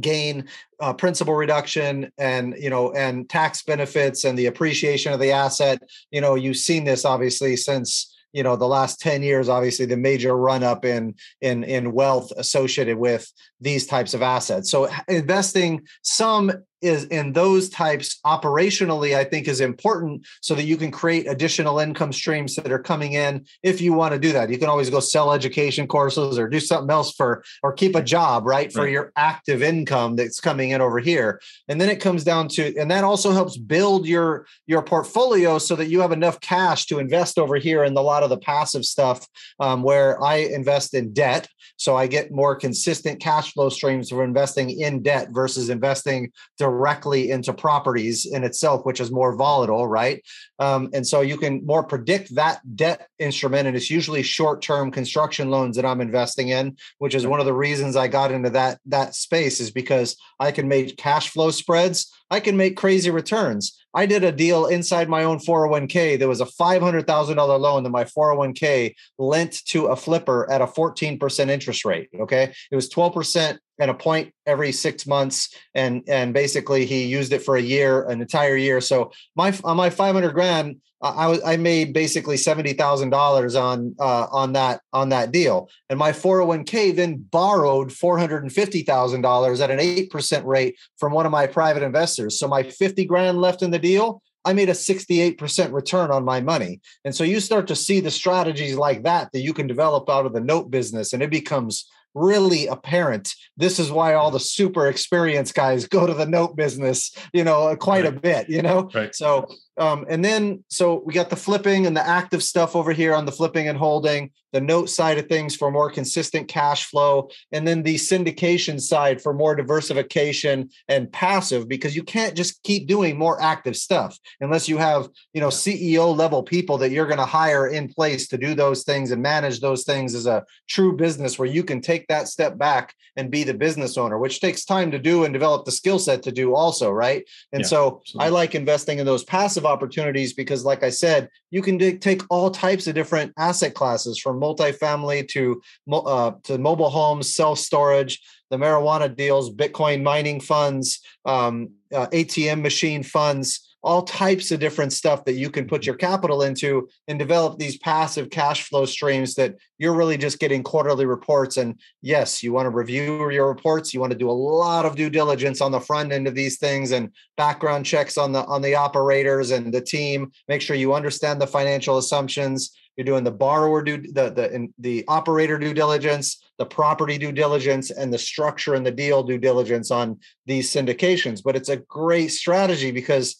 gain 0.00 0.48
uh, 0.80 0.92
principal 0.92 1.34
reduction 1.34 2.10
and 2.18 2.54
you 2.58 2.70
know 2.70 2.92
and 2.92 3.28
tax 3.28 3.62
benefits 3.62 4.24
and 4.24 4.38
the 4.38 4.46
appreciation 4.46 5.12
of 5.12 5.20
the 5.20 5.32
asset. 5.32 5.82
You 6.10 6.20
know 6.20 6.34
you've 6.34 6.56
seen 6.56 6.84
this 6.84 7.04
obviously 7.04 7.56
since 7.56 8.12
you 8.32 8.42
know 8.42 8.56
the 8.56 8.68
last 8.68 9.00
10 9.00 9.22
years 9.22 9.48
obviously 9.48 9.86
the 9.86 9.96
major 9.96 10.36
run 10.36 10.62
up 10.62 10.84
in 10.84 11.14
in 11.40 11.64
in 11.64 11.92
wealth 11.92 12.30
associated 12.36 12.98
with 12.98 13.32
these 13.60 13.86
types 13.86 14.14
of 14.14 14.22
assets. 14.22 14.70
So 14.70 14.88
investing 15.08 15.86
some 16.02 16.52
is 16.82 17.04
in 17.04 17.32
those 17.32 17.70
types 17.70 18.20
operationally 18.26 19.16
i 19.16 19.24
think 19.24 19.48
is 19.48 19.62
important 19.62 20.24
so 20.42 20.54
that 20.54 20.64
you 20.64 20.76
can 20.76 20.90
create 20.90 21.26
additional 21.26 21.78
income 21.78 22.12
streams 22.12 22.54
that 22.54 22.70
are 22.70 22.78
coming 22.78 23.14
in 23.14 23.46
if 23.62 23.80
you 23.80 23.94
want 23.94 24.12
to 24.12 24.18
do 24.20 24.32
that. 24.32 24.50
You 24.50 24.58
can 24.58 24.68
always 24.68 24.90
go 24.90 25.00
sell 25.00 25.32
education 25.32 25.86
courses 25.86 26.38
or 26.38 26.48
do 26.48 26.60
something 26.60 26.90
else 26.90 27.12
for 27.12 27.42
or 27.62 27.72
keep 27.72 27.94
a 27.94 28.02
job 28.02 28.46
right 28.46 28.70
for 28.70 28.82
right. 28.82 28.92
your 28.92 29.10
active 29.16 29.62
income 29.62 30.16
that's 30.16 30.38
coming 30.38 30.70
in 30.70 30.82
over 30.82 30.98
here. 30.98 31.40
And 31.68 31.80
then 31.80 31.88
it 31.88 32.00
comes 32.00 32.24
down 32.24 32.48
to 32.50 32.76
and 32.76 32.90
that 32.90 33.04
also 33.04 33.32
helps 33.32 33.56
build 33.56 34.06
your 34.06 34.46
your 34.66 34.82
portfolio 34.82 35.58
so 35.58 35.76
that 35.76 35.86
you 35.86 36.00
have 36.00 36.12
enough 36.12 36.40
cash 36.40 36.86
to 36.86 36.98
invest 36.98 37.38
over 37.38 37.56
here 37.56 37.84
in 37.84 37.96
a 37.96 38.00
lot 38.00 38.22
of 38.22 38.30
the 38.30 38.38
passive 38.38 38.84
stuff 38.84 39.26
um, 39.60 39.82
where 39.82 40.22
i 40.22 40.36
invest 40.36 40.94
in 40.94 41.12
debt 41.12 41.48
so 41.76 41.96
i 41.96 42.06
get 42.06 42.30
more 42.30 42.54
consistent 42.54 43.20
cash 43.20 43.45
flow 43.52 43.70
streams 43.70 44.10
for 44.10 44.24
investing 44.24 44.70
in 44.70 45.02
debt 45.02 45.28
versus 45.30 45.68
investing 45.68 46.32
directly 46.58 47.30
into 47.30 47.52
properties 47.52 48.26
in 48.26 48.44
itself, 48.44 48.84
which 48.84 49.00
is 49.00 49.10
more 49.10 49.34
volatile, 49.34 49.86
right? 49.86 50.24
Um, 50.58 50.90
and 50.92 51.06
so 51.06 51.20
you 51.20 51.36
can 51.36 51.64
more 51.64 51.82
predict 51.82 52.34
that 52.34 52.60
debt 52.76 53.08
instrument, 53.18 53.66
and 53.66 53.76
it's 53.76 53.90
usually 53.90 54.22
short-term 54.22 54.90
construction 54.90 55.50
loans 55.50 55.76
that 55.76 55.84
I'm 55.84 56.00
investing 56.00 56.48
in, 56.48 56.76
which 56.98 57.14
is 57.14 57.26
one 57.26 57.40
of 57.40 57.46
the 57.46 57.52
reasons 57.52 57.96
I 57.96 58.08
got 58.08 58.32
into 58.32 58.50
that 58.50 58.80
that 58.86 59.14
space 59.14 59.60
is 59.60 59.70
because 59.70 60.16
I 60.40 60.52
can 60.52 60.68
make 60.68 60.96
cash 60.96 61.30
flow 61.30 61.50
spreads. 61.50 62.12
I 62.30 62.40
can 62.40 62.56
make 62.56 62.76
crazy 62.76 63.10
returns. 63.10 63.78
I 63.94 64.04
did 64.04 64.24
a 64.24 64.32
deal 64.32 64.66
inside 64.66 65.08
my 65.08 65.24
own 65.24 65.38
401k. 65.38 66.18
There 66.18 66.28
was 66.28 66.42
a 66.42 66.46
$500,000 66.46 67.60
loan 67.60 67.82
that 67.82 67.90
my 67.90 68.04
401k 68.04 68.94
lent 69.18 69.64
to 69.68 69.86
a 69.86 69.96
flipper 69.96 70.50
at 70.50 70.60
a 70.60 70.66
14% 70.66 71.48
interest 71.48 71.84
rate. 71.84 72.10
Okay. 72.20 72.52
It 72.70 72.76
was 72.76 72.90
12% 72.90 73.14
and 73.36 73.90
a 73.90 73.94
point 73.94 74.32
every 74.46 74.72
six 74.72 75.06
months. 75.06 75.54
And, 75.74 76.02
and 76.08 76.32
basically 76.32 76.86
he 76.86 77.04
used 77.04 77.32
it 77.32 77.42
for 77.42 77.56
a 77.56 77.62
year, 77.62 78.04
an 78.08 78.20
entire 78.20 78.56
year. 78.56 78.80
So 78.80 79.12
my, 79.34 79.52
on 79.64 79.76
my 79.76 79.90
500 79.90 80.32
grand, 80.32 80.76
I 81.02 81.26
was 81.26 81.42
I 81.44 81.56
made 81.56 81.92
basically 81.92 82.38
seventy 82.38 82.72
thousand 82.72 83.10
dollars 83.10 83.54
on 83.54 83.94
uh, 84.00 84.28
on 84.30 84.54
that 84.54 84.80
on 84.94 85.10
that 85.10 85.30
deal, 85.30 85.68
and 85.90 85.98
my 85.98 86.12
four 86.12 86.38
hundred 86.38 86.46
one 86.48 86.64
k 86.64 86.90
then 86.90 87.18
borrowed 87.30 87.92
four 87.92 88.18
hundred 88.18 88.42
and 88.42 88.52
fifty 88.52 88.82
thousand 88.82 89.20
dollars 89.20 89.60
at 89.60 89.70
an 89.70 89.78
eight 89.78 90.10
percent 90.10 90.46
rate 90.46 90.76
from 90.98 91.12
one 91.12 91.26
of 91.26 91.32
my 91.32 91.46
private 91.46 91.82
investors. 91.82 92.38
So 92.38 92.48
my 92.48 92.62
fifty 92.62 93.04
grand 93.04 93.40
left 93.40 93.62
in 93.62 93.70
the 93.70 93.78
deal, 93.78 94.22
I 94.46 94.54
made 94.54 94.70
a 94.70 94.74
sixty 94.74 95.20
eight 95.20 95.36
percent 95.36 95.72
return 95.74 96.10
on 96.10 96.24
my 96.24 96.40
money. 96.40 96.80
And 97.04 97.14
so 97.14 97.24
you 97.24 97.40
start 97.40 97.66
to 97.68 97.76
see 97.76 98.00
the 98.00 98.10
strategies 98.10 98.76
like 98.76 99.02
that 99.02 99.32
that 99.32 99.40
you 99.40 99.52
can 99.52 99.66
develop 99.66 100.08
out 100.08 100.24
of 100.24 100.32
the 100.32 100.40
note 100.40 100.70
business, 100.70 101.12
and 101.12 101.22
it 101.22 101.30
becomes 101.30 101.90
really 102.16 102.66
apparent. 102.66 103.34
This 103.56 103.78
is 103.78 103.92
why 103.92 104.14
all 104.14 104.30
the 104.30 104.40
super 104.40 104.88
experienced 104.88 105.54
guys 105.54 105.86
go 105.86 106.06
to 106.06 106.14
the 106.14 106.26
note 106.26 106.56
business, 106.56 107.14
you 107.32 107.44
know, 107.44 107.76
quite 107.76 108.04
right. 108.04 108.16
a 108.16 108.20
bit, 108.20 108.48
you 108.48 108.62
know? 108.62 108.90
Right. 108.92 109.14
So 109.14 109.46
um, 109.78 110.06
and 110.08 110.24
then, 110.24 110.64
so 110.68 111.02
we 111.04 111.12
got 111.12 111.30
the 111.30 111.36
flipping 111.36 111.86
and 111.86 111.96
the 111.96 112.06
active 112.06 112.42
stuff 112.42 112.74
over 112.74 112.92
here 112.92 113.14
on 113.14 113.26
the 113.26 113.32
flipping 113.32 113.68
and 113.68 113.76
holding, 113.76 114.30
the 114.52 114.60
note 114.60 114.88
side 114.88 115.18
of 115.18 115.26
things 115.26 115.54
for 115.54 115.70
more 115.70 115.90
consistent 115.90 116.48
cash 116.48 116.86
flow, 116.86 117.28
and 117.52 117.68
then 117.68 117.82
the 117.82 117.96
syndication 117.96 118.80
side 118.80 119.20
for 119.20 119.34
more 119.34 119.54
diversification 119.54 120.70
and 120.88 121.12
passive, 121.12 121.68
because 121.68 121.94
you 121.94 122.02
can't 122.02 122.34
just 122.34 122.62
keep 122.62 122.86
doing 122.86 123.18
more 123.18 123.40
active 123.42 123.76
stuff 123.76 124.18
unless 124.40 124.66
you 124.66 124.78
have, 124.78 125.08
you 125.34 125.42
know, 125.42 125.48
CEO 125.48 126.16
level 126.16 126.42
people 126.42 126.78
that 126.78 126.90
you're 126.90 127.06
going 127.06 127.18
to 127.18 127.26
hire 127.26 127.66
in 127.66 127.92
place 127.92 128.28
to 128.28 128.38
do 128.38 128.54
those 128.54 128.82
things 128.82 129.10
and 129.10 129.20
manage 129.20 129.60
those 129.60 129.84
things 129.84 130.14
as 130.14 130.26
a 130.26 130.44
true 130.68 130.96
business 130.96 131.38
where 131.38 131.48
you 131.48 131.62
can 131.62 131.82
take 131.82 132.06
that 132.06 132.28
step 132.28 132.56
back 132.56 132.94
and 133.16 133.30
be 133.30 133.44
the 133.44 133.54
business 133.54 133.98
owner, 133.98 134.18
which 134.18 134.40
takes 134.40 134.64
time 134.64 134.90
to 134.90 134.98
do 134.98 135.24
and 135.24 135.34
develop 135.34 135.64
the 135.64 135.72
skill 135.72 135.98
set 135.98 136.22
to 136.22 136.32
do 136.32 136.54
also, 136.54 136.90
right? 136.90 137.24
And 137.52 137.60
yeah, 137.62 137.68
so 137.68 138.00
absolutely. 138.00 138.26
I 138.26 138.28
like 138.30 138.54
investing 138.54 138.98
in 138.98 139.06
those 139.06 139.24
passive 139.24 139.65
opportunities 139.66 140.32
because, 140.32 140.64
like 140.64 140.82
I 140.82 140.90
said, 140.90 141.28
you 141.50 141.62
can 141.62 141.78
d- 141.78 141.98
take 141.98 142.22
all 142.30 142.50
types 142.50 142.86
of 142.86 142.94
different 142.94 143.32
asset 143.38 143.74
classes 143.74 144.18
from 144.18 144.40
multifamily 144.40 145.28
to 145.28 145.60
uh, 145.92 146.32
to 146.44 146.58
mobile 146.58 146.90
homes, 146.90 147.34
self 147.34 147.58
storage, 147.58 148.20
the 148.50 148.56
marijuana 148.56 149.14
deals, 149.14 149.54
Bitcoin 149.54 150.02
mining 150.02 150.40
funds, 150.40 151.00
um, 151.24 151.70
uh, 151.94 152.06
ATM 152.08 152.62
machine 152.62 153.02
funds 153.02 153.75
all 153.86 154.02
types 154.02 154.50
of 154.50 154.58
different 154.58 154.92
stuff 154.92 155.24
that 155.24 155.34
you 155.34 155.48
can 155.48 155.64
put 155.64 155.82
mm-hmm. 155.82 155.86
your 155.86 155.94
capital 155.94 156.42
into 156.42 156.88
and 157.06 157.20
develop 157.20 157.56
these 157.56 157.78
passive 157.78 158.28
cash 158.30 158.68
flow 158.68 158.84
streams 158.84 159.36
that 159.36 159.54
you're 159.78 159.94
really 159.94 160.16
just 160.16 160.40
getting 160.40 160.64
quarterly 160.64 161.06
reports. 161.06 161.56
And 161.56 161.78
yes, 162.02 162.42
you 162.42 162.52
want 162.52 162.66
to 162.66 162.70
review 162.70 163.30
your 163.30 163.46
reports. 163.46 163.94
You 163.94 164.00
want 164.00 164.12
to 164.12 164.18
do 164.18 164.28
a 164.28 164.32
lot 164.32 164.84
of 164.84 164.96
due 164.96 165.08
diligence 165.08 165.60
on 165.60 165.70
the 165.70 165.78
front 165.78 166.10
end 166.10 166.26
of 166.26 166.34
these 166.34 166.58
things 166.58 166.90
and 166.90 167.12
background 167.36 167.86
checks 167.86 168.18
on 168.18 168.32
the 168.32 168.44
on 168.46 168.60
the 168.60 168.74
operators 168.74 169.52
and 169.52 169.72
the 169.72 169.80
team. 169.80 170.32
Make 170.48 170.62
sure 170.62 170.74
you 170.74 170.92
understand 170.92 171.40
the 171.40 171.46
financial 171.46 171.96
assumptions. 171.96 172.72
You're 172.96 173.04
doing 173.04 173.24
the 173.24 173.30
borrower 173.30 173.82
due 173.82 173.98
the 173.98 174.30
the 174.30 174.68
the 174.78 175.04
operator 175.06 175.58
due 175.58 175.74
diligence, 175.74 176.42
the 176.58 176.66
property 176.66 177.18
due 177.18 177.32
diligence, 177.32 177.90
and 177.90 178.12
the 178.12 178.18
structure 178.18 178.74
and 178.74 178.84
the 178.84 178.90
deal 178.90 179.22
due 179.22 179.38
diligence 179.38 179.92
on 179.92 180.18
these 180.46 180.72
syndications. 180.72 181.40
But 181.44 181.54
it's 181.54 181.68
a 181.68 181.76
great 181.76 182.28
strategy 182.32 182.90
because 182.90 183.36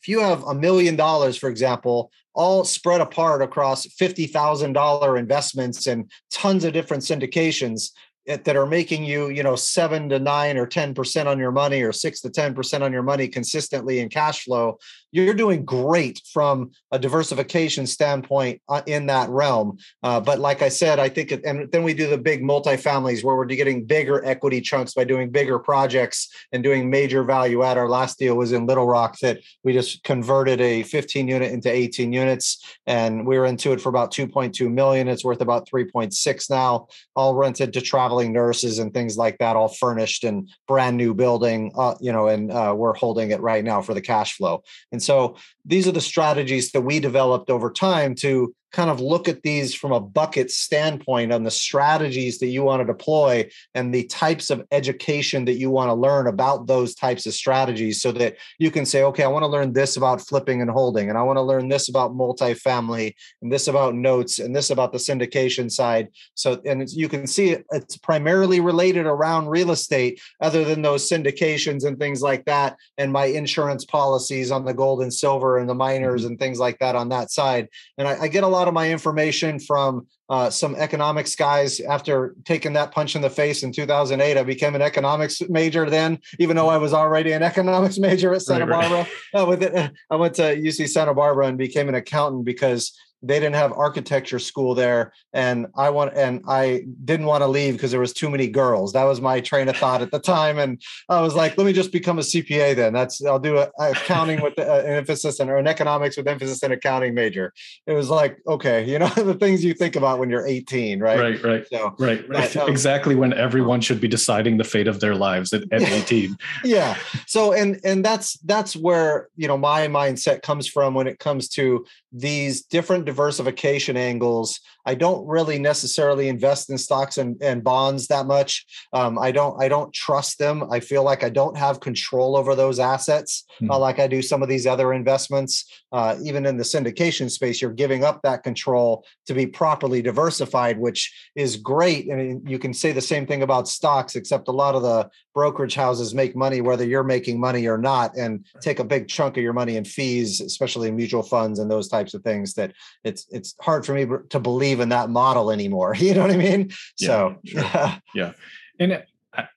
if 0.00 0.08
you 0.08 0.20
have 0.20 0.42
a 0.44 0.54
million 0.54 0.96
dollars, 0.96 1.36
for 1.36 1.48
example, 1.48 2.10
all 2.34 2.64
spread 2.64 3.00
apart 3.00 3.42
across 3.42 3.86
$50,000 3.86 5.18
investments 5.18 5.86
and 5.86 6.10
tons 6.32 6.64
of 6.64 6.72
different 6.72 7.02
syndications, 7.02 7.90
eh, 8.26 8.38
that 8.44 8.56
are 8.56 8.66
making 8.66 9.04
you 9.04 9.28
you 9.30 9.42
know 9.42 9.56
seven 9.56 10.08
to 10.08 10.18
nine 10.18 10.56
or 10.56 10.66
ten 10.66 10.94
percent 10.94 11.28
on 11.28 11.38
your 11.38 11.52
money 11.52 11.82
or 11.82 11.92
six 11.92 12.20
to 12.20 12.30
ten 12.30 12.54
percent 12.54 12.84
on 12.84 12.92
your 12.92 13.02
money 13.02 13.26
consistently 13.26 13.98
in 13.98 14.08
cash 14.08 14.44
flow 14.44 14.78
you're 15.12 15.34
doing 15.34 15.64
great 15.64 16.20
from 16.32 16.70
a 16.92 16.98
diversification 16.98 17.86
standpoint 17.86 18.60
uh, 18.68 18.82
in 18.86 19.06
that 19.06 19.28
realm. 19.30 19.78
Uh, 20.02 20.20
but 20.20 20.38
like 20.38 20.62
i 20.62 20.68
said 20.68 20.98
i 20.98 21.08
think 21.08 21.30
and 21.32 21.70
then 21.72 21.82
we 21.82 21.94
do 21.94 22.08
the 22.08 22.18
big 22.18 22.42
multifamilies 22.42 23.22
where 23.22 23.36
we're 23.36 23.44
getting 23.44 23.84
bigger 23.84 24.24
equity 24.24 24.60
chunks 24.60 24.94
by 24.94 25.04
doing 25.04 25.30
bigger 25.30 25.58
projects 25.58 26.28
and 26.52 26.62
doing 26.62 26.90
major 26.90 27.24
value 27.24 27.62
add. 27.62 27.78
Our 27.78 27.88
last 27.88 28.18
deal 28.18 28.36
was 28.36 28.52
in 28.52 28.66
little 28.66 28.86
rock 28.86 29.18
that 29.20 29.40
we 29.64 29.72
just 29.72 30.02
converted 30.04 30.60
a 30.60 30.82
15 30.82 31.28
unit 31.28 31.52
into 31.52 31.70
18 31.70 32.12
units 32.12 32.62
and 32.86 33.26
we 33.26 33.38
were 33.38 33.46
into 33.46 33.72
it 33.72 33.80
for 33.80 33.88
about 33.88 34.12
2.2 34.12 34.70
million. 34.70 35.08
It's 35.08 35.24
worth 35.24 35.40
about 35.40 35.68
3.6 35.68 36.50
now 36.50 36.86
all 37.16 37.34
rented 37.34 37.72
to 37.74 37.80
traveling 37.80 38.32
nurses 38.32 38.78
and 38.78 38.94
things 38.94 39.16
like 39.16 39.38
that, 39.38 39.56
all 39.56 39.68
furnished 39.68 40.24
and 40.24 40.48
brand 40.66 40.96
new 40.96 41.14
building, 41.14 41.72
uh, 41.76 41.94
you 42.00 42.12
know, 42.12 42.28
and 42.28 42.50
uh, 42.50 42.74
we're 42.76 42.94
holding 42.94 43.30
it 43.30 43.40
right 43.40 43.64
now 43.64 43.82
for 43.82 43.94
the 43.94 44.00
cash 44.00 44.36
flow. 44.36 44.62
And 44.92 44.99
so 45.02 45.36
these 45.64 45.86
are 45.86 45.92
the 45.92 46.00
strategies 46.00 46.72
that 46.72 46.80
we 46.82 47.00
developed 47.00 47.50
over 47.50 47.70
time 47.70 48.14
to 48.16 48.54
kind 48.72 48.90
of 48.90 49.00
look 49.00 49.28
at 49.28 49.42
these 49.42 49.74
from 49.74 49.92
a 49.92 50.00
bucket 50.00 50.50
standpoint 50.50 51.32
on 51.32 51.42
the 51.42 51.50
strategies 51.50 52.38
that 52.38 52.46
you 52.46 52.62
want 52.62 52.80
to 52.80 52.86
deploy 52.86 53.48
and 53.74 53.92
the 53.92 54.04
types 54.04 54.50
of 54.50 54.64
education 54.70 55.44
that 55.44 55.54
you 55.54 55.70
want 55.70 55.88
to 55.88 55.94
learn 55.94 56.26
about 56.26 56.66
those 56.66 56.94
types 56.94 57.26
of 57.26 57.34
strategies 57.34 58.00
so 58.00 58.12
that 58.12 58.36
you 58.58 58.70
can 58.70 58.86
say 58.86 59.02
okay 59.02 59.24
i 59.24 59.28
want 59.28 59.42
to 59.42 59.48
learn 59.48 59.72
this 59.72 59.96
about 59.96 60.20
flipping 60.20 60.60
and 60.60 60.70
holding 60.70 61.08
and 61.08 61.18
i 61.18 61.22
want 61.22 61.36
to 61.36 61.42
learn 61.42 61.68
this 61.68 61.88
about 61.88 62.12
multifamily 62.12 63.14
and 63.42 63.52
this 63.52 63.66
about 63.66 63.94
notes 63.94 64.38
and 64.38 64.54
this 64.54 64.70
about 64.70 64.92
the 64.92 64.98
syndication 64.98 65.70
side 65.70 66.08
so 66.34 66.60
and 66.64 66.88
you 66.90 67.08
can 67.08 67.26
see 67.26 67.50
it, 67.50 67.66
it's 67.72 67.96
primarily 67.96 68.60
related 68.60 69.06
around 69.06 69.48
real 69.48 69.70
estate 69.70 70.20
other 70.40 70.64
than 70.64 70.82
those 70.82 71.08
syndications 71.08 71.84
and 71.84 71.98
things 71.98 72.22
like 72.22 72.44
that 72.44 72.76
and 72.98 73.12
my 73.12 73.24
insurance 73.24 73.84
policies 73.84 74.50
on 74.50 74.64
the 74.64 74.74
gold 74.74 75.02
and 75.02 75.12
silver 75.12 75.58
and 75.58 75.68
the 75.68 75.74
miners 75.74 76.22
mm-hmm. 76.22 76.30
and 76.30 76.38
things 76.38 76.58
like 76.58 76.78
that 76.78 76.94
on 76.94 77.08
that 77.08 77.30
side 77.30 77.68
and 77.98 78.06
I, 78.06 78.22
I 78.22 78.28
get 78.28 78.44
a 78.44 78.48
lot 78.48 78.59
lot 78.60 78.68
of 78.68 78.74
my 78.74 78.90
information 78.90 79.58
from 79.58 80.06
uh, 80.28 80.50
some 80.50 80.74
economics 80.76 81.34
guys. 81.34 81.80
After 81.80 82.34
taking 82.44 82.74
that 82.74 82.92
punch 82.92 83.16
in 83.16 83.22
the 83.22 83.30
face 83.30 83.62
in 83.62 83.72
2008, 83.72 84.36
I 84.36 84.42
became 84.42 84.74
an 84.74 84.82
economics 84.82 85.40
major 85.48 85.88
then, 85.88 86.18
even 86.38 86.56
though 86.56 86.68
I 86.68 86.76
was 86.76 86.92
already 86.92 87.32
an 87.32 87.42
economics 87.52 87.98
major 87.98 88.34
at 88.34 88.42
Santa 88.42 88.66
right, 88.66 88.82
Barbara. 88.82 89.06
Right. 89.34 89.74
Uh, 89.74 89.88
I 90.10 90.16
went 90.16 90.34
to 90.34 90.42
UC 90.42 90.88
Santa 90.90 91.14
Barbara 91.14 91.46
and 91.46 91.56
became 91.56 91.88
an 91.88 91.94
accountant 91.94 92.44
because 92.44 92.92
they 93.22 93.38
didn't 93.38 93.54
have 93.54 93.72
architecture 93.72 94.38
school 94.38 94.74
there 94.74 95.12
and 95.32 95.66
i 95.76 95.88
want 95.90 96.12
and 96.16 96.42
i 96.48 96.84
didn't 97.04 97.26
want 97.26 97.42
to 97.42 97.46
leave 97.46 97.74
because 97.74 97.90
there 97.90 98.00
was 98.00 98.12
too 98.12 98.30
many 98.30 98.48
girls. 98.48 98.92
That 98.92 99.04
was 99.04 99.20
my 99.20 99.40
train 99.40 99.68
of 99.68 99.76
thought 99.76 100.02
at 100.02 100.10
the 100.10 100.18
time 100.18 100.58
and 100.58 100.80
i 101.08 101.20
was 101.20 101.34
like 101.34 101.56
let 101.56 101.66
me 101.66 101.72
just 101.72 101.92
become 101.92 102.18
a 102.18 102.22
cpa 102.22 102.74
then. 102.74 102.92
That's 102.92 103.24
i'll 103.24 103.38
do 103.38 103.58
a, 103.58 103.70
a 103.78 103.90
accounting 103.90 104.40
with 104.40 104.58
an 104.58 104.86
emphasis 104.86 105.40
and 105.40 105.50
or 105.50 105.56
an 105.56 105.66
economics 105.66 106.16
with 106.16 106.28
emphasis 106.28 106.62
in 106.62 106.72
accounting 106.72 107.14
major. 107.14 107.52
It 107.86 107.92
was 107.92 108.10
like 108.10 108.38
okay 108.46 108.84
you 108.84 108.98
know 108.98 109.08
the 109.16 109.34
things 109.34 109.64
you 109.64 109.74
think 109.74 109.96
about 109.96 110.18
when 110.18 110.30
you're 110.30 110.46
18 110.46 111.00
right? 111.00 111.18
Right 111.18 111.42
right. 111.42 111.66
So, 111.70 111.94
right, 111.98 112.26
right. 112.28 112.52
But, 112.52 112.56
um, 112.56 112.70
exactly 112.70 113.14
when 113.14 113.32
everyone 113.32 113.80
should 113.80 114.00
be 114.00 114.08
deciding 114.08 114.56
the 114.56 114.64
fate 114.64 114.88
of 114.88 115.00
their 115.00 115.14
lives 115.14 115.52
at, 115.52 115.62
at 115.72 115.82
18 116.10 116.36
yeah. 116.64 116.96
So 117.26 117.52
and 117.52 117.80
and 117.84 118.04
that's 118.04 118.38
that's 118.40 118.76
where 118.76 119.28
you 119.36 119.48
know 119.48 119.58
my 119.58 119.86
mindset 119.88 120.42
comes 120.42 120.66
from 120.66 120.94
when 120.94 121.06
it 121.06 121.18
comes 121.18 121.48
to 121.50 121.84
these 122.12 122.62
different 122.62 123.04
diversification 123.10 123.96
angles. 123.96 124.60
I 124.86 124.94
don't 124.94 125.26
really 125.26 125.58
necessarily 125.58 126.28
invest 126.28 126.70
in 126.70 126.78
stocks 126.78 127.18
and, 127.18 127.36
and 127.42 127.62
bonds 127.62 128.06
that 128.06 128.26
much. 128.26 128.64
Um, 128.92 129.18
I 129.18 129.30
don't 129.32 129.54
I 129.64 129.68
don't 129.68 129.92
trust 129.92 130.38
them. 130.38 130.56
I 130.76 130.78
feel 130.80 131.04
like 131.10 131.22
I 131.24 131.30
don't 131.40 131.56
have 131.56 131.80
control 131.88 132.36
over 132.36 132.54
those 132.54 132.78
assets 132.78 133.44
mm-hmm. 133.60 133.70
uh, 133.70 133.78
like 133.78 133.98
I 133.98 134.06
do 134.06 134.22
some 134.22 134.42
of 134.42 134.48
these 134.48 134.66
other 134.66 134.92
investments. 134.92 135.64
Uh, 135.92 136.16
even 136.22 136.46
in 136.46 136.56
the 136.56 136.64
syndication 136.64 137.30
space, 137.30 137.60
you're 137.60 137.72
giving 137.72 138.04
up 138.04 138.22
that 138.22 138.42
control 138.42 139.04
to 139.26 139.34
be 139.34 139.46
properly 139.46 140.02
diversified, 140.02 140.78
which 140.78 141.12
is 141.34 141.56
great. 141.56 142.10
I 142.10 142.14
And 142.14 142.48
you 142.48 142.58
can 142.58 142.72
say 142.72 142.92
the 142.92 143.00
same 143.00 143.26
thing 143.26 143.42
about 143.42 143.68
stocks, 143.68 144.16
except 144.16 144.48
a 144.48 144.52
lot 144.52 144.74
of 144.74 144.82
the 144.82 145.10
brokerage 145.34 145.74
houses 145.74 146.14
make 146.14 146.34
money 146.34 146.60
whether 146.60 146.84
you're 146.84 147.04
making 147.04 147.38
money 147.38 147.66
or 147.66 147.78
not, 147.78 148.16
and 148.16 148.44
take 148.60 148.78
a 148.78 148.84
big 148.84 149.08
chunk 149.08 149.36
of 149.36 149.42
your 149.42 149.52
money 149.52 149.76
in 149.76 149.84
fees, 149.84 150.40
especially 150.40 150.88
in 150.88 150.96
mutual 150.96 151.22
funds 151.22 151.58
and 151.58 151.70
those 151.70 151.88
types 151.88 152.14
of 152.14 152.22
things. 152.22 152.54
That 152.54 152.72
it's 153.04 153.26
it's 153.30 153.54
hard 153.60 153.86
for 153.86 153.94
me 153.94 154.06
to 154.30 154.40
believe 154.40 154.80
in 154.80 154.88
that 154.90 155.10
model 155.10 155.50
anymore. 155.50 155.94
You 156.00 156.14
know 156.14 156.22
what 156.22 156.32
I 156.32 156.36
mean? 156.36 156.70
Yeah, 156.98 157.06
so 157.06 157.36
sure. 157.44 157.60
yeah, 157.60 157.98
yeah, 158.14 158.32
and 158.80 159.04
I, 159.32 159.48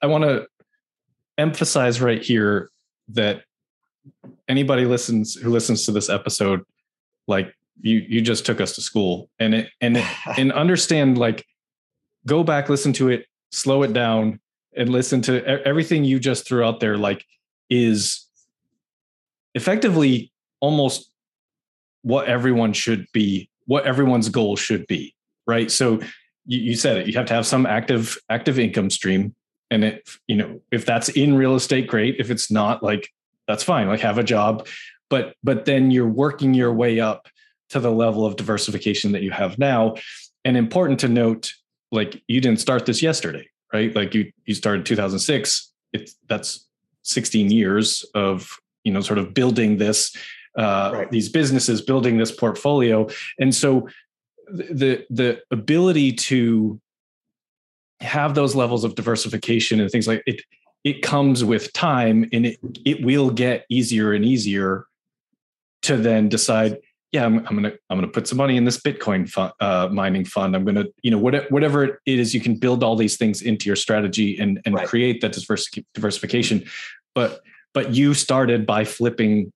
I 0.00 0.06
want 0.06 0.22
to 0.22 0.46
emphasize 1.36 2.00
right 2.00 2.22
here 2.22 2.70
that 3.08 3.42
anybody 4.48 4.84
listens 4.84 5.34
who 5.34 5.50
listens 5.50 5.84
to 5.86 5.92
this 5.92 6.08
episode, 6.08 6.60
like 7.26 7.52
you 7.80 8.04
you 8.08 8.20
just 8.20 8.46
took 8.46 8.60
us 8.60 8.74
to 8.74 8.80
school 8.80 9.30
and 9.38 9.54
it 9.54 9.70
and 9.80 9.96
it, 9.96 10.06
and 10.38 10.52
understand 10.52 11.18
like 11.18 11.44
go 12.26 12.44
back 12.44 12.68
listen 12.68 12.92
to 12.92 13.08
it 13.08 13.26
slow 13.50 13.82
it 13.82 13.92
down 13.92 14.40
and 14.76 14.88
listen 14.88 15.20
to 15.22 15.44
everything 15.66 16.04
you 16.04 16.18
just 16.18 16.46
threw 16.46 16.64
out 16.64 16.80
there 16.80 16.96
like 16.96 17.24
is 17.68 18.26
effectively 19.54 20.32
almost 20.60 21.10
what 22.02 22.26
everyone 22.26 22.72
should 22.72 23.06
be 23.12 23.48
what 23.66 23.86
everyone's 23.86 24.28
goal 24.28 24.56
should 24.56 24.86
be 24.86 25.14
right? 25.46 25.70
So 25.70 26.00
you, 26.46 26.58
you 26.58 26.74
said 26.74 26.98
it 26.98 27.06
you 27.06 27.12
have 27.14 27.26
to 27.26 27.34
have 27.34 27.46
some 27.46 27.66
active 27.66 28.18
active 28.28 28.58
income 28.58 28.90
stream 28.90 29.34
and 29.70 29.84
if 29.84 30.20
you 30.26 30.36
know 30.36 30.60
if 30.70 30.84
that's 30.86 31.08
in 31.10 31.34
real 31.34 31.54
estate 31.54 31.86
great. 31.86 32.16
If 32.18 32.30
it's 32.30 32.50
not 32.50 32.82
like 32.82 33.08
that's 33.48 33.62
fine 33.62 33.88
like 33.88 34.00
have 34.00 34.18
a 34.18 34.24
job. 34.24 34.66
But 35.08 35.34
but 35.42 35.64
then 35.66 35.90
you're 35.90 36.08
working 36.08 36.54
your 36.54 36.72
way 36.72 37.00
up 37.00 37.28
to 37.70 37.80
the 37.80 37.90
level 37.90 38.24
of 38.24 38.36
diversification 38.36 39.12
that 39.12 39.22
you 39.22 39.30
have 39.30 39.58
now. 39.58 39.96
And 40.44 40.56
important 40.56 41.00
to 41.00 41.08
note 41.08 41.52
like 41.90 42.22
you 42.26 42.40
didn't 42.40 42.60
start 42.60 42.86
this 42.86 43.02
yesterday 43.02 43.48
right 43.72 43.94
like 43.94 44.14
you 44.14 44.30
you 44.44 44.54
started 44.54 44.86
2006 44.86 45.72
it's 45.92 46.16
that's 46.28 46.68
16 47.02 47.50
years 47.50 48.04
of 48.14 48.56
you 48.84 48.92
know 48.92 49.00
sort 49.00 49.18
of 49.18 49.34
building 49.34 49.76
this 49.78 50.14
uh, 50.58 50.90
right. 50.92 51.10
these 51.10 51.30
businesses 51.30 51.80
building 51.80 52.18
this 52.18 52.30
portfolio 52.30 53.08
and 53.38 53.54
so 53.54 53.88
the 54.48 55.04
the 55.08 55.40
ability 55.50 56.12
to 56.12 56.80
have 58.00 58.34
those 58.34 58.54
levels 58.54 58.84
of 58.84 58.94
diversification 58.94 59.80
and 59.80 59.90
things 59.90 60.06
like 60.06 60.22
it 60.26 60.42
it 60.84 61.00
comes 61.00 61.44
with 61.44 61.72
time 61.72 62.28
and 62.32 62.46
it 62.46 62.58
it 62.84 63.04
will 63.04 63.30
get 63.30 63.64
easier 63.70 64.12
and 64.12 64.24
easier 64.24 64.86
to 65.82 65.96
then 65.96 66.28
decide 66.28 66.76
yeah 67.12 67.24
i'm, 67.24 67.38
I'm 67.46 67.54
gonna 67.54 67.72
i'm 67.88 67.98
gonna 67.98 68.08
put 68.08 68.26
some 68.26 68.38
money 68.38 68.56
in 68.56 68.64
this 68.64 68.78
bitcoin 68.80 69.28
fund, 69.28 69.52
uh, 69.60 69.88
mining 69.92 70.24
fund. 70.24 70.56
I'm 70.56 70.64
gonna 70.64 70.86
you 71.02 71.10
know 71.10 71.18
whatever, 71.18 71.46
whatever 71.50 71.84
it 71.84 72.18
is 72.18 72.34
you 72.34 72.40
can 72.40 72.56
build 72.56 72.82
all 72.82 72.96
these 72.96 73.16
things 73.16 73.42
into 73.42 73.66
your 73.66 73.76
strategy 73.76 74.38
and 74.38 74.60
and 74.64 74.74
right. 74.74 74.86
create 74.86 75.20
that 75.20 75.32
diversification. 75.94 76.64
But 77.14 77.40
but 77.74 77.94
you 77.94 78.14
started 78.14 78.66
by 78.66 78.84
flipping 78.84 79.52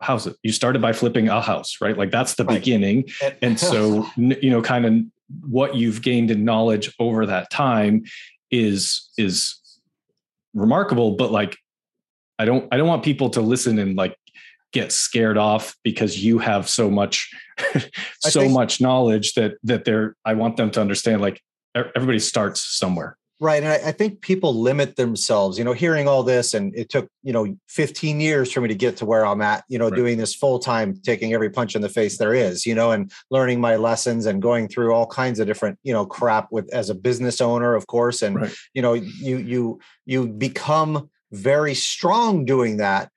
houses. 0.00 0.36
You 0.42 0.52
started 0.52 0.80
by 0.80 0.92
flipping 0.92 1.28
a 1.28 1.40
house 1.40 1.76
right? 1.80 1.96
Like 1.96 2.10
that's 2.10 2.34
the 2.34 2.44
right. 2.44 2.58
beginning. 2.58 3.08
And 3.42 3.60
so 3.60 4.06
you 4.16 4.50
know 4.50 4.62
kind 4.62 4.86
of 4.86 4.94
what 5.48 5.76
you've 5.76 6.02
gained 6.02 6.30
in 6.30 6.44
knowledge 6.44 6.92
over 6.98 7.26
that 7.26 7.50
time 7.50 8.04
is 8.50 9.10
is 9.16 9.60
remarkable 10.54 11.12
but 11.12 11.30
like 11.30 11.56
i 12.38 12.44
don't 12.44 12.66
i 12.72 12.76
don't 12.76 12.88
want 12.88 13.04
people 13.04 13.30
to 13.30 13.40
listen 13.40 13.78
and 13.78 13.96
like 13.96 14.16
get 14.72 14.92
scared 14.92 15.36
off 15.36 15.76
because 15.82 16.22
you 16.22 16.38
have 16.38 16.68
so 16.68 16.90
much 16.90 17.30
so 18.20 18.40
think, 18.40 18.52
much 18.52 18.80
knowledge 18.80 19.34
that 19.34 19.54
that 19.62 19.84
they're 19.84 20.16
i 20.24 20.34
want 20.34 20.56
them 20.56 20.70
to 20.70 20.80
understand 20.80 21.20
like 21.20 21.42
everybody 21.74 22.18
starts 22.18 22.60
somewhere 22.60 23.16
right 23.40 23.62
and 23.62 23.72
I, 23.72 23.88
I, 23.88 23.92
think 23.92 24.20
people 24.20 24.54
limit 24.54 24.96
themselves 24.96 25.58
you 25.58 25.64
know 25.64 25.72
hearing 25.72 26.06
all 26.06 26.22
this 26.22 26.54
and 26.54 26.74
it 26.76 26.90
took 26.90 27.08
you 27.22 27.32
know 27.32 27.56
15 27.68 28.20
years 28.20 28.52
for 28.52 28.60
me 28.60 28.68
to 28.68 28.74
get 28.74 28.96
to 28.98 29.06
where 29.06 29.26
i'm 29.26 29.40
at 29.40 29.64
you 29.68 29.78
know 29.78 29.88
right. 29.88 29.96
doing 29.96 30.18
this 30.18 30.34
full 30.34 30.58
time 30.58 30.94
taking 31.02 31.32
every 31.32 31.50
punch 31.50 31.74
in 31.74 31.82
the 31.82 31.88
face 31.88 32.18
there 32.18 32.34
is 32.34 32.66
you 32.66 32.74
know 32.74 32.92
and 32.92 33.10
learning 33.30 33.60
my 33.60 33.76
lessons 33.76 34.26
and 34.26 34.42
going 34.42 34.68
through 34.68 34.92
all 34.92 35.06
kinds 35.06 35.40
of 35.40 35.46
different 35.46 35.78
you 35.82 35.92
know 35.92 36.06
crap 36.06 36.48
with 36.52 36.72
as 36.72 36.90
a 36.90 36.94
business 36.94 37.40
owner 37.40 37.74
of 37.74 37.86
course 37.86 38.22
and 38.22 38.36
right. 38.36 38.54
you 38.74 38.82
know 38.82 38.92
you 38.92 39.38
you 39.38 39.80
you 40.06 40.28
become 40.28 41.08
very 41.32 41.74
strong 41.74 42.44
doing 42.44 42.78
that 42.78 43.10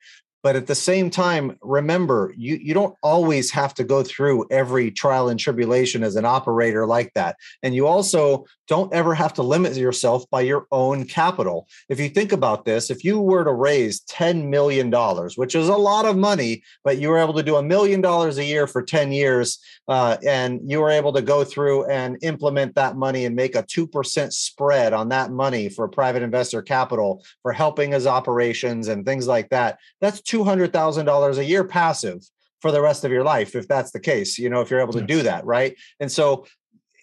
but 0.44 0.56
at 0.56 0.66
the 0.66 0.74
same 0.74 1.08
time 1.08 1.56
remember 1.62 2.34
you 2.36 2.56
you 2.62 2.74
don't 2.74 2.94
always 3.02 3.50
have 3.50 3.72
to 3.72 3.82
go 3.82 4.02
through 4.02 4.46
every 4.50 4.90
trial 4.90 5.30
and 5.30 5.40
tribulation 5.40 6.04
as 6.04 6.16
an 6.16 6.26
operator 6.26 6.86
like 6.86 7.10
that. 7.14 7.36
And 7.62 7.74
you 7.74 7.86
also 7.86 8.44
don't 8.68 8.92
ever 8.94 9.14
have 9.14 9.32
to 9.34 9.42
limit 9.42 9.76
yourself 9.76 10.24
by 10.30 10.42
your 10.42 10.66
own 10.70 11.04
capital. 11.06 11.66
If 11.88 11.98
you 11.98 12.08
think 12.10 12.30
about 12.30 12.66
this 12.66 12.90
if 12.90 13.02
you 13.02 13.18
were 13.18 13.44
to 13.44 13.52
raise 13.52 14.00
10 14.02 14.50
million 14.50 14.90
dollars 14.90 15.36
which 15.38 15.54
is 15.54 15.68
a 15.68 15.76
lot 15.76 16.04
of 16.04 16.16
money 16.16 16.62
but 16.84 16.98
you 16.98 17.08
were 17.08 17.18
able 17.18 17.34
to 17.34 17.42
do 17.42 17.56
a 17.56 17.62
million 17.62 18.02
dollars 18.02 18.36
a 18.36 18.44
year 18.44 18.66
for 18.66 18.82
10 18.82 19.12
years 19.12 19.58
uh, 19.88 20.18
and 20.26 20.60
you 20.70 20.78
were 20.80 20.90
able 20.90 21.12
to 21.14 21.22
go 21.22 21.42
through 21.42 21.86
and 21.86 22.18
implement 22.22 22.74
that 22.74 22.96
money 22.96 23.24
and 23.24 23.34
make 23.34 23.54
a 23.54 23.62
2% 23.62 24.32
spread 24.32 24.92
on 24.92 25.08
that 25.08 25.30
money 25.30 25.70
for 25.70 25.88
private 25.88 26.22
investor 26.22 26.60
capital 26.60 27.24
for 27.40 27.52
helping 27.52 27.92
his 27.92 28.06
operations 28.06 28.88
and 28.88 29.06
things 29.06 29.26
like 29.26 29.48
that 29.48 29.78
that's 30.02 30.20
$200,000 30.34 31.38
a 31.38 31.44
year 31.44 31.64
passive 31.64 32.22
for 32.60 32.72
the 32.72 32.80
rest 32.80 33.04
of 33.04 33.12
your 33.12 33.22
life 33.22 33.54
if 33.54 33.68
that's 33.68 33.90
the 33.90 34.00
case 34.00 34.38
you 34.38 34.48
know 34.48 34.60
if 34.60 34.70
you're 34.70 34.80
able 34.80 34.92
to 34.92 35.00
yes. 35.00 35.08
do 35.08 35.22
that 35.22 35.44
right 35.44 35.76
and 36.00 36.10
so 36.10 36.46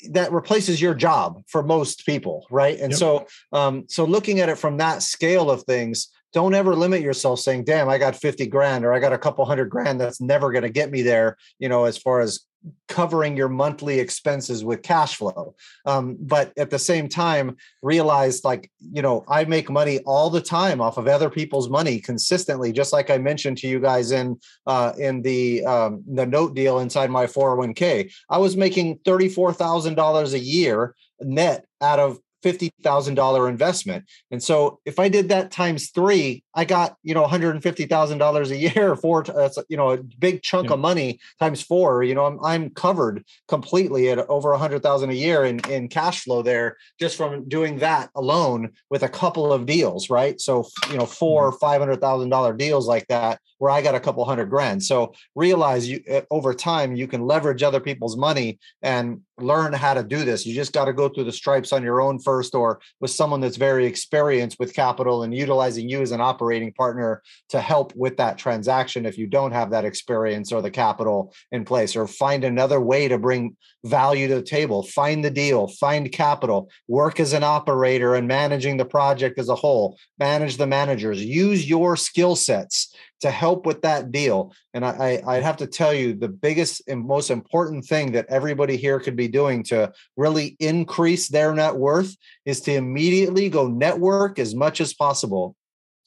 that 0.10 0.32
replaces 0.32 0.82
your 0.82 0.96
job 0.96 1.40
for 1.48 1.62
most 1.62 2.04
people 2.06 2.48
right 2.50 2.80
and 2.80 2.92
yep. 2.92 3.00
so 3.00 3.28
um 3.54 3.86
so 3.88 4.04
looking 4.04 4.40
at 4.40 4.50
it 4.50 4.58
from 4.58 4.78
that 4.78 5.04
scale 5.04 5.52
of 5.52 5.62
things 5.64 6.10
don't 6.34 6.54
ever 6.54 6.76
limit 6.76 7.02
yourself 7.02 7.40
saying 7.40 7.64
damn 7.64 7.90
i 7.90 7.98
got 7.98 8.16
50 8.16 8.48
grand 8.48 8.86
or 8.86 8.94
i 8.94 9.00
got 9.00 9.14
a 9.14 9.18
couple 9.18 9.46
hundred 9.46 9.70
grand 9.70 10.00
that's 10.00 10.22
never 10.22 10.52
going 10.52 10.64
to 10.64 10.70
get 10.70 10.92
me 10.92 11.02
there 11.02 11.38
you 11.60 11.70
know 11.70 11.86
as 11.86 11.98
far 11.98 12.22
as 12.22 12.46
covering 12.88 13.36
your 13.36 13.50
monthly 13.50 14.00
expenses 14.00 14.64
with 14.64 14.84
cash 14.84 15.16
flow. 15.16 15.56
Um, 15.86 16.18
but 16.20 16.54
at 16.58 16.70
the 16.70 16.78
same 16.78 17.08
time 17.08 17.58
realize 17.82 18.44
like 18.44 18.70
you 18.80 19.02
know 19.02 19.24
i 19.28 19.44
make 19.46 19.70
money 19.70 20.00
all 20.00 20.30
the 20.30 20.42
time 20.42 20.82
off 20.82 20.98
of 20.98 21.08
other 21.08 21.30
people's 21.30 21.70
money 21.70 22.00
consistently 22.00 22.72
just 22.72 22.94
like 22.94 23.10
i 23.10 23.18
mentioned 23.18 23.58
to 23.58 23.68
you 23.68 23.80
guys 23.80 24.12
in 24.12 24.40
uh, 24.68 24.94
in 24.98 25.22
the 25.22 25.66
um, 25.66 26.04
the 26.08 26.26
note 26.26 26.54
deal 26.54 26.80
inside 26.80 27.10
my 27.10 27.26
401k 27.26 28.14
i 28.30 28.38
was 28.38 28.56
making 28.56 29.00
$34000 29.00 30.34
a 30.34 30.40
year 30.40 30.96
net 31.22 31.66
out 31.82 32.00
of 32.00 32.20
$50,000 32.44 33.50
investment. 33.50 34.06
And 34.32 34.42
so 34.42 34.80
if 34.86 35.00
I 35.00 35.10
did 35.10 35.30
that 35.30 35.52
times 35.52 35.89
three, 35.89 36.44
I 36.54 36.66
got, 36.66 36.96
you 37.04 37.14
know, 37.14 37.26
$150,000 37.26 38.50
a 38.50 38.58
year 38.58 38.96
for, 39.02 39.24
that's, 39.24 39.58
you 39.70 39.78
know, 39.78 39.92
a 39.92 39.98
big 39.98 40.42
chunk 40.42 40.68
yeah. 40.68 40.74
of 40.74 40.80
money 40.80 41.20
times 41.39 41.62
four, 41.62 42.04
you 42.04 42.16
know, 42.16 42.26
I'm, 42.26 42.39
I'm 42.44 42.70
covered 42.72 43.24
completely 43.48 44.10
at 44.10 44.20
over 44.30 44.52
a 44.52 44.58
hundred 44.58 44.84
thousand 44.84 45.12
a 45.12 45.14
year 45.14 45.44
in, 45.46 45.60
in 45.70 45.88
cash 45.88 46.24
flow 46.24 46.42
there 46.42 46.78
just 47.00 47.18
from 47.18 47.48
doing 47.48 47.80
that 47.80 48.10
alone 48.16 48.72
with 48.89 49.04
a 49.04 49.10
couple 49.10 49.52
of 49.52 49.66
deals. 49.66 50.10
Right. 50.10 50.39
So, 50.39 50.68
you 50.89 50.98
know, 50.98 51.06
four, 51.06 51.52
mm-hmm. 51.52 51.84
$500,000 51.94 52.58
deals 52.58 52.88
like 52.88 53.08
that 53.08 53.39
where 53.62 53.70
I 53.70 53.84
got 53.84 53.94
a 53.94 54.00
couple 54.00 54.26
hundred 54.26 54.50
grand. 54.50 54.84
So 54.84 55.14
realize 55.36 55.88
you 55.88 56.02
eh, 56.08 56.22
over 56.32 56.52
time 56.52 56.96
you 56.96 57.08
can 57.08 57.22
leverage 57.22 57.62
other 57.62 57.80
people's 57.80 58.18
money 58.18 58.58
and 58.82 59.22
learn 59.42 59.74
how 59.74 59.94
to 59.94 60.04
do 60.04 60.24
this. 60.26 60.46
You 60.46 60.54
just 60.54 60.74
got 60.74 60.86
to 60.86 60.94
go 60.94 61.10
through 61.10 61.26
the 61.26 61.32
stripes 61.32 61.74
on 61.74 61.84
your 61.84 62.02
own 62.02 62.20
first 62.20 62.56
or 62.56 62.80
with 63.00 63.12
someone 63.12 63.42
that's 63.42 63.58
very 63.58 63.86
experienced 63.86 64.60
with 64.60 64.74
capital 64.74 65.24
and 65.24 65.34
utilizing 65.34 65.89
you 65.89 66.02
as 66.02 66.12
an 66.12 66.22
operating 66.22 66.74
partner 66.74 67.22
to 67.50 67.62
help 67.62 67.96
with 67.96 68.18
that 68.18 68.38
transaction 68.38 69.06
if 69.06 69.18
you 69.18 69.28
don't 69.28 69.52
have 69.52 69.72
that 69.72 69.86
experience 69.86 70.52
or 70.52 70.62
the 70.62 70.72
capital 70.72 71.34
in 71.52 71.66
place 71.66 71.96
or 71.96 72.08
find 72.08 72.44
another 72.44 72.80
way 72.80 73.08
to 73.08 73.18
bring 73.18 73.56
value 73.84 74.28
to 74.28 74.36
the 74.36 74.42
table, 74.42 74.84
find 74.84 75.26
the 75.26 75.32
deal, 75.32 75.68
find 75.68 76.12
capital, 76.12 76.70
work 76.88 77.20
as 77.20 77.34
an 77.34 77.44
operator 77.44 78.16
and 78.16 78.28
managing 78.28 78.78
the 78.78 78.86
project 78.86 79.39
as 79.39 79.50
a 79.50 79.56
whole, 79.56 79.98
manage 80.20 80.58
the 80.58 80.68
managers, 80.68 81.24
use 81.24 81.68
your 81.68 81.96
skill 81.96 82.36
sets 82.36 82.96
to 83.22 83.32
help 83.32 83.65
with 83.65 83.82
that 83.82 84.11
deal. 84.11 84.53
And 84.74 84.86
I, 84.86 85.22
I 85.26 85.39
have 85.39 85.57
to 85.57 85.67
tell 85.67 85.93
you, 85.93 86.13
the 86.13 86.28
biggest 86.28 86.82
and 86.88 87.05
most 87.05 87.30
important 87.30 87.86
thing 87.86 88.11
that 88.11 88.26
everybody 88.30 88.78
here 88.78 88.99
could 88.99 89.15
be 89.15 89.28
doing 89.28 89.63
to 89.65 89.91
really 90.17 90.55
increase 90.59 91.28
their 91.28 91.53
net 91.53 91.76
worth 91.76 92.15
is 92.45 92.61
to 92.61 92.74
immediately 92.74 93.49
go 93.49 93.67
network 93.67 94.39
as 94.39 94.53
much 94.55 94.82
as 94.82 94.93
possible 94.93 95.55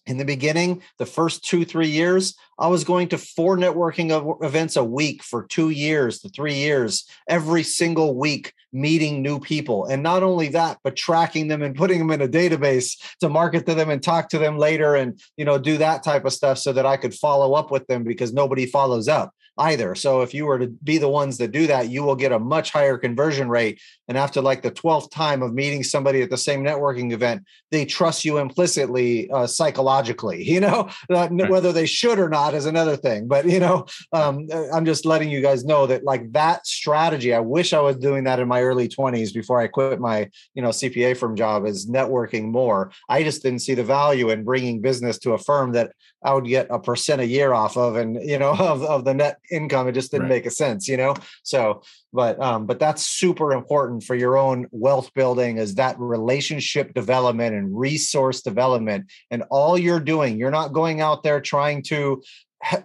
in 0.07 0.18
the 0.18 0.24
beginning, 0.24 0.82
the 0.98 1.07
first 1.07 1.44
two, 1.44 1.64
three 1.64 1.88
years, 1.88 2.34
I 2.59 2.68
was 2.68 2.84
going 2.84 3.09
to 3.09 3.18
four 3.18 3.57
networking 3.57 4.36
events 4.42 4.76
a 4.76 4.84
week 4.84 5.22
for 5.22 5.46
two 5.46 5.70
years 5.70 6.20
to 6.20 6.28
three 6.28 6.55
years, 6.55 7.09
every 7.28 7.62
single 7.62 8.16
week, 8.16 8.52
meeting 8.72 9.22
new 9.22 9.40
people. 9.40 9.86
And 9.86 10.02
not 10.02 10.22
only 10.22 10.48
that, 10.48 10.78
but 10.84 10.96
tracking 10.96 11.48
them 11.48 11.62
and 11.62 11.74
putting 11.74 11.98
them 11.98 12.11
in 12.11 12.20
a 12.20 12.28
database 12.28 12.96
to 13.20 13.28
market 13.28 13.66
to 13.66 13.74
them 13.74 13.88
and 13.88 14.02
talk 14.02 14.28
to 14.30 14.38
them 14.38 14.59
later 14.59 14.94
and, 14.94 15.20
you 15.36 15.44
know, 15.44 15.59
do 15.59 15.78
that 15.78 16.02
type 16.02 16.24
of 16.24 16.32
stuff 16.32 16.59
so 16.59 16.72
that 16.72 16.86
I 16.86 16.96
could 16.96 17.14
follow 17.14 17.55
up 17.55 17.70
with 17.70 17.86
them 17.86 18.05
because 18.05 18.32
nobody 18.32 18.66
follows 18.66 19.09
up. 19.09 19.32
Either. 19.59 19.94
So 19.94 20.22
if 20.22 20.34
you 20.34 20.46
were 20.46 20.59
to 20.59 20.66
be 20.66 20.98
the 20.98 21.09
ones 21.09 21.38
that 21.38 21.52
do 21.52 21.66
that, 21.68 21.88
you 21.88 22.02
will 22.02 22.16
get 22.16 22.32
a 22.32 22.38
much 22.38 22.70
higher 22.72 22.98
conversion 22.98 23.48
rate. 23.48 23.80
And 24.09 24.18
after 24.18 24.40
like 24.40 24.62
the 24.62 24.70
12th 24.70 25.11
time 25.11 25.42
of 25.42 25.55
meeting 25.55 25.82
somebody 25.82 26.22
at 26.22 26.30
the 26.30 26.36
same 26.36 26.64
networking 26.64 27.12
event, 27.12 27.44
they 27.70 27.84
trust 27.84 28.24
you 28.24 28.38
implicitly 28.38 29.30
uh, 29.30 29.46
psychologically, 29.46 30.42
you 30.48 30.61
know, 30.61 30.88
uh, 31.11 31.28
right. 31.30 31.50
whether 31.50 31.72
they 31.72 31.86
should 31.86 32.18
or 32.18 32.28
not 32.28 32.55
is 32.55 32.66
another 32.66 32.96
thing. 32.96 33.28
But, 33.28 33.48
you 33.48 33.61
know, 33.61 33.86
um, 34.12 34.48
uh, 34.52 34.70
I'm 34.70 34.84
just 34.84 35.07
letting 35.07 35.30
you 35.30 35.40
guys 35.40 35.64
know 35.64 35.86
that 35.86 36.05
like 36.05 36.32
that 36.32 36.66
strategy, 36.66 37.32
I 37.32 37.40
wish 37.40 37.72
I 37.72 37.80
was 37.80 37.96
doing 37.96 38.24
that 38.24 38.40
in 38.40 38.48
my 38.48 38.62
early 38.62 38.88
20s 38.88 39.32
before 39.32 39.61
I 39.61 39.68
quit 39.68 40.00
my, 40.00 40.30
you 40.55 40.62
know, 40.62 40.70
CPA 40.70 41.16
firm 41.16 41.36
job 41.36 41.66
is 41.66 41.88
networking 41.88 42.50
more. 42.50 42.90
I 43.09 43.22
just 43.22 43.42
didn't 43.42 43.61
see 43.61 43.74
the 43.74 43.84
value 43.84 44.30
in 44.30 44.44
bringing 44.44 44.80
business 44.80 45.18
to 45.20 45.32
a 45.32 45.38
firm 45.38 45.72
that 45.72 45.92
I 46.25 46.33
would 46.35 46.47
get 46.47 46.66
a 46.70 46.79
percent 46.79 47.20
a 47.20 47.27
year 47.27 47.53
off 47.53 47.77
of, 47.77 47.97
and 47.97 48.16
you 48.22 48.39
know, 48.39 48.51
of, 48.59 48.83
of 48.83 49.05
the 49.05 49.14
net 49.14 49.39
income. 49.51 49.89
It 49.89 49.93
just 49.93 50.11
didn't 50.11 50.25
right. 50.25 50.37
make 50.37 50.47
a 50.47 50.51
sense, 50.51 50.89
you 50.89 50.97
know. 50.97 51.14
So, 51.43 51.83
but 52.12 52.41
um, 52.41 52.66
but 52.66 52.79
that's 52.79 53.07
super 53.07 53.53
important 53.53 54.03
for 54.03 54.14
your 54.14 54.37
own 54.37 54.66
wealth 54.70 55.12
building 55.14 55.59
is 55.59 55.75
that 55.77 55.99
relationship 55.99 56.95
development 56.95 57.55
and 57.55 57.79
resource 57.79 58.43
development. 58.43 59.11
And 59.31 59.45
all 59.51 59.79
you're 59.79 60.01
doing, 60.01 60.39
you're 60.39 60.51
not 60.51 60.72
going 60.72 61.01
out 61.01 61.22
there 61.22 61.41
trying 61.41 61.83
to 61.85 62.22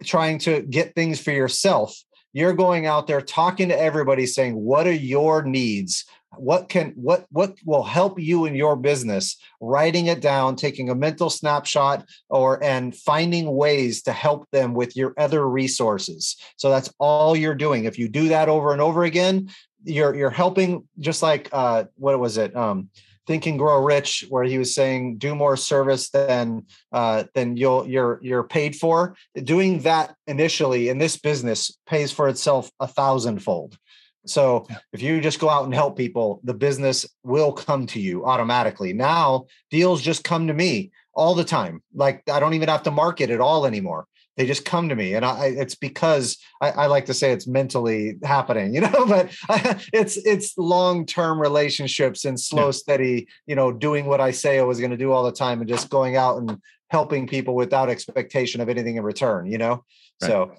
trying 0.03 0.39
to 0.39 0.61
get 0.63 0.93
things 0.93 1.21
for 1.21 1.31
yourself 1.31 1.95
you're 2.31 2.53
going 2.53 2.85
out 2.85 3.07
there 3.07 3.21
talking 3.21 3.69
to 3.69 3.79
everybody 3.79 4.25
saying 4.25 4.53
what 4.53 4.85
are 4.85 4.93
your 4.93 5.41
needs 5.41 6.05
what 6.37 6.69
can 6.69 6.91
what 6.95 7.25
what 7.31 7.55
will 7.65 7.83
help 7.83 8.19
you 8.19 8.45
in 8.45 8.55
your 8.55 8.75
business? 8.75 9.37
Writing 9.61 10.07
it 10.07 10.21
down 10.21 10.55
taking 10.55 10.89
a 10.89 10.95
mental 10.95 11.29
snapshot 11.29 12.05
or 12.29 12.63
and 12.63 12.95
finding 12.95 13.55
ways 13.55 14.03
to 14.03 14.11
help 14.11 14.49
them 14.51 14.73
with 14.73 14.95
your 14.95 15.13
other 15.17 15.47
resources. 15.47 16.37
So 16.57 16.69
that's 16.69 16.93
all 16.99 17.35
you're 17.35 17.55
doing. 17.55 17.85
If 17.85 17.97
you 17.97 18.07
do 18.07 18.29
that 18.29 18.49
over 18.49 18.71
and 18.71 18.81
over 18.81 19.03
again 19.03 19.49
you're 19.83 20.13
you're 20.13 20.29
helping 20.29 20.87
just 20.99 21.21
like 21.23 21.49
uh 21.51 21.85
what 21.95 22.19
was 22.19 22.37
it? 22.37 22.55
Um 22.55 22.89
think 23.29 23.45
and 23.45 23.59
grow 23.59 23.83
rich 23.83 24.25
where 24.29 24.43
he 24.43 24.57
was 24.57 24.73
saying 24.73 25.15
do 25.19 25.35
more 25.35 25.55
service 25.55 26.09
than 26.09 26.65
uh, 26.91 27.23
than 27.35 27.55
you'll 27.55 27.87
you're 27.87 28.19
you're 28.23 28.43
paid 28.43 28.75
for. 28.75 29.15
Doing 29.35 29.81
that 29.81 30.15
initially 30.25 30.89
in 30.89 30.97
this 30.97 31.15
business 31.15 31.77
pays 31.85 32.11
for 32.11 32.27
itself 32.27 32.71
a 32.79 32.87
thousandfold 32.87 33.77
so 34.25 34.65
yeah. 34.69 34.77
if 34.93 35.01
you 35.01 35.21
just 35.21 35.39
go 35.39 35.49
out 35.49 35.65
and 35.65 35.73
help 35.73 35.97
people, 35.97 36.41
the 36.43 36.53
business 36.53 37.05
will 37.23 37.51
come 37.51 37.87
to 37.87 37.99
you 37.99 38.25
automatically. 38.25 38.93
Now 38.93 39.45
deals 39.71 40.01
just 40.01 40.23
come 40.23 40.47
to 40.47 40.53
me 40.53 40.91
all 41.13 41.35
the 41.35 41.43
time. 41.43 41.81
Like 41.93 42.27
I 42.29 42.39
don't 42.39 42.53
even 42.53 42.69
have 42.69 42.83
to 42.83 42.91
market 42.91 43.29
at 43.29 43.41
all 43.41 43.65
anymore. 43.65 44.05
They 44.37 44.45
just 44.45 44.63
come 44.63 44.87
to 44.87 44.95
me, 44.95 45.15
and 45.15 45.25
I, 45.25 45.47
it's 45.47 45.75
because 45.75 46.37
I, 46.61 46.71
I 46.71 46.85
like 46.85 47.07
to 47.07 47.13
say 47.13 47.33
it's 47.33 47.45
mentally 47.45 48.15
happening, 48.23 48.73
you 48.75 48.79
know. 48.79 49.05
But 49.05 49.35
I, 49.49 49.83
it's 49.93 50.15
it's 50.15 50.57
long 50.57 51.05
term 51.05 51.41
relationships 51.41 52.23
and 52.23 52.39
slow, 52.39 52.67
yeah. 52.67 52.71
steady, 52.71 53.27
you 53.47 53.55
know, 53.55 53.73
doing 53.73 54.05
what 54.05 54.21
I 54.21 54.31
say 54.31 54.57
I 54.57 54.63
was 54.63 54.79
going 54.79 54.91
to 54.91 54.97
do 54.97 55.11
all 55.11 55.23
the 55.23 55.33
time, 55.33 55.59
and 55.59 55.67
just 55.67 55.89
going 55.89 56.15
out 56.15 56.37
and 56.37 56.57
helping 56.89 57.27
people 57.27 57.53
without 57.53 57.89
expectation 57.89 58.61
of 58.61 58.69
anything 58.69 58.95
in 58.95 59.03
return, 59.03 59.45
you 59.45 59.57
know. 59.57 59.83
Right. 60.21 60.29
So, 60.29 60.51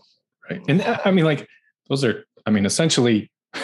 right, 0.51 0.61
and 0.69 0.83
uh, 0.83 0.99
I 1.07 1.11
mean, 1.11 1.25
like 1.25 1.49
those 1.89 2.05
are, 2.05 2.27
I 2.45 2.51
mean, 2.51 2.67
essentially 2.67 3.31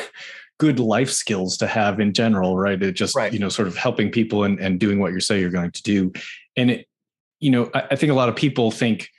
good 0.58 0.80
life 0.80 1.10
skills 1.10 1.56
to 1.58 1.66
have 1.66 2.00
in 2.00 2.12
general, 2.12 2.56
right? 2.56 2.82
It 2.82 2.92
just, 2.92 3.14
right. 3.14 3.32
you 3.32 3.38
know, 3.38 3.48
sort 3.48 3.68
of 3.68 3.76
helping 3.76 4.10
people 4.10 4.44
and, 4.44 4.58
and 4.58 4.80
doing 4.80 4.98
what 4.98 5.12
you 5.12 5.20
say 5.20 5.40
you're 5.40 5.50
going 5.50 5.72
to 5.72 5.82
do. 5.82 6.12
And 6.56 6.70
it, 6.70 6.86
you 7.40 7.50
know, 7.50 7.70
I, 7.74 7.88
I 7.90 7.96
think 7.96 8.10
a 8.10 8.14
lot 8.14 8.28
of 8.28 8.36
people 8.36 8.70
think, 8.70 9.10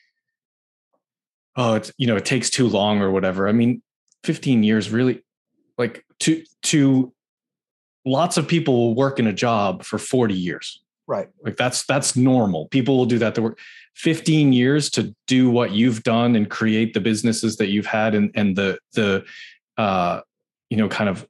oh, 1.56 1.76
it's, 1.76 1.92
you 1.98 2.08
know, 2.08 2.16
it 2.16 2.26
takes 2.26 2.50
too 2.50 2.68
long 2.68 3.02
or 3.02 3.12
whatever. 3.12 3.48
I 3.48 3.52
mean, 3.52 3.82
15 4.24 4.64
years 4.64 4.90
really 4.90 5.24
like 5.78 6.04
to, 6.22 6.44
to 6.64 7.14
lots 8.06 8.38
of 8.38 8.48
people 8.48 8.76
will 8.76 8.96
work 8.96 9.20
in 9.20 9.28
a 9.28 9.34
job 9.34 9.84
for 9.84 10.00
40 10.00 10.34
years. 10.34 10.82
Right. 11.06 11.30
Like 11.44 11.56
that's, 11.56 11.86
that's 11.86 12.16
normal. 12.16 12.68
People 12.68 12.98
will 12.98 13.06
do 13.06 13.20
that. 13.20 13.36
They 13.36 13.42
work 13.42 13.60
15 13.96 14.54
years 14.54 14.90
to 14.92 15.16
do 15.28 15.50
what 15.50 15.72
you've 15.72 16.04
done 16.04 16.36
and 16.36 16.50
create 16.50 16.94
the 16.94 17.00
businesses 17.00 17.58
that 17.58 17.68
you've 17.68 17.86
had 17.86 18.14
and, 18.14 18.32
and 18.36 18.56
the, 18.56 18.80
the, 18.94 19.24
uh, 19.78 20.22
you 20.70 20.78
know, 20.78 20.90
kind 20.90 21.10
of 21.10 21.28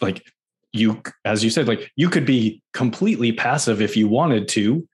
like 0.00 0.24
you, 0.72 1.02
as 1.24 1.42
you 1.42 1.50
said, 1.50 1.68
like 1.68 1.90
you 1.96 2.08
could 2.08 2.26
be 2.26 2.62
completely 2.72 3.32
passive 3.32 3.80
if 3.80 3.96
you 3.96 4.08
wanted 4.08 4.48
to 4.48 4.86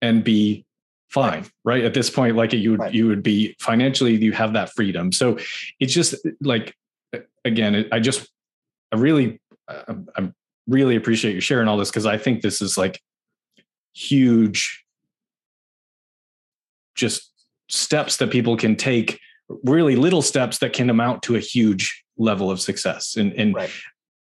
and 0.00 0.24
be 0.24 0.64
fine 1.12 1.44
right 1.62 1.84
at 1.84 1.92
this 1.92 2.08
point 2.08 2.36
like 2.36 2.54
you 2.54 2.70
would 2.70 2.80
right. 2.80 2.94
you 2.94 3.06
would 3.06 3.22
be 3.22 3.54
financially 3.60 4.16
you 4.16 4.32
have 4.32 4.54
that 4.54 4.72
freedom 4.72 5.12
so 5.12 5.38
it's 5.78 5.92
just 5.92 6.14
like 6.40 6.74
again 7.44 7.86
i 7.92 8.00
just 8.00 8.30
i 8.92 8.96
really 8.96 9.38
i 9.68 10.32
really 10.66 10.96
appreciate 10.96 11.34
you 11.34 11.40
sharing 11.40 11.68
all 11.68 11.76
this 11.76 11.90
because 11.90 12.06
i 12.06 12.16
think 12.16 12.40
this 12.40 12.62
is 12.62 12.78
like 12.78 12.98
huge 13.92 14.86
just 16.94 17.30
steps 17.68 18.16
that 18.16 18.30
people 18.30 18.56
can 18.56 18.74
take 18.74 19.20
really 19.64 19.96
little 19.96 20.22
steps 20.22 20.58
that 20.58 20.72
can 20.72 20.88
amount 20.88 21.22
to 21.22 21.36
a 21.36 21.40
huge 21.40 22.04
level 22.18 22.50
of 22.50 22.60
success 22.60 23.16
and 23.16 23.32
and 23.34 23.54
right. 23.54 23.70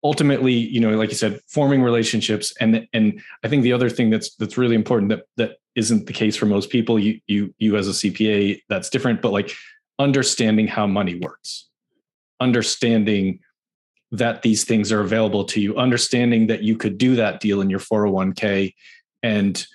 ultimately 0.05 0.53
you 0.53 0.81
know 0.81 0.91
like 0.91 1.11
you 1.11 1.17
said 1.17 1.41
forming 1.49 1.83
relationships 1.83 2.55
and 2.61 2.87
and 2.93 3.21
i 3.45 3.49
think 3.49 3.63
the 3.63 3.73
other 3.73 3.91
thing 3.91 4.11
that's 4.11 4.35
that's 4.37 4.57
really 4.57 4.75
important 4.75 5.09
that 5.09 5.25
that 5.37 5.57
isn't 5.75 6.07
the 6.07 6.13
case 6.13 6.37
for 6.37 6.47
most 6.47 6.71
people 6.71 6.99
you 6.99 7.21
you 7.27 7.55
you 7.59 7.77
as 7.77 7.89
a 7.89 7.93
cpa 7.93 8.61
that's 8.69 8.89
different 8.89 9.21
but 9.21 9.33
like 9.33 9.53
understanding 9.99 10.67
how 10.67 10.87
money 10.87 11.17
works 11.17 11.69
understanding 12.41 13.39
that 14.13 14.43
these 14.43 14.65
things 14.65 14.91
are 14.91 15.01
available 15.01 15.45
to 15.45 15.61
you 15.61 15.77
understanding 15.77 16.47
that 16.47 16.63
you 16.63 16.77
could 16.77 16.97
do 16.97 17.17
that 17.17 17.41
deal 17.41 17.61
in 17.61 17.69
your 17.69 17.81
401k 17.81 18.73
and 19.23 19.67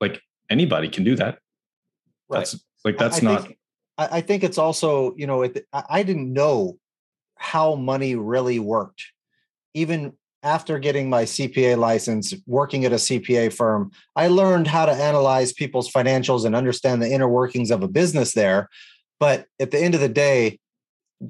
like 0.00 0.22
anybody 0.48 0.88
can 0.88 1.04
do 1.04 1.16
that 1.16 1.38
right. 2.28 2.38
that's 2.38 2.56
like 2.84 2.98
that's 2.98 3.18
I 3.18 3.20
not 3.20 3.42
think, 3.42 3.58
I 3.98 4.20
think 4.20 4.44
it's 4.44 4.58
also, 4.58 5.14
you 5.16 5.26
know, 5.26 5.42
it, 5.42 5.66
I 5.72 6.02
didn't 6.02 6.32
know 6.32 6.78
how 7.36 7.74
money 7.74 8.14
really 8.14 8.58
worked. 8.58 9.02
Even 9.74 10.12
after 10.42 10.78
getting 10.78 11.10
my 11.10 11.24
CPA 11.24 11.76
license, 11.76 12.32
working 12.46 12.84
at 12.84 12.92
a 12.92 12.96
CPA 12.96 13.52
firm, 13.52 13.90
I 14.14 14.28
learned 14.28 14.68
how 14.68 14.86
to 14.86 14.92
analyze 14.92 15.52
people's 15.52 15.90
financials 15.90 16.44
and 16.44 16.54
understand 16.54 17.02
the 17.02 17.10
inner 17.10 17.28
workings 17.28 17.70
of 17.70 17.82
a 17.82 17.88
business 17.88 18.32
there. 18.32 18.68
But 19.18 19.46
at 19.58 19.70
the 19.70 19.78
end 19.78 19.94
of 19.94 20.00
the 20.00 20.08
day, 20.08 20.58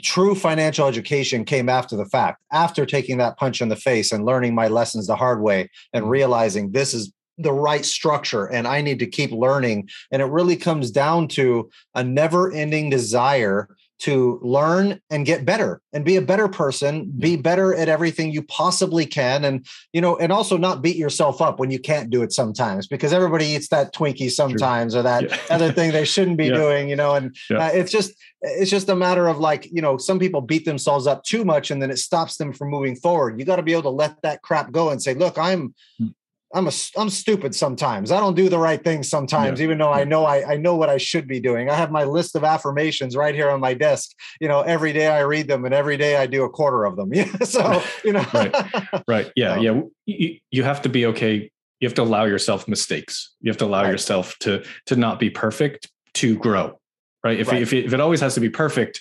true 0.02 0.34
financial 0.34 0.86
education 0.86 1.44
came 1.44 1.68
after 1.68 1.96
the 1.96 2.06
fact, 2.06 2.42
after 2.52 2.84
taking 2.84 3.18
that 3.18 3.36
punch 3.36 3.60
in 3.60 3.68
the 3.68 3.76
face 3.76 4.12
and 4.12 4.24
learning 4.24 4.54
my 4.54 4.68
lessons 4.68 5.06
the 5.06 5.16
hard 5.16 5.40
way 5.40 5.70
and 5.92 6.02
mm-hmm. 6.02 6.10
realizing 6.10 6.72
this 6.72 6.92
is 6.92 7.12
the 7.38 7.52
right 7.52 7.84
structure 7.84 8.46
and 8.46 8.66
I 8.66 8.80
need 8.80 8.98
to 8.98 9.06
keep 9.06 9.30
learning. 9.30 9.88
And 10.10 10.22
it 10.22 10.26
really 10.26 10.56
comes 10.56 10.90
down 10.90 11.28
to 11.28 11.70
a 11.94 12.02
never 12.02 12.50
ending 12.52 12.90
desire 12.90 13.68
to 13.98 14.38
learn 14.42 15.00
and 15.10 15.24
get 15.24 15.44
better 15.44 15.80
and 15.92 16.04
be 16.04 16.16
a 16.16 16.22
better 16.22 16.48
person 16.48 17.10
be 17.18 17.36
better 17.36 17.74
at 17.74 17.88
everything 17.88 18.30
you 18.30 18.42
possibly 18.42 19.06
can 19.06 19.44
and 19.44 19.66
you 19.92 20.00
know 20.00 20.16
and 20.16 20.32
also 20.32 20.56
not 20.56 20.82
beat 20.82 20.96
yourself 20.96 21.40
up 21.40 21.58
when 21.58 21.70
you 21.70 21.78
can't 21.78 22.10
do 22.10 22.22
it 22.22 22.32
sometimes 22.32 22.86
because 22.86 23.12
everybody 23.12 23.46
eats 23.46 23.68
that 23.68 23.94
twinkie 23.94 24.30
sometimes 24.30 24.92
True. 24.92 25.00
or 25.00 25.02
that 25.02 25.30
yeah. 25.30 25.38
other 25.50 25.72
thing 25.72 25.92
they 25.92 26.04
shouldn't 26.04 26.36
be 26.36 26.46
yeah. 26.46 26.54
doing 26.54 26.88
you 26.88 26.96
know 26.96 27.14
and 27.14 27.36
yeah. 27.48 27.66
uh, 27.66 27.70
it's 27.72 27.90
just 27.90 28.12
it's 28.42 28.70
just 28.70 28.88
a 28.88 28.96
matter 28.96 29.28
of 29.28 29.38
like 29.38 29.66
you 29.72 29.80
know 29.80 29.96
some 29.96 30.18
people 30.18 30.40
beat 30.40 30.64
themselves 30.64 31.06
up 31.06 31.22
too 31.24 31.44
much 31.44 31.70
and 31.70 31.80
then 31.80 31.90
it 31.90 31.98
stops 31.98 32.36
them 32.36 32.52
from 32.52 32.68
moving 32.68 32.96
forward 32.96 33.38
you 33.38 33.46
got 33.46 33.56
to 33.56 33.62
be 33.62 33.72
able 33.72 33.82
to 33.82 33.90
let 33.90 34.20
that 34.22 34.42
crap 34.42 34.72
go 34.72 34.90
and 34.90 35.02
say 35.02 35.14
look 35.14 35.38
i'm 35.38 35.74
hmm. 35.98 36.08
I'm 36.56 36.66
a 36.66 36.72
I'm 36.96 37.10
stupid 37.10 37.54
sometimes. 37.54 38.10
I 38.10 38.18
don't 38.18 38.34
do 38.34 38.48
the 38.48 38.58
right 38.58 38.82
thing 38.82 39.02
sometimes, 39.02 39.60
yeah. 39.60 39.64
even 39.64 39.76
though 39.76 39.92
I 39.92 40.04
know 40.04 40.24
I, 40.24 40.54
I 40.54 40.56
know 40.56 40.74
what 40.74 40.88
I 40.88 40.96
should 40.96 41.28
be 41.28 41.38
doing. 41.38 41.68
I 41.68 41.74
have 41.74 41.90
my 41.90 42.04
list 42.04 42.34
of 42.34 42.44
affirmations 42.44 43.14
right 43.14 43.34
here 43.34 43.50
on 43.50 43.60
my 43.60 43.74
desk. 43.74 44.12
You 44.40 44.48
know, 44.48 44.62
every 44.62 44.94
day 44.94 45.08
I 45.08 45.20
read 45.20 45.48
them, 45.48 45.66
and 45.66 45.74
every 45.74 45.98
day 45.98 46.16
I 46.16 46.26
do 46.26 46.44
a 46.44 46.48
quarter 46.48 46.84
of 46.84 46.96
them. 46.96 47.12
Yeah, 47.16 47.36
so 47.44 47.82
you 48.04 48.12
know, 48.12 48.24
right, 48.34 48.54
right, 49.08 49.32
yeah, 49.36 49.56
yeah. 49.58 49.80
You, 50.06 50.38
you 50.50 50.62
have 50.64 50.82
to 50.82 50.88
be 50.88 51.06
okay. 51.06 51.50
You 51.80 51.88
have 51.88 51.94
to 51.94 52.02
allow 52.02 52.24
yourself 52.24 52.66
mistakes. 52.68 53.34
You 53.40 53.50
have 53.50 53.58
to 53.58 53.64
allow 53.64 53.82
right. 53.82 53.90
yourself 53.90 54.36
to 54.40 54.64
to 54.86 54.96
not 54.96 55.18
be 55.18 55.30
perfect 55.30 55.90
to 56.14 56.36
grow. 56.36 56.78
Right. 57.22 57.38
If 57.38 57.48
right. 57.48 57.62
if 57.62 57.72
it, 57.72 57.86
if 57.86 57.92
it 57.92 58.00
always 58.00 58.20
has 58.20 58.34
to 58.34 58.40
be 58.40 58.50
perfect, 58.50 59.00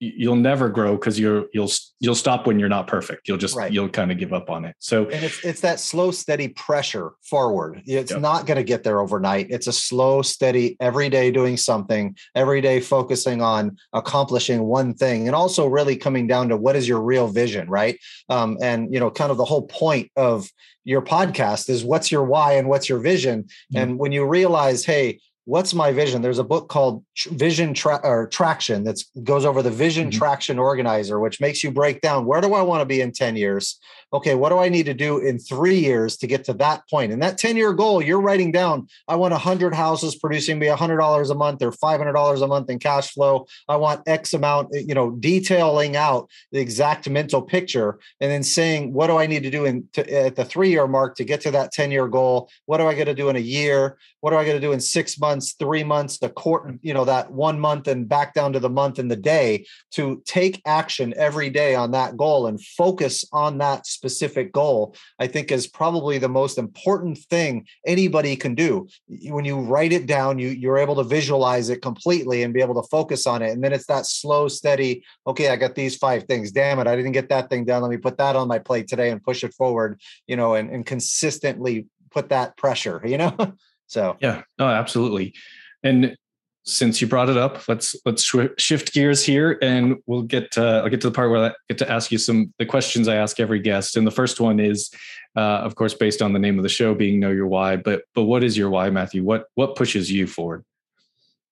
you'll 0.00 0.34
never 0.34 0.70
grow 0.70 0.96
because 0.96 1.20
you're 1.20 1.44
you'll 1.52 1.70
you'll 2.00 2.14
stop 2.14 2.46
when 2.46 2.58
you're 2.58 2.70
not 2.70 2.86
perfect 2.86 3.28
you'll 3.28 3.36
just 3.36 3.54
right. 3.54 3.70
you'll 3.70 3.88
kind 3.88 4.10
of 4.10 4.16
give 4.16 4.32
up 4.32 4.48
on 4.48 4.64
it 4.64 4.74
so 4.78 5.04
and 5.10 5.22
it's 5.22 5.44
it's 5.44 5.60
that 5.60 5.78
slow 5.78 6.10
steady 6.10 6.48
pressure 6.48 7.12
forward 7.22 7.82
it's 7.84 8.10
yep. 8.10 8.20
not 8.20 8.46
going 8.46 8.56
to 8.56 8.64
get 8.64 8.82
there 8.82 9.00
overnight 9.00 9.46
it's 9.50 9.66
a 9.66 9.72
slow 9.72 10.22
steady 10.22 10.74
every 10.80 11.10
day 11.10 11.30
doing 11.30 11.56
something 11.56 12.16
every 12.34 12.62
day 12.62 12.80
focusing 12.80 13.42
on 13.42 13.76
accomplishing 13.92 14.62
one 14.62 14.94
thing 14.94 15.26
and 15.26 15.36
also 15.36 15.66
really 15.66 15.96
coming 15.96 16.26
down 16.26 16.48
to 16.48 16.56
what 16.56 16.76
is 16.76 16.88
your 16.88 17.00
real 17.00 17.28
vision 17.28 17.68
right 17.68 17.98
um, 18.30 18.56
and 18.62 18.92
you 18.92 18.98
know 18.98 19.10
kind 19.10 19.30
of 19.30 19.36
the 19.36 19.44
whole 19.44 19.66
point 19.66 20.10
of 20.16 20.50
your 20.84 21.02
podcast 21.02 21.68
is 21.68 21.84
what's 21.84 22.10
your 22.10 22.24
why 22.24 22.54
and 22.54 22.68
what's 22.68 22.88
your 22.88 23.00
vision 23.00 23.42
mm-hmm. 23.42 23.76
and 23.76 23.98
when 23.98 24.12
you 24.12 24.24
realize 24.24 24.82
hey 24.82 25.20
what's 25.50 25.74
my 25.74 25.90
vision? 25.90 26.22
There's 26.22 26.38
a 26.38 26.44
book 26.44 26.68
called 26.68 27.04
vision 27.26 27.74
Tra- 27.74 28.00
or 28.04 28.28
traction 28.28 28.84
that 28.84 29.02
goes 29.24 29.44
over 29.44 29.62
the 29.62 29.70
vision 29.70 30.08
mm-hmm. 30.08 30.18
traction 30.18 30.58
organizer 30.60 31.18
which 31.18 31.40
makes 31.40 31.64
you 31.64 31.72
break 31.72 32.00
down 32.00 32.24
where 32.24 32.40
do 32.40 32.54
i 32.54 32.62
want 32.62 32.80
to 32.80 32.86
be 32.86 33.00
in 33.00 33.10
10 33.10 33.36
years? 33.36 33.78
Okay 34.12 34.34
what 34.36 34.50
do 34.50 34.58
i 34.58 34.68
need 34.68 34.86
to 34.86 34.94
do 34.94 35.18
in 35.18 35.38
three 35.40 35.78
years 35.78 36.16
to 36.18 36.28
get 36.28 36.44
to 36.44 36.52
that 36.54 36.88
point? 36.88 37.12
And 37.12 37.20
that 37.22 37.36
10 37.36 37.56
year 37.56 37.72
goal 37.72 38.00
you're 38.00 38.20
writing 38.20 38.52
down 38.52 38.86
i 39.08 39.16
want 39.16 39.32
100 39.32 39.74
houses 39.74 40.14
producing 40.14 40.58
me 40.60 40.68
$100 40.68 41.30
a 41.30 41.34
month 41.34 41.62
or 41.62 41.72
$500 41.72 42.42
a 42.42 42.46
month 42.46 42.70
in 42.70 42.78
cash 42.78 43.10
flow. 43.10 43.46
I 43.68 43.76
want 43.76 44.02
x 44.06 44.32
amount 44.32 44.68
you 44.72 44.94
know 44.94 45.10
detailing 45.10 45.96
out 45.96 46.30
the 46.52 46.60
exact 46.60 47.10
mental 47.10 47.42
picture 47.42 47.98
and 48.20 48.30
then 48.30 48.44
saying 48.44 48.92
what 48.92 49.08
do 49.08 49.16
i 49.16 49.26
need 49.26 49.42
to 49.42 49.50
do 49.50 49.64
in 49.64 49.88
to, 49.94 50.00
at 50.26 50.36
the 50.36 50.44
three 50.44 50.70
year 50.70 50.86
mark 50.86 51.16
to 51.16 51.24
get 51.24 51.40
to 51.40 51.50
that 51.50 51.72
10 51.72 51.90
year 51.90 52.06
goal? 52.06 52.48
What 52.66 52.78
do 52.78 52.86
i 52.86 52.94
got 52.94 53.04
to 53.04 53.14
do 53.14 53.28
in 53.30 53.36
a 53.36 53.40
year? 53.58 53.98
What 54.20 54.30
do 54.30 54.36
i 54.36 54.44
got 54.44 54.52
to 54.52 54.60
do 54.60 54.72
in 54.72 54.80
six 54.80 55.18
months 55.18 55.39
three 55.40 55.84
months 55.84 56.18
the 56.18 56.28
quarter 56.28 56.78
you 56.82 56.94
know 56.94 57.04
that 57.04 57.30
one 57.32 57.58
month 57.58 57.88
and 57.88 58.08
back 58.08 58.34
down 58.34 58.52
to 58.52 58.60
the 58.60 58.70
month 58.70 58.98
and 58.98 59.10
the 59.10 59.16
day 59.16 59.64
to 59.90 60.22
take 60.26 60.60
action 60.66 61.14
every 61.16 61.50
day 61.50 61.74
on 61.74 61.90
that 61.90 62.16
goal 62.16 62.46
and 62.46 62.62
focus 62.62 63.24
on 63.32 63.58
that 63.58 63.86
specific 63.86 64.52
goal 64.52 64.94
i 65.18 65.26
think 65.26 65.50
is 65.50 65.66
probably 65.66 66.18
the 66.18 66.28
most 66.28 66.58
important 66.58 67.18
thing 67.18 67.66
anybody 67.86 68.36
can 68.36 68.54
do. 68.54 68.86
When 69.08 69.44
you 69.44 69.60
write 69.60 69.92
it 69.92 70.06
down 70.06 70.38
you 70.38 70.48
you're 70.48 70.78
able 70.78 70.96
to 70.96 71.04
visualize 71.04 71.68
it 71.70 71.82
completely 71.82 72.42
and 72.42 72.54
be 72.54 72.60
able 72.60 72.80
to 72.80 72.88
focus 72.88 73.26
on 73.26 73.42
it. 73.42 73.50
And 73.50 73.62
then 73.62 73.72
it's 73.72 73.86
that 73.86 74.06
slow 74.06 74.48
steady 74.48 75.02
okay 75.26 75.48
i 75.48 75.56
got 75.56 75.74
these 75.74 75.96
five 75.96 76.24
things. 76.24 76.52
Damn 76.52 76.78
it 76.78 76.86
i 76.86 76.96
didn't 76.96 77.12
get 77.12 77.28
that 77.30 77.48
thing 77.48 77.64
done. 77.64 77.82
Let 77.82 77.90
me 77.90 77.96
put 77.96 78.18
that 78.18 78.36
on 78.36 78.48
my 78.48 78.58
plate 78.58 78.88
today 78.88 79.10
and 79.10 79.22
push 79.22 79.44
it 79.44 79.54
forward 79.54 80.00
you 80.26 80.36
know 80.36 80.54
and, 80.54 80.70
and 80.70 80.84
consistently 80.84 81.86
put 82.10 82.28
that 82.30 82.56
pressure 82.56 83.00
you 83.04 83.18
know 83.18 83.34
so 83.90 84.16
yeah. 84.20 84.42
No 84.58 84.66
absolutely. 84.68 85.34
And 85.82 86.16
since 86.62 87.00
you 87.00 87.08
brought 87.08 87.28
it 87.28 87.36
up 87.38 87.66
let's 87.68 87.96
let's 88.04 88.22
sh- 88.22 88.54
shift 88.58 88.92
gears 88.92 89.24
here 89.24 89.58
and 89.62 89.96
we'll 90.06 90.22
get 90.22 90.56
uh, 90.58 90.82
i'll 90.84 90.90
get 90.90 91.00
to 91.00 91.08
the 91.08 91.14
part 91.14 91.30
where 91.30 91.46
i 91.46 91.52
get 91.70 91.78
to 91.78 91.90
ask 91.90 92.12
you 92.12 92.18
some 92.18 92.52
the 92.58 92.66
questions 92.66 93.08
i 93.08 93.16
ask 93.16 93.40
every 93.40 93.58
guest. 93.58 93.96
And 93.96 94.06
the 94.06 94.10
first 94.10 94.40
one 94.40 94.60
is 94.60 94.90
uh, 95.34 95.40
of 95.40 95.74
course 95.74 95.94
based 95.94 96.22
on 96.22 96.32
the 96.32 96.38
name 96.38 96.58
of 96.58 96.62
the 96.62 96.68
show 96.68 96.94
being 96.94 97.18
know 97.18 97.30
your 97.30 97.46
why 97.46 97.76
but 97.76 98.02
but 98.14 98.24
what 98.24 98.44
is 98.44 98.56
your 98.56 98.70
why 98.70 98.90
matthew? 98.90 99.24
What 99.24 99.46
what 99.54 99.74
pushes 99.74 100.10
you 100.10 100.26
forward? 100.26 100.64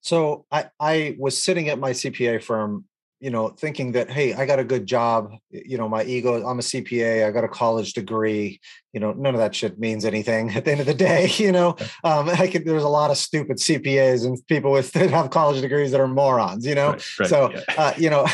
So 0.03 0.47
i 0.53 0.67
i 0.79 1.17
was 1.19 1.43
sitting 1.43 1.69
at 1.69 1.79
my 1.81 1.91
cpa 1.91 2.41
firm 2.41 2.85
you 3.21 3.31
know, 3.31 3.49
thinking 3.49 3.93
that, 3.93 4.11
hey, 4.11 4.35
I 4.35 4.47
got 4.47 4.61
a 4.61 4.65
good 4.65 4.87
job, 4.87 5.33
you 5.51 5.77
know, 5.77 5.89
my 5.89 6.05
ego, 6.05 6.47
I'm 6.47 6.59
a 6.59 6.63
CPA, 6.63 7.27
I 7.27 7.31
got 7.33 7.43
a 7.43 7.49
college 7.49 7.93
degree, 7.93 8.61
you 8.93 9.01
know, 9.01 9.13
none 9.13 9.35
of 9.35 9.41
that 9.41 9.55
shit 9.55 9.79
means 9.79 10.05
anything 10.05 10.51
at 10.55 10.65
the 10.65 10.71
end 10.71 10.81
of 10.81 10.87
the 10.87 10.95
day, 10.95 11.29
you 11.37 11.51
know. 11.51 11.77
Um, 12.05 12.29
I 12.29 12.47
could 12.47 12.65
there's 12.65 12.85
a 12.85 12.89
lot 12.89 13.11
of 13.11 13.17
stupid 13.17 13.59
CPAs 13.59 14.25
and 14.25 14.39
people 14.47 14.71
with 14.71 14.93
that 14.99 15.11
have 15.11 15.31
college 15.31 15.61
degrees 15.61 15.91
that 15.91 16.01
are 16.01 16.09
morons, 16.09 16.65
you 16.65 16.75
know. 16.75 16.91
Right, 16.91 17.19
right, 17.21 17.29
so 17.29 17.53
yeah. 17.53 17.61
uh, 17.77 17.93
you 17.97 18.11
know, 18.11 18.27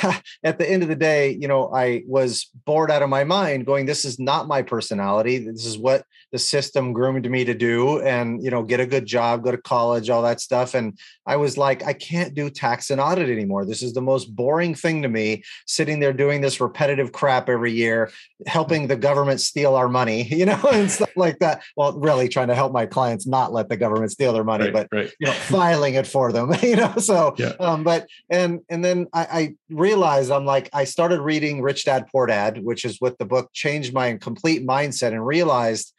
at 0.43 0.59
the 0.59 0.71
end 0.71 0.83
of 0.83 0.89
the 0.89 0.97
day, 0.97 1.31
you 1.31 1.49
know, 1.49 1.73
I 1.75 2.03
was 2.07 2.51
bored 2.67 2.91
out 2.91 3.03
of 3.03 3.09
my 3.09 3.25
mind 3.25 3.67
going, 3.67 3.87
this 3.87 4.05
is 4.05 4.19
not 4.19 4.49
my 4.49 4.63
personality. 4.63 5.39
This 5.39 5.65
is 5.65 5.79
what 5.79 6.05
the 6.35 6.39
system 6.41 6.93
groomed 6.93 7.31
me 7.31 7.45
to 7.45 7.55
do 7.55 8.01
and 8.01 8.43
you 8.43 8.51
know, 8.51 8.65
get 8.65 8.81
a 8.81 8.87
good 8.87 9.07
job, 9.07 9.45
go 9.45 9.53
to 9.53 9.57
college, 9.57 10.11
all 10.11 10.23
that 10.23 10.41
stuff. 10.41 10.75
And 10.75 10.99
I 11.25 11.37
was 11.37 11.57
like, 11.57 11.85
I 11.85 11.93
can't 11.93 12.35
do 12.35 12.51
tax 12.51 12.91
and 12.91 13.01
audit 13.01 13.31
anymore. 13.31 13.65
This 13.65 13.85
is 13.85 13.93
the 13.93 14.03
most 14.03 14.35
boring 14.35 14.75
thing 14.75 15.03
to 15.03 15.09
me 15.09 15.45
sitting 15.69 16.01
there 16.01 16.13
doing 16.13 16.41
this 16.41 16.61
repetitive 16.61 17.13
crap 17.13 17.49
every 17.49 17.71
year 17.71 18.11
helping 18.47 18.87
the 18.89 18.97
government 18.97 19.41
steal 19.41 19.75
our 19.75 19.89
money 19.89 20.23
you 20.31 20.47
know 20.47 20.61
and 20.73 20.91
stuff 20.91 21.11
like 21.17 21.39
that 21.39 21.63
well 21.77 21.99
really 21.99 22.29
trying 22.29 22.49
to 22.49 22.55
help 22.55 22.73
my 22.73 22.87
clients 22.87 23.27
not 23.27 23.53
let 23.53 23.69
the 23.69 23.77
government 23.77 24.11
steal 24.11 24.33
their 24.33 24.45
money 24.45 24.65
right, 24.65 24.73
but 24.73 24.89
right. 24.93 25.13
you 25.19 25.27
know 25.27 25.33
filing 25.33 25.95
it 25.95 26.07
for 26.07 26.33
them 26.33 26.53
you 26.63 26.77
know 26.77 26.95
so 26.99 27.35
yeah. 27.39 27.53
um 27.61 27.85
but 27.85 28.07
and 28.31 28.61
and 28.69 28.85
then 28.85 29.07
I, 29.13 29.25
I 29.25 29.55
realized 29.71 30.31
i'm 30.31 30.47
like 30.47 30.69
i 30.73 30.85
started 30.85 31.21
reading 31.21 31.63
rich 31.63 31.85
dad 31.85 32.07
poor 32.11 32.27
dad 32.27 32.63
which 32.63 32.85
is 32.85 33.01
what 33.01 33.19
the 33.19 33.25
book 33.25 33.51
changed 33.53 33.95
my 33.95 34.15
complete 34.15 34.67
mindset 34.67 35.13
and 35.13 35.25
realized 35.25 35.93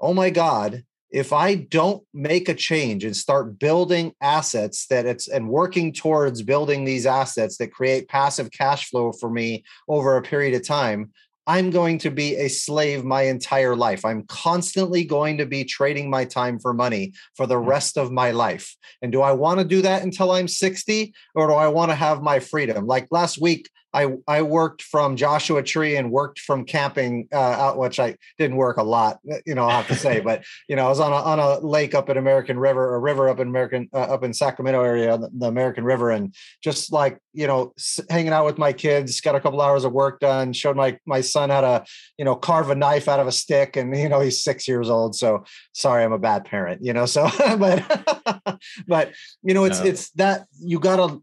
oh 0.00 0.14
my 0.14 0.30
god 0.30 0.84
if 1.10 1.32
I 1.32 1.54
don't 1.54 2.02
make 2.12 2.48
a 2.48 2.54
change 2.54 3.04
and 3.04 3.16
start 3.16 3.58
building 3.58 4.12
assets 4.20 4.86
that 4.88 5.06
it's 5.06 5.28
and 5.28 5.48
working 5.48 5.92
towards 5.92 6.42
building 6.42 6.84
these 6.84 7.06
assets 7.06 7.56
that 7.58 7.72
create 7.72 8.08
passive 8.08 8.50
cash 8.50 8.90
flow 8.90 9.12
for 9.12 9.30
me 9.30 9.64
over 9.88 10.16
a 10.16 10.22
period 10.22 10.54
of 10.54 10.66
time, 10.66 11.12
I'm 11.46 11.70
going 11.70 11.98
to 11.98 12.10
be 12.10 12.34
a 12.34 12.48
slave 12.48 13.04
my 13.04 13.22
entire 13.22 13.76
life. 13.76 14.04
I'm 14.04 14.24
constantly 14.24 15.04
going 15.04 15.38
to 15.38 15.46
be 15.46 15.62
trading 15.62 16.10
my 16.10 16.24
time 16.24 16.58
for 16.58 16.74
money 16.74 17.12
for 17.36 17.46
the 17.46 17.54
mm. 17.54 17.66
rest 17.66 17.96
of 17.96 18.10
my 18.10 18.32
life. 18.32 18.74
And 19.00 19.12
do 19.12 19.22
I 19.22 19.30
want 19.32 19.60
to 19.60 19.64
do 19.64 19.80
that 19.82 20.02
until 20.02 20.32
I'm 20.32 20.48
60 20.48 21.14
or 21.36 21.46
do 21.46 21.54
I 21.54 21.68
want 21.68 21.92
to 21.92 21.94
have 21.94 22.20
my 22.20 22.40
freedom? 22.40 22.86
Like 22.86 23.06
last 23.12 23.40
week, 23.40 23.70
I 23.92 24.08
I 24.28 24.42
worked 24.42 24.82
from 24.82 25.16
Joshua 25.16 25.62
Tree 25.62 25.96
and 25.96 26.10
worked 26.10 26.40
from 26.40 26.64
camping 26.64 27.28
uh, 27.32 27.36
out, 27.36 27.78
which 27.78 27.98
I 27.98 28.16
didn't 28.38 28.56
work 28.56 28.76
a 28.76 28.82
lot, 28.82 29.18
uh, 29.32 29.36
you 29.46 29.54
know, 29.54 29.66
I 29.66 29.72
have 29.72 29.88
to 29.88 29.94
say. 29.94 30.20
but 30.24 30.44
you 30.68 30.76
know, 30.76 30.86
I 30.86 30.88
was 30.88 31.00
on 31.00 31.12
a 31.12 31.16
on 31.16 31.38
a 31.38 31.58
lake 31.60 31.94
up 31.94 32.10
in 32.10 32.16
American 32.16 32.58
River, 32.58 32.94
a 32.94 32.98
river 32.98 33.28
up 33.28 33.40
in 33.40 33.48
American 33.48 33.88
uh, 33.94 34.00
up 34.00 34.22
in 34.22 34.34
Sacramento 34.34 34.82
area, 34.82 35.16
the, 35.16 35.30
the, 35.32 35.46
American 35.46 35.84
River, 35.84 36.10
and 36.10 36.34
just 36.62 36.92
like 36.92 37.18
you 37.32 37.46
know, 37.46 37.74
hanging 38.10 38.32
out 38.32 38.44
with 38.44 38.58
my 38.58 38.72
kids, 38.72 39.20
got 39.20 39.34
a 39.34 39.40
couple 39.40 39.60
hours 39.60 39.84
of 39.84 39.92
work 39.92 40.20
done. 40.20 40.52
Showed 40.52 40.76
my 40.76 40.98
my 41.06 41.20
son 41.20 41.50
how 41.50 41.62
to 41.62 41.84
you 42.18 42.24
know 42.24 42.36
carve 42.36 42.70
a 42.70 42.74
knife 42.74 43.08
out 43.08 43.20
of 43.20 43.26
a 43.26 43.32
stick, 43.32 43.76
and 43.76 43.96
you 43.96 44.08
know 44.08 44.20
he's 44.20 44.42
six 44.42 44.68
years 44.68 44.90
old. 44.90 45.14
So 45.14 45.44
sorry, 45.72 46.04
I'm 46.04 46.12
a 46.12 46.18
bad 46.18 46.44
parent, 46.44 46.82
you 46.84 46.92
know. 46.92 47.06
So 47.06 47.28
but 47.58 48.60
but 48.86 49.12
you 49.42 49.54
know, 49.54 49.64
it's 49.64 49.80
no. 49.80 49.86
it's 49.86 50.10
that 50.10 50.46
you 50.60 50.78
got 50.80 50.96
to 50.96 51.22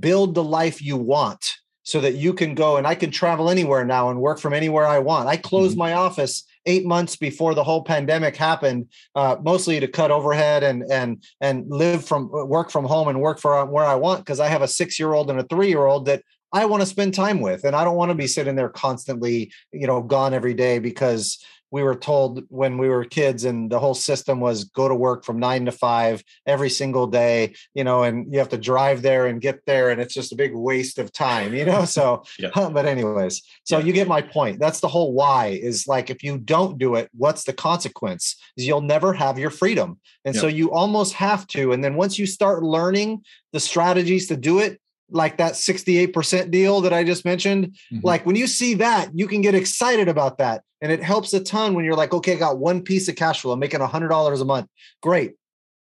build 0.00 0.34
the 0.34 0.42
life 0.42 0.82
you 0.82 0.96
want 0.96 1.56
so 1.86 2.00
that 2.00 2.16
you 2.16 2.34
can 2.34 2.54
go 2.54 2.76
and 2.76 2.86
I 2.86 2.96
can 2.96 3.12
travel 3.12 3.48
anywhere 3.48 3.84
now 3.84 4.10
and 4.10 4.20
work 4.20 4.40
from 4.40 4.52
anywhere 4.52 4.86
I 4.86 4.98
want. 4.98 5.28
I 5.28 5.36
closed 5.36 5.72
mm-hmm. 5.72 5.78
my 5.78 5.92
office 5.92 6.44
eight 6.66 6.84
months 6.84 7.14
before 7.14 7.54
the 7.54 7.62
whole 7.62 7.84
pandemic 7.84 8.36
happened, 8.36 8.88
uh, 9.14 9.36
mostly 9.40 9.78
to 9.78 9.86
cut 9.86 10.10
overhead 10.10 10.64
and 10.64 10.82
and 10.90 11.22
and 11.40 11.64
live 11.68 12.04
from 12.04 12.28
work 12.30 12.70
from 12.70 12.84
home 12.84 13.06
and 13.06 13.20
work 13.20 13.38
for 13.38 13.64
where 13.66 13.84
I 13.84 13.94
want 13.94 14.20
because 14.20 14.40
I 14.40 14.48
have 14.48 14.62
a 14.62 14.68
six 14.68 14.98
year 14.98 15.14
old 15.14 15.30
and 15.30 15.38
a 15.38 15.44
three 15.44 15.68
year 15.68 15.86
old 15.86 16.06
that 16.06 16.22
I 16.52 16.64
want 16.64 16.82
to 16.82 16.86
spend 16.86 17.14
time 17.14 17.40
with, 17.40 17.64
and 17.64 17.76
I 17.76 17.84
don't 17.84 17.96
want 17.96 18.10
to 18.10 18.16
be 18.16 18.26
sitting 18.26 18.56
there 18.56 18.68
constantly, 18.68 19.52
you 19.72 19.86
know, 19.86 20.02
gone 20.02 20.34
every 20.34 20.54
day 20.54 20.80
because 20.80 21.38
we 21.70 21.82
were 21.82 21.94
told 21.94 22.44
when 22.48 22.78
we 22.78 22.88
were 22.88 23.04
kids 23.04 23.44
and 23.44 23.70
the 23.70 23.78
whole 23.78 23.94
system 23.94 24.40
was 24.40 24.64
go 24.64 24.88
to 24.88 24.94
work 24.94 25.24
from 25.24 25.38
nine 25.38 25.64
to 25.64 25.72
five 25.72 26.22
every 26.46 26.70
single 26.70 27.06
day 27.06 27.54
you 27.74 27.84
know 27.84 28.02
and 28.02 28.32
you 28.32 28.38
have 28.38 28.48
to 28.48 28.58
drive 28.58 29.02
there 29.02 29.26
and 29.26 29.40
get 29.40 29.60
there 29.66 29.90
and 29.90 30.00
it's 30.00 30.14
just 30.14 30.32
a 30.32 30.36
big 30.36 30.54
waste 30.54 30.98
of 30.98 31.12
time 31.12 31.54
you 31.54 31.64
know 31.64 31.84
so 31.96 32.22
yeah. 32.38 32.50
but 32.54 32.86
anyways 32.86 33.42
so 33.64 33.78
yeah. 33.78 33.84
you 33.84 33.92
get 33.92 34.08
my 34.08 34.22
point 34.22 34.58
that's 34.58 34.80
the 34.80 34.88
whole 34.88 35.12
why 35.12 35.46
is 35.46 35.86
like 35.86 36.10
if 36.10 36.22
you 36.22 36.38
don't 36.38 36.78
do 36.78 36.94
it 36.94 37.10
what's 37.16 37.44
the 37.44 37.52
consequence 37.52 38.36
is 38.56 38.66
you'll 38.66 38.80
never 38.80 39.12
have 39.12 39.38
your 39.38 39.50
freedom 39.50 39.98
and 40.24 40.34
yeah. 40.34 40.40
so 40.40 40.46
you 40.46 40.72
almost 40.72 41.14
have 41.14 41.46
to 41.46 41.72
and 41.72 41.82
then 41.82 41.94
once 41.94 42.18
you 42.18 42.26
start 42.26 42.62
learning 42.62 43.22
the 43.52 43.60
strategies 43.60 44.28
to 44.28 44.36
do 44.36 44.58
it 44.58 44.80
like 45.10 45.36
that 45.38 45.52
68% 45.52 46.50
deal 46.50 46.80
that 46.80 46.92
I 46.92 47.04
just 47.04 47.24
mentioned. 47.24 47.76
Mm-hmm. 47.92 48.00
Like 48.02 48.26
when 48.26 48.36
you 48.36 48.46
see 48.46 48.74
that, 48.74 49.10
you 49.14 49.28
can 49.28 49.40
get 49.40 49.54
excited 49.54 50.08
about 50.08 50.38
that. 50.38 50.62
And 50.80 50.92
it 50.92 51.02
helps 51.02 51.32
a 51.32 51.40
ton 51.40 51.74
when 51.74 51.84
you're 51.84 51.94
like, 51.94 52.12
okay, 52.12 52.34
I 52.34 52.36
got 52.36 52.58
one 52.58 52.82
piece 52.82 53.08
of 53.08 53.16
cash 53.16 53.40
flow. 53.40 53.52
I'm 53.52 53.58
making 53.58 53.80
$100 53.80 54.40
a 54.40 54.44
month. 54.44 54.68
Great. 55.02 55.34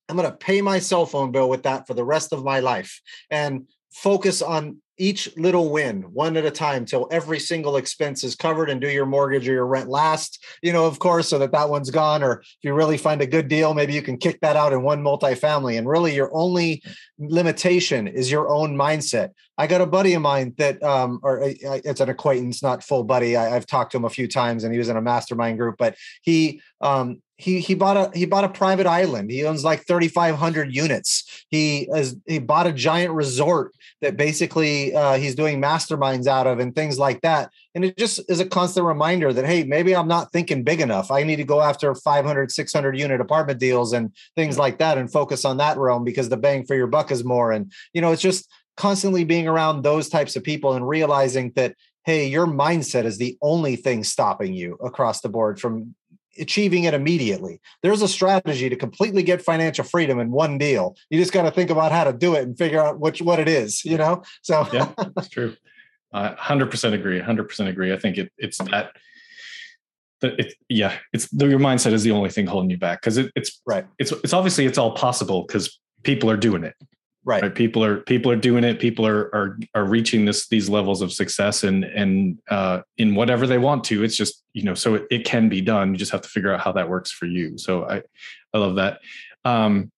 I'm 0.08 0.16
going 0.16 0.30
to 0.30 0.36
pay 0.36 0.62
my 0.62 0.78
cell 0.78 1.04
phone 1.04 1.32
bill 1.32 1.50
with 1.50 1.64
that 1.64 1.86
for 1.86 1.94
the 1.94 2.04
rest 2.04 2.32
of 2.32 2.42
my 2.42 2.60
life 2.60 3.00
and 3.30 3.66
focus 3.92 4.40
on 4.40 4.80
each 4.98 5.34
little 5.36 5.70
win 5.70 6.02
one 6.12 6.36
at 6.36 6.44
a 6.44 6.50
time 6.50 6.84
till 6.84 7.08
every 7.10 7.38
single 7.38 7.76
expense 7.76 8.24
is 8.24 8.34
covered 8.34 8.68
and 8.68 8.80
do 8.80 8.90
your 8.90 9.06
mortgage 9.06 9.48
or 9.48 9.52
your 9.52 9.66
rent 9.66 9.88
last 9.88 10.44
you 10.62 10.72
know 10.72 10.86
of 10.86 10.98
course 10.98 11.28
so 11.28 11.38
that 11.38 11.52
that 11.52 11.68
one's 11.68 11.90
gone. 11.90 12.22
Or 12.22 12.40
if 12.40 12.56
you 12.62 12.74
really 12.74 12.98
find 12.98 13.20
a 13.20 13.26
good 13.26 13.48
deal 13.48 13.74
maybe 13.74 13.94
you 13.94 14.02
can 14.02 14.16
kick 14.16 14.40
that 14.40 14.56
out 14.56 14.72
in 14.72 14.82
one 14.82 15.02
multifamily. 15.02 15.78
And 15.78 15.88
really 15.88 16.14
your 16.14 16.30
only 16.34 16.82
limitation 17.18 18.08
is 18.08 18.30
your 18.30 18.48
own 18.48 18.76
mindset. 18.76 19.30
I 19.56 19.66
got 19.66 19.80
a 19.80 19.86
buddy 19.86 20.14
of 20.14 20.22
mine 20.22 20.54
that 20.58 20.82
um 20.82 21.20
or 21.22 21.40
it's 21.42 22.00
an 22.00 22.08
acquaintance 22.08 22.62
not 22.62 22.82
full 22.82 23.04
buddy. 23.04 23.36
I, 23.36 23.48
have 23.48 23.66
talked 23.66 23.92
to 23.92 23.98
him 23.98 24.04
a 24.04 24.10
few 24.10 24.28
times 24.28 24.64
and 24.64 24.72
he 24.72 24.78
was 24.78 24.88
in 24.88 24.96
a 24.96 25.02
mastermind 25.02 25.58
group 25.58 25.76
but 25.78 25.96
he 26.22 26.60
um 26.80 27.20
he 27.38 27.60
he 27.60 27.74
bought 27.74 27.96
a 27.96 28.18
he 28.18 28.26
bought 28.26 28.44
a 28.44 28.48
private 28.48 28.86
island. 28.86 29.30
He 29.30 29.44
owns 29.44 29.62
like 29.64 29.86
3,500 29.86 30.74
units. 30.74 31.44
He 31.48 31.88
has 31.94 32.16
he 32.26 32.40
bought 32.40 32.66
a 32.66 32.72
giant 32.72 33.14
resort 33.14 33.72
that 34.02 34.16
basically 34.16 34.94
uh, 34.94 35.16
he's 35.16 35.36
doing 35.36 35.62
masterminds 35.62 36.26
out 36.26 36.48
of 36.48 36.58
and 36.58 36.74
things 36.74 36.98
like 36.98 37.20
that. 37.20 37.50
And 37.76 37.84
it 37.84 37.96
just 37.96 38.20
is 38.28 38.40
a 38.40 38.44
constant 38.44 38.86
reminder 38.86 39.32
that 39.32 39.46
hey, 39.46 39.62
maybe 39.62 39.94
I'm 39.94 40.08
not 40.08 40.32
thinking 40.32 40.64
big 40.64 40.80
enough. 40.80 41.12
I 41.12 41.22
need 41.22 41.36
to 41.36 41.44
go 41.44 41.62
after 41.62 41.94
500, 41.94 42.50
600 42.50 42.98
unit 42.98 43.20
apartment 43.20 43.60
deals 43.60 43.92
and 43.92 44.12
things 44.34 44.58
like 44.58 44.78
that 44.78 44.98
and 44.98 45.10
focus 45.10 45.44
on 45.44 45.58
that 45.58 45.78
realm 45.78 46.02
because 46.02 46.28
the 46.28 46.36
bang 46.36 46.66
for 46.66 46.74
your 46.74 46.88
buck 46.88 47.12
is 47.12 47.24
more. 47.24 47.52
And 47.52 47.72
you 47.92 48.00
know, 48.00 48.10
it's 48.10 48.22
just 48.22 48.50
constantly 48.76 49.22
being 49.22 49.46
around 49.46 49.82
those 49.82 50.08
types 50.08 50.34
of 50.34 50.42
people 50.42 50.74
and 50.74 50.86
realizing 50.86 51.52
that 51.54 51.76
hey, 52.04 52.26
your 52.26 52.46
mindset 52.46 53.04
is 53.04 53.18
the 53.18 53.36
only 53.42 53.76
thing 53.76 54.02
stopping 54.02 54.54
you 54.54 54.78
across 54.82 55.20
the 55.20 55.28
board 55.28 55.60
from 55.60 55.94
achieving 56.40 56.84
it 56.84 56.94
immediately. 56.94 57.60
There's 57.82 58.02
a 58.02 58.08
strategy 58.08 58.68
to 58.68 58.76
completely 58.76 59.22
get 59.22 59.42
financial 59.42 59.84
freedom 59.84 60.18
in 60.20 60.30
one 60.30 60.58
deal. 60.58 60.96
You 61.10 61.18
just 61.18 61.32
got 61.32 61.42
to 61.42 61.50
think 61.50 61.70
about 61.70 61.92
how 61.92 62.04
to 62.04 62.12
do 62.12 62.34
it 62.34 62.42
and 62.42 62.56
figure 62.56 62.82
out 62.82 63.00
which 63.00 63.20
what 63.22 63.38
it 63.38 63.48
is, 63.48 63.84
you 63.84 63.96
know? 63.96 64.22
So 64.42 64.66
yeah, 64.72 64.92
that's 65.14 65.28
true. 65.28 65.56
Uh, 66.12 66.34
100% 66.36 66.92
agree. 66.94 67.20
100% 67.20 67.68
agree. 67.68 67.92
I 67.92 67.98
think 67.98 68.18
it, 68.18 68.32
it's 68.38 68.58
that 68.58 68.92
that 70.20 70.38
it, 70.38 70.54
yeah, 70.68 70.96
it's 71.12 71.28
the, 71.28 71.46
your 71.46 71.60
mindset 71.60 71.92
is 71.92 72.02
the 72.02 72.10
only 72.10 72.30
thing 72.30 72.46
holding 72.46 72.70
you 72.70 72.78
back 72.78 73.00
because 73.00 73.18
it, 73.18 73.30
it's 73.36 73.60
right. 73.66 73.86
It's 73.98 74.10
it's 74.10 74.32
obviously 74.32 74.66
it's 74.66 74.78
all 74.78 74.92
possible 74.92 75.44
because 75.46 75.78
people 76.02 76.30
are 76.30 76.36
doing 76.36 76.64
it. 76.64 76.74
Right. 77.28 77.42
right. 77.42 77.54
People 77.54 77.84
are 77.84 77.98
people 77.98 78.32
are 78.32 78.36
doing 78.36 78.64
it. 78.64 78.80
People 78.80 79.06
are 79.06 79.24
are 79.34 79.58
are 79.74 79.84
reaching 79.84 80.24
this 80.24 80.48
these 80.48 80.70
levels 80.70 81.02
of 81.02 81.12
success 81.12 81.62
and 81.62 81.84
and 81.84 82.38
uh, 82.48 82.80
in 82.96 83.14
whatever 83.14 83.46
they 83.46 83.58
want 83.58 83.84
to. 83.84 84.02
It's 84.02 84.16
just 84.16 84.44
you 84.54 84.62
know 84.62 84.72
so 84.72 84.94
it, 84.94 85.06
it 85.10 85.24
can 85.26 85.50
be 85.50 85.60
done. 85.60 85.90
You 85.92 85.98
just 85.98 86.10
have 86.10 86.22
to 86.22 86.28
figure 86.30 86.50
out 86.54 86.60
how 86.60 86.72
that 86.72 86.88
works 86.88 87.10
for 87.10 87.26
you. 87.26 87.58
So 87.58 87.84
I 87.86 88.02
I 88.54 88.58
love 88.58 88.76
that. 88.76 89.00
Um, 89.44 89.92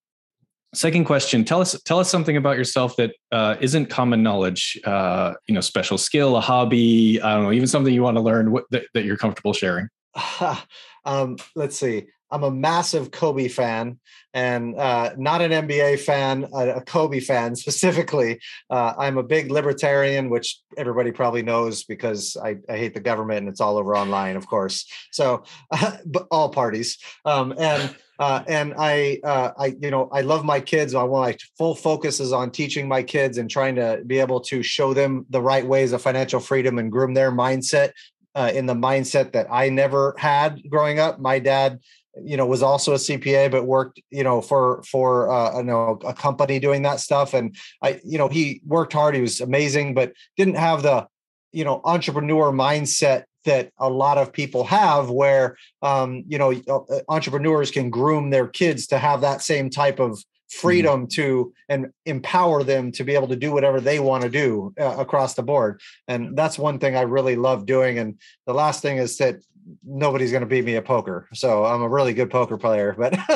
second 0.75 1.05
question 1.05 1.45
tell 1.45 1.61
us 1.61 1.81
tell 1.85 2.01
us 2.01 2.11
something 2.11 2.37
about 2.37 2.57
yourself 2.57 2.97
that 2.97 3.13
uh, 3.31 3.55
not 3.61 3.89
common 3.89 4.25
knowledge 4.25 4.77
uh, 4.85 5.35
you 5.47 5.55
know 5.55 5.61
special 5.61 5.99
skill 5.99 6.37
a 6.37 6.41
hobby 6.41 7.21
i 7.23 7.35
don't 7.35 7.43
know 7.43 7.53
even 7.53 7.67
something 7.67 7.93
you 7.93 8.05
want 8.05 8.17
to 8.17 8.21
learn 8.21 8.53
what, 8.53 8.65
that, 8.71 8.85
that 8.95 9.05
you're 9.05 9.17
comfortable 9.17 9.53
sharing 9.53 9.89
um, 11.05 11.37
let's 11.57 11.77
see 11.77 12.07
I'm 12.31 12.45
a 12.45 12.51
massive 12.51 13.11
Kobe 13.11 13.49
fan 13.49 13.99
and 14.33 14.77
uh, 14.77 15.13
not 15.17 15.41
an 15.41 15.51
NBA 15.51 16.01
fan, 16.01 16.47
a, 16.55 16.77
a 16.77 16.81
Kobe 16.81 17.21
fan 17.21 17.57
specifically. 17.57 18.41
Uh, 18.69 18.95
I'm 18.97 19.19
a 19.19 19.23
big 19.23 19.51
libertarian, 19.51 20.31
which 20.31 20.61
everybody 20.77 21.11
probably 21.11 21.43
knows 21.43 21.85
because 21.85 22.37
I, 22.43 22.57
I, 22.69 22.77
hate 22.77 22.95
the 22.95 23.01
government 23.01 23.39
and 23.39 23.49
it's 23.49 23.61
all 23.61 23.77
over 23.77 23.97
online, 23.97 24.37
of 24.37 24.47
course. 24.47 24.87
So, 25.11 25.45
uh, 25.71 25.97
all 26.31 26.51
parties. 26.51 26.99
Um, 27.25 27.55
and 27.59 27.95
uh, 28.21 28.45
and 28.47 28.75
I, 28.77 29.19
uh, 29.25 29.53
I, 29.59 29.75
you 29.81 29.91
know, 29.91 30.11
I 30.13 30.21
love 30.21 30.45
my 30.45 30.61
kids. 30.61 30.95
I 30.95 31.03
want 31.05 31.31
my 31.31 31.37
full 31.57 31.75
focus 31.75 32.21
is 32.21 32.35
on 32.35 32.51
teaching 32.51 32.87
my 32.87 33.03
kids 33.03 33.39
and 33.39 33.49
trying 33.49 33.77
to 33.77 34.03
be 34.07 34.19
able 34.19 34.41
to 34.41 34.63
show 34.63 34.93
them 34.93 35.25
the 35.31 35.41
right 35.41 35.67
ways 35.67 35.93
of 35.93 36.03
financial 36.03 36.39
freedom 36.39 36.79
and 36.79 36.93
groom 36.93 37.15
their 37.15 37.33
mindset 37.33 37.93
uh, 38.35 38.51
in 38.55 38.67
the 38.67 38.75
mindset 38.75 39.33
that 39.33 39.47
I 39.51 39.71
never 39.71 40.15
had 40.19 40.63
growing 40.69 40.99
up. 40.99 41.19
My 41.19 41.39
dad 41.39 41.81
you 42.23 42.37
know 42.37 42.47
was 42.47 42.63
also 42.63 42.93
a 42.93 42.97
cpa 42.97 43.51
but 43.51 43.67
worked 43.67 44.01
you 44.11 44.25
know 44.25 44.41
for 44.41 44.83
for 44.83 45.31
uh, 45.31 45.59
you 45.59 45.65
know 45.65 45.99
a 46.05 46.13
company 46.13 46.59
doing 46.59 46.83
that 46.83 47.01
stuff 47.01 47.35
and 47.35 47.57
i 47.83 48.01
you 48.05 48.19
know 48.19 48.29
he 48.29 48.61
worked 48.67 48.93
hard 48.93 49.15
he 49.15 49.21
was 49.21 49.41
amazing 49.41 49.95
but 49.95 50.13
didn't 50.37 50.57
have 50.57 50.83
the 50.83 51.07
you 51.53 51.65
know 51.65 51.81
entrepreneur 51.85 52.53
mindset 52.53 53.25
that 53.45 53.71
a 53.79 53.89
lot 53.89 54.19
of 54.19 54.33
people 54.33 54.65
have 54.65 55.11
where 55.11 55.57
um, 55.83 56.25
you 56.29 56.39
know 56.39 56.53
uh, 56.69 57.01
entrepreneurs 57.09 57.71
can 57.71 57.91
groom 57.91 58.31
their 58.31 58.47
kids 58.47 58.87
to 58.89 58.99
have 58.99 59.21
that 59.23 59.43
same 59.43 59.71
type 59.71 59.99
of 59.99 60.13
mm-hmm. 60.13 60.59
freedom 60.59 61.01
mm-hmm. 61.03 61.09
to 61.09 61.53
and 61.69 61.93
empower 62.07 62.63
them 62.63 62.93
to 62.93 63.05
be 63.05 63.15
able 63.15 63.29
to 63.29 63.37
do 63.37 63.53
whatever 63.53 63.81
they 63.81 63.99
want 63.99 64.23
to 64.23 64.29
do 64.29 64.75
uh, 64.79 64.97
across 64.99 65.35
the 65.35 65.43
board 65.43 65.81
and 66.07 66.37
that's 66.37 66.59
one 66.59 66.79
thing 66.79 66.97
i 66.97 67.03
really 67.03 67.37
love 67.37 67.67
doing 67.67 67.99
and 67.99 68.19
the 68.47 68.55
last 68.55 68.83
thing 68.83 68.99
is 68.99 69.17
that 69.17 69.37
nobody's 69.85 70.31
going 70.31 70.43
to 70.43 70.47
beat 70.47 70.65
me 70.65 70.77
at 70.77 70.85
poker. 70.85 71.29
So 71.33 71.65
I'm 71.65 71.83
a 71.83 71.89
really 71.89 72.15
good 72.15 72.31
poker 72.31 72.57
player, 72.57 72.95
but 72.97 73.13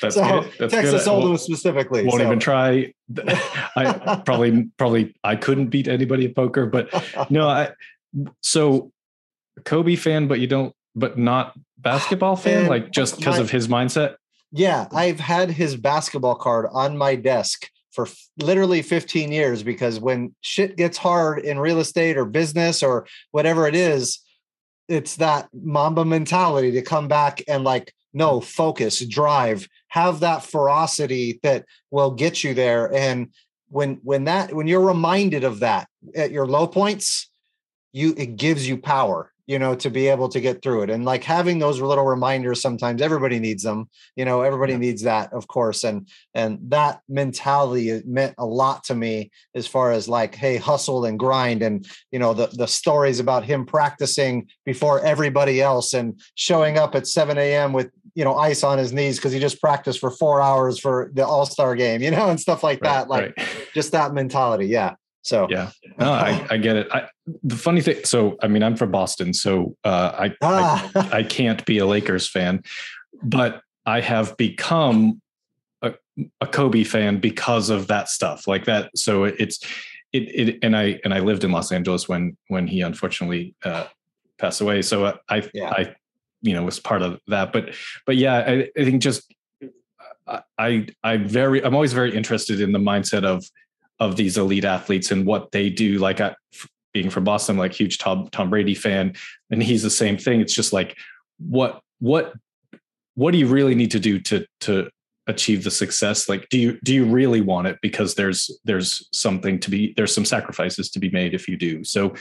that's 0.00 0.14
so 0.14 0.40
good. 0.40 0.52
That's 0.58 0.72
Texas 0.72 1.06
Hold'em 1.06 1.38
specifically. 1.38 2.02
Won't 2.02 2.20
so. 2.20 2.26
even 2.26 2.38
try. 2.38 2.92
I 3.76 4.22
probably, 4.24 4.68
probably 4.78 5.14
I 5.22 5.36
couldn't 5.36 5.68
beat 5.68 5.88
anybody 5.88 6.26
at 6.26 6.34
poker, 6.34 6.66
but 6.66 6.90
no, 7.30 7.48
I, 7.48 7.70
so 8.42 8.92
Kobe 9.64 9.96
fan, 9.96 10.28
but 10.28 10.40
you 10.40 10.46
don't, 10.46 10.74
but 10.94 11.18
not 11.18 11.54
basketball 11.78 12.36
fan, 12.36 12.60
and 12.60 12.68
like 12.68 12.90
just 12.90 13.18
because 13.18 13.38
of 13.38 13.50
his 13.50 13.68
mindset. 13.68 14.16
Yeah. 14.52 14.86
I've 14.92 15.20
had 15.20 15.50
his 15.50 15.76
basketball 15.76 16.34
card 16.34 16.66
on 16.70 16.96
my 16.96 17.16
desk 17.16 17.68
for 17.90 18.08
literally 18.38 18.82
15 18.82 19.30
years 19.30 19.62
because 19.62 20.00
when 20.00 20.34
shit 20.40 20.76
gets 20.76 20.98
hard 20.98 21.40
in 21.40 21.58
real 21.58 21.78
estate 21.78 22.16
or 22.16 22.24
business 22.24 22.82
or 22.82 23.06
whatever 23.30 23.66
it 23.66 23.74
is, 23.74 24.20
it's 24.88 25.16
that 25.16 25.48
Mamba 25.52 26.04
mentality 26.04 26.72
to 26.72 26.82
come 26.82 27.08
back 27.08 27.42
and 27.48 27.64
like 27.64 27.94
no 28.12 28.40
mm. 28.40 28.44
focus, 28.44 29.04
drive, 29.06 29.68
have 29.88 30.20
that 30.20 30.44
ferocity 30.44 31.40
that 31.42 31.64
will 31.90 32.10
get 32.10 32.44
you 32.44 32.54
there. 32.54 32.92
And 32.92 33.32
when 33.68 34.00
when 34.02 34.24
that 34.24 34.52
when 34.52 34.66
you're 34.66 34.86
reminded 34.86 35.44
of 35.44 35.60
that 35.60 35.88
at 36.14 36.30
your 36.30 36.46
low 36.46 36.66
points, 36.66 37.30
you 37.92 38.14
it 38.16 38.36
gives 38.36 38.68
you 38.68 38.76
power 38.76 39.31
you 39.46 39.58
know 39.58 39.74
to 39.74 39.90
be 39.90 40.08
able 40.08 40.28
to 40.28 40.40
get 40.40 40.62
through 40.62 40.82
it 40.82 40.90
and 40.90 41.04
like 41.04 41.24
having 41.24 41.58
those 41.58 41.80
little 41.80 42.04
reminders 42.04 42.60
sometimes 42.60 43.02
everybody 43.02 43.38
needs 43.38 43.62
them 43.62 43.88
you 44.16 44.24
know 44.24 44.42
everybody 44.42 44.72
yeah. 44.72 44.78
needs 44.78 45.02
that 45.02 45.32
of 45.32 45.48
course 45.48 45.84
and 45.84 46.08
and 46.34 46.58
that 46.62 47.00
mentality 47.08 48.00
meant 48.06 48.34
a 48.38 48.46
lot 48.46 48.84
to 48.84 48.94
me 48.94 49.30
as 49.54 49.66
far 49.66 49.90
as 49.90 50.08
like 50.08 50.34
hey 50.34 50.56
hustle 50.56 51.04
and 51.04 51.18
grind 51.18 51.62
and 51.62 51.86
you 52.10 52.18
know 52.18 52.32
the 52.32 52.46
the 52.54 52.66
stories 52.66 53.20
about 53.20 53.44
him 53.44 53.66
practicing 53.66 54.46
before 54.64 55.00
everybody 55.00 55.60
else 55.60 55.92
and 55.94 56.20
showing 56.34 56.78
up 56.78 56.94
at 56.94 57.06
7 57.06 57.36
a.m 57.36 57.72
with 57.72 57.90
you 58.14 58.24
know 58.24 58.36
ice 58.36 58.62
on 58.62 58.78
his 58.78 58.92
knees 58.92 59.16
because 59.16 59.32
he 59.32 59.40
just 59.40 59.60
practiced 59.60 59.98
for 59.98 60.10
four 60.10 60.40
hours 60.40 60.78
for 60.78 61.10
the 61.14 61.26
all-star 61.26 61.74
game 61.74 62.00
you 62.02 62.10
know 62.10 62.30
and 62.30 62.40
stuff 62.40 62.62
like 62.62 62.80
right, 62.82 62.90
that 62.90 63.08
like 63.08 63.36
right. 63.36 63.68
just 63.74 63.92
that 63.92 64.14
mentality 64.14 64.66
yeah 64.66 64.94
so 65.22 65.46
yeah, 65.48 65.70
no, 65.98 66.12
I, 66.12 66.46
I 66.50 66.56
get 66.58 66.76
it. 66.76 66.88
I, 66.92 67.08
the 67.42 67.56
funny 67.56 67.80
thing, 67.80 68.04
so 68.04 68.36
I 68.42 68.48
mean, 68.48 68.62
I'm 68.62 68.76
from 68.76 68.90
Boston, 68.90 69.32
so 69.32 69.76
uh, 69.84 70.12
I, 70.18 70.34
ah. 70.42 70.90
I 70.94 71.18
I 71.18 71.22
can't 71.22 71.64
be 71.64 71.78
a 71.78 71.86
Lakers 71.86 72.28
fan, 72.28 72.62
but 73.22 73.62
I 73.86 74.00
have 74.00 74.36
become 74.36 75.20
a, 75.80 75.94
a 76.40 76.46
Kobe 76.46 76.84
fan 76.84 77.18
because 77.18 77.70
of 77.70 77.86
that 77.86 78.08
stuff, 78.08 78.46
like 78.46 78.64
that. 78.66 78.90
So 78.96 79.24
it's 79.24 79.60
it 80.12 80.48
it 80.48 80.58
and 80.62 80.76
I 80.76 81.00
and 81.04 81.14
I 81.14 81.20
lived 81.20 81.44
in 81.44 81.52
Los 81.52 81.72
Angeles 81.72 82.08
when 82.08 82.36
when 82.48 82.66
he 82.66 82.80
unfortunately 82.80 83.54
uh, 83.64 83.86
passed 84.38 84.60
away. 84.60 84.82
So 84.82 85.18
I 85.28 85.48
yeah. 85.54 85.70
I 85.70 85.94
you 86.42 86.54
know 86.54 86.64
was 86.64 86.80
part 86.80 87.02
of 87.02 87.20
that, 87.28 87.52
but 87.52 87.74
but 88.06 88.16
yeah, 88.16 88.38
I, 88.38 88.68
I 88.76 88.84
think 88.84 89.02
just 89.02 89.32
I 90.58 90.86
I 91.02 91.16
very 91.16 91.64
I'm 91.64 91.74
always 91.74 91.92
very 91.92 92.14
interested 92.14 92.60
in 92.60 92.72
the 92.72 92.78
mindset 92.78 93.24
of 93.24 93.44
of 94.02 94.16
these 94.16 94.36
elite 94.36 94.64
athletes 94.64 95.12
and 95.12 95.24
what 95.24 95.52
they 95.52 95.70
do. 95.70 95.98
Like 95.98 96.20
I, 96.20 96.34
being 96.92 97.08
from 97.08 97.22
Boston, 97.22 97.56
like 97.56 97.72
huge 97.72 97.98
Tom 97.98 98.28
Tom 98.32 98.50
Brady 98.50 98.74
fan, 98.74 99.14
and 99.50 99.62
he's 99.62 99.82
the 99.82 99.90
same 99.90 100.18
thing. 100.18 100.40
It's 100.40 100.54
just 100.54 100.72
like 100.72 100.96
what 101.38 101.80
what 102.00 102.34
what 103.14 103.30
do 103.30 103.38
you 103.38 103.46
really 103.46 103.76
need 103.76 103.92
to 103.92 104.00
do 104.00 104.18
to 104.20 104.44
to 104.60 104.90
achieve 105.28 105.62
the 105.62 105.70
success 105.70 106.28
like 106.28 106.48
do 106.48 106.58
you 106.58 106.80
do 106.82 106.92
you 106.92 107.04
really 107.04 107.40
want 107.40 107.68
it 107.68 107.78
because 107.80 108.16
there's 108.16 108.50
there's 108.64 109.08
something 109.12 109.56
to 109.60 109.70
be 109.70 109.94
there's 109.96 110.12
some 110.12 110.24
sacrifices 110.24 110.90
to 110.90 110.98
be 110.98 111.10
made 111.10 111.32
if 111.32 111.46
you 111.46 111.56
do 111.56 111.84
so 111.84 112.12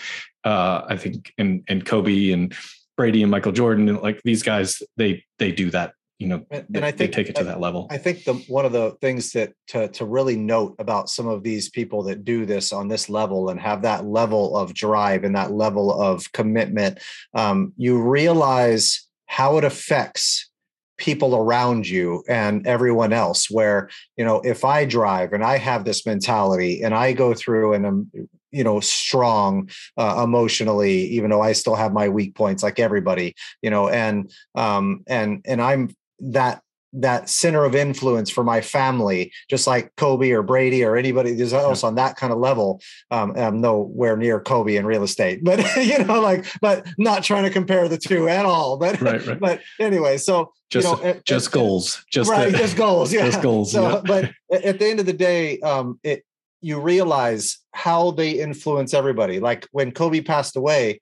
uh 0.43 0.83
i 0.87 0.95
think 0.95 1.33
and 1.39 1.63
and 1.67 1.83
kobe 1.83 2.29
and 2.29 2.53
brady 2.97 3.23
and 3.23 3.31
michael 3.31 3.51
jordan 3.51 3.89
and 3.89 3.99
like 4.01 4.21
these 4.23 4.43
guys 4.43 4.83
they 4.97 5.23
they 5.39 5.51
do 5.51 5.71
that 5.71 5.93
you 6.21 6.27
know 6.27 6.45
and, 6.51 6.65
and 6.75 6.85
i 6.85 6.91
think 6.91 7.11
take 7.11 7.29
it 7.29 7.35
to 7.35 7.43
that 7.43 7.59
level. 7.59 7.87
I 7.89 7.97
think 7.97 8.23
the 8.23 8.35
one 8.47 8.63
of 8.63 8.71
the 8.71 8.91
things 9.01 9.31
that 9.31 9.53
to, 9.69 9.87
to 9.89 10.05
really 10.05 10.35
note 10.35 10.75
about 10.77 11.09
some 11.09 11.27
of 11.27 11.41
these 11.41 11.69
people 11.69 12.03
that 12.03 12.23
do 12.23 12.45
this 12.45 12.71
on 12.71 12.87
this 12.87 13.09
level 13.09 13.49
and 13.49 13.59
have 13.59 13.81
that 13.81 14.05
level 14.05 14.55
of 14.55 14.73
drive 14.75 15.23
and 15.23 15.35
that 15.35 15.51
level 15.51 15.99
of 15.99 16.31
commitment 16.31 16.99
um, 17.33 17.73
you 17.75 17.99
realize 17.99 19.07
how 19.25 19.57
it 19.57 19.63
affects 19.63 20.49
people 20.97 21.35
around 21.35 21.89
you 21.89 22.23
and 22.29 22.67
everyone 22.67 23.11
else 23.11 23.49
where 23.49 23.89
you 24.15 24.23
know 24.23 24.39
if 24.41 24.63
i 24.63 24.85
drive 24.85 25.33
and 25.33 25.43
i 25.43 25.57
have 25.57 25.83
this 25.85 26.05
mentality 26.05 26.83
and 26.83 26.93
i 26.93 27.11
go 27.11 27.33
through 27.33 27.73
and 27.73 27.87
i'm 27.87 28.11
you 28.51 28.63
know 28.63 28.79
strong 28.79 29.67
uh, 29.97 30.21
emotionally 30.23 31.05
even 31.05 31.31
though 31.31 31.41
i 31.41 31.53
still 31.53 31.75
have 31.75 31.93
my 31.93 32.07
weak 32.07 32.35
points 32.35 32.61
like 32.61 32.79
everybody 32.79 33.33
you 33.63 33.71
know 33.71 33.89
and 33.89 34.31
um 34.53 35.01
and 35.07 35.41
and 35.45 35.59
i'm 35.59 35.89
that 36.21 36.61
that 36.93 37.29
center 37.29 37.63
of 37.63 37.73
influence 37.73 38.29
for 38.29 38.43
my 38.43 38.59
family, 38.59 39.31
just 39.49 39.65
like 39.65 39.95
Kobe 39.95 40.31
or 40.31 40.43
Brady 40.43 40.83
or 40.83 40.97
anybody 40.97 41.33
there's 41.33 41.53
else 41.53 41.83
on 41.83 41.95
that 41.95 42.17
kind 42.17 42.33
of 42.33 42.39
level. 42.39 42.81
Um, 43.11 43.33
I'm 43.37 43.61
nowhere 43.61 44.17
near 44.17 44.39
Kobe 44.41 44.75
in 44.75 44.85
real 44.85 45.03
estate, 45.03 45.41
but 45.43 45.59
you 45.77 46.03
know, 46.03 46.19
like, 46.19 46.45
but 46.61 46.85
not 46.97 47.23
trying 47.23 47.43
to 47.43 47.49
compare 47.49 47.87
the 47.87 47.97
two 47.97 48.27
at 48.27 48.45
all. 48.45 48.77
But 48.77 48.99
right, 49.01 49.25
right. 49.25 49.39
but 49.39 49.61
anyway, 49.79 50.17
so 50.17 50.51
just 50.69 50.87
you 50.87 51.03
know, 51.03 51.21
just 51.25 51.47
it, 51.47 51.53
goals, 51.53 52.03
just 52.11 52.29
right, 52.29 52.51
the, 52.51 52.57
just 52.57 52.75
goals, 52.75 53.13
yeah, 53.13 53.25
just 53.25 53.41
goals. 53.41 53.71
So, 53.71 53.89
yeah. 53.89 54.01
but 54.05 54.31
at 54.63 54.79
the 54.79 54.85
end 54.85 54.99
of 54.99 55.05
the 55.05 55.13
day, 55.13 55.59
um, 55.59 55.99
it 56.03 56.23
you 56.61 56.79
realize 56.79 57.57
how 57.73 58.11
they 58.11 58.31
influence 58.31 58.93
everybody. 58.93 59.39
Like 59.39 59.67
when 59.71 59.91
Kobe 59.91 60.21
passed 60.21 60.55
away, 60.55 61.01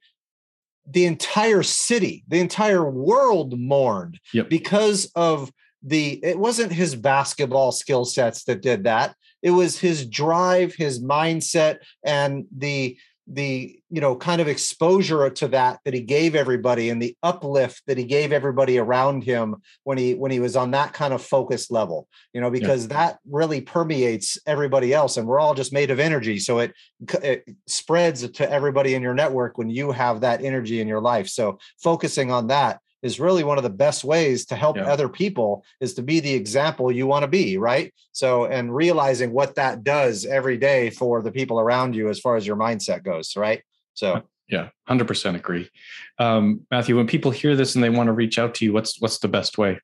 the 0.90 1.06
entire 1.06 1.64
city, 1.64 2.24
the 2.28 2.40
entire 2.40 2.90
world 2.90 3.60
mourned 3.60 4.20
yep. 4.34 4.50
because 4.50 5.12
of 5.16 5.52
the 5.84 6.20
it 6.24 6.38
wasn't 6.38 6.72
his 6.72 6.96
basketball 6.96 7.72
skill 7.72 8.06
sets 8.06 8.44
that 8.46 8.62
did 8.62 8.84
that. 8.84 9.16
It 9.42 9.52
was 9.52 9.80
his 9.80 10.06
drive, 10.06 10.76
his 10.76 11.02
mindset, 11.02 11.78
and 12.04 12.46
the 12.56 12.98
the 13.32 13.80
you 13.92 14.02
know 14.02 14.16
kind 14.16 14.42
of 14.42 14.48
exposure 14.48 15.30
to 15.30 15.48
that 15.48 15.80
that 15.86 15.94
he 15.94 16.02
gave 16.02 16.34
everybody 16.34 16.90
and 16.90 17.02
the 17.02 17.16
uplift 17.22 17.84
that 17.86 17.98
he 17.98 18.04
gave 18.04 18.32
everybody 18.32 18.80
around 18.80 19.24
him 19.24 19.56
when 19.84 20.00
he 20.00 20.16
when 20.16 20.32
he 20.32 20.40
was 20.40 20.56
on 20.56 20.72
that 20.72 20.94
kind 20.94 21.14
of 21.14 21.22
focus 21.22 21.70
level 21.70 22.08
you 22.34 22.42
know 22.42 22.50
because 22.50 22.84
yeah. 22.84 22.94
that 22.94 23.20
really 23.30 23.62
permeates 23.62 24.40
everybody 24.48 24.94
else 24.94 25.16
and 25.18 25.28
we're 25.28 25.40
all 25.40 25.54
just 25.54 25.72
made 25.72 25.92
of 25.92 26.00
energy 26.00 26.40
so 26.40 26.60
it, 26.60 26.74
it 27.22 27.48
spreads 27.68 28.28
to 28.28 28.52
everybody 28.52 28.96
in 28.96 29.04
your 29.04 29.14
network 29.14 29.58
when 29.60 29.70
you 29.70 29.92
have 29.92 30.22
that 30.22 30.44
energy 30.44 30.82
in 30.82 30.88
your 30.88 31.02
life 31.02 31.28
so 31.28 31.60
focusing 31.78 32.32
on 32.32 32.48
that 32.48 32.80
is 33.02 33.20
really 33.20 33.44
one 33.44 33.58
of 33.58 33.64
the 33.64 33.70
best 33.70 34.04
ways 34.04 34.46
to 34.48 34.56
help 34.56 34.78
yeah. 34.78 34.92
other 34.92 35.10
people 35.10 35.64
is 35.80 35.94
to 35.96 36.02
be 36.02 36.20
the 36.20 36.34
example 36.34 36.92
you 36.92 37.08
want 37.08 37.24
to 37.24 37.28
be 37.28 37.58
right? 37.58 37.94
So 38.12 38.46
and 38.46 38.74
realizing 38.74 39.32
what 39.32 39.56
that 39.56 39.84
does 39.84 40.26
every 40.26 40.58
day 40.58 40.90
for 40.90 41.22
the 41.22 41.32
people 41.32 41.60
around 41.60 41.96
you 41.96 42.10
as 42.10 42.20
far 42.20 42.36
as 42.36 42.46
your 42.46 42.56
mindset 42.58 43.04
goes 43.04 43.36
right? 43.36 43.64
So. 43.94 44.24
Yeah 44.48 44.70
100% 44.90 45.36
agree. 45.36 45.70
Um, 46.18 46.62
matthew 46.72 46.98
when 46.98 47.08
people 47.08 47.32
hear 47.32 47.56
this 47.56 47.76
and 47.76 47.84
they 47.84 47.90
want 47.90 48.08
to 48.08 48.14
reach 48.14 48.40
out 48.40 48.56
to 48.56 48.66
you 48.66 48.74
what's 48.74 49.00
what's 49.00 49.20
the 49.20 49.28
best 49.28 49.58
way? 49.58 49.80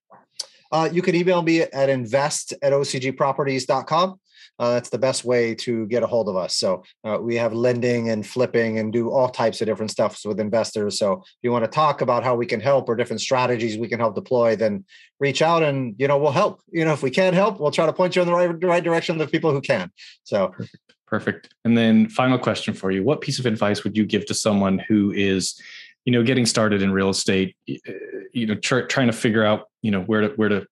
Uh, 0.72 0.90
you 0.92 1.02
can 1.02 1.16
email 1.16 1.42
me 1.42 1.62
at 1.62 1.90
invest 1.90 2.54
at 2.62 2.74
ocgproperties.com 2.74 4.20
uh, 4.60 4.74
that's 4.74 4.90
the 4.90 4.98
best 4.98 5.26
way 5.26 5.54
to 5.56 5.86
get 5.88 6.04
a 6.04 6.08
hold 6.08 6.30
of 6.30 6.36
us. 6.36 6.56
So 6.56 6.84
uh, 7.04 7.18
we 7.22 7.36
have 7.36 7.54
lending 7.54 8.10
and 8.10 8.26
flipping 8.26 8.80
and 8.80 8.92
do 8.94 9.12
all 9.12 9.30
types 9.30 9.62
of 9.62 9.68
different 9.68 9.92
stuff 9.92 10.22
with 10.26 10.40
investors. 10.40 10.98
So 10.98 11.14
if 11.14 11.38
you 11.44 11.52
want 11.52 11.66
to 11.66 11.72
talk 11.72 12.02
about 12.02 12.24
how 12.24 12.36
we 12.36 12.46
can 12.46 12.62
help 12.62 12.88
or 12.88 12.96
different 12.96 13.22
strategies 13.22 13.78
we 13.78 13.88
can 13.88 14.00
help 14.00 14.16
deploy, 14.16 14.56
then 14.56 14.86
reach 15.20 15.42
out 15.42 15.64
and 15.64 15.96
you 15.98 16.08
know 16.08 16.18
we'll 16.18 16.32
help. 16.32 16.62
You 16.72 16.86
know 16.86 16.94
if 16.94 17.04
we 17.04 17.12
can't 17.12 17.36
help, 17.36 17.60
we'll 17.60 17.72
try 17.72 17.86
to 17.86 17.94
point 17.94 18.16
you 18.16 18.22
in 18.22 18.28
the 18.28 18.34
right 18.34 18.64
right 18.64 18.84
direction 18.84 19.20
of 19.20 19.32
people 19.32 19.52
who 19.52 19.62
can. 19.62 19.92
So. 20.24 20.50
Perfect. 20.50 20.86
Perfect. 21.08 21.54
And 21.64 21.78
then 21.78 22.10
final 22.10 22.40
question 22.40 22.74
for 22.74 22.92
you. 22.92 23.04
What 23.04 23.22
piece 23.22 23.40
of 23.40 23.46
advice 23.46 23.84
would 23.84 23.96
you 23.96 24.06
give 24.06 24.26
to 24.26 24.34
someone 24.34 24.80
who 24.80 25.12
is, 25.12 25.60
you 26.04 26.12
know, 26.12 26.24
getting 26.24 26.46
started 26.46 26.82
in 26.82 26.92
real 26.92 27.10
estate, 27.10 27.56
you 27.68 28.48
know, 28.48 28.56
tr- 28.56 28.82
trying 28.82 29.08
to 29.08 29.14
figure 29.14 29.44
out, 29.44 29.70
you 29.82 29.92
know, 29.92 30.02
where 30.02 30.22
to 30.22 30.28
where 30.30 30.50
to 30.50 30.68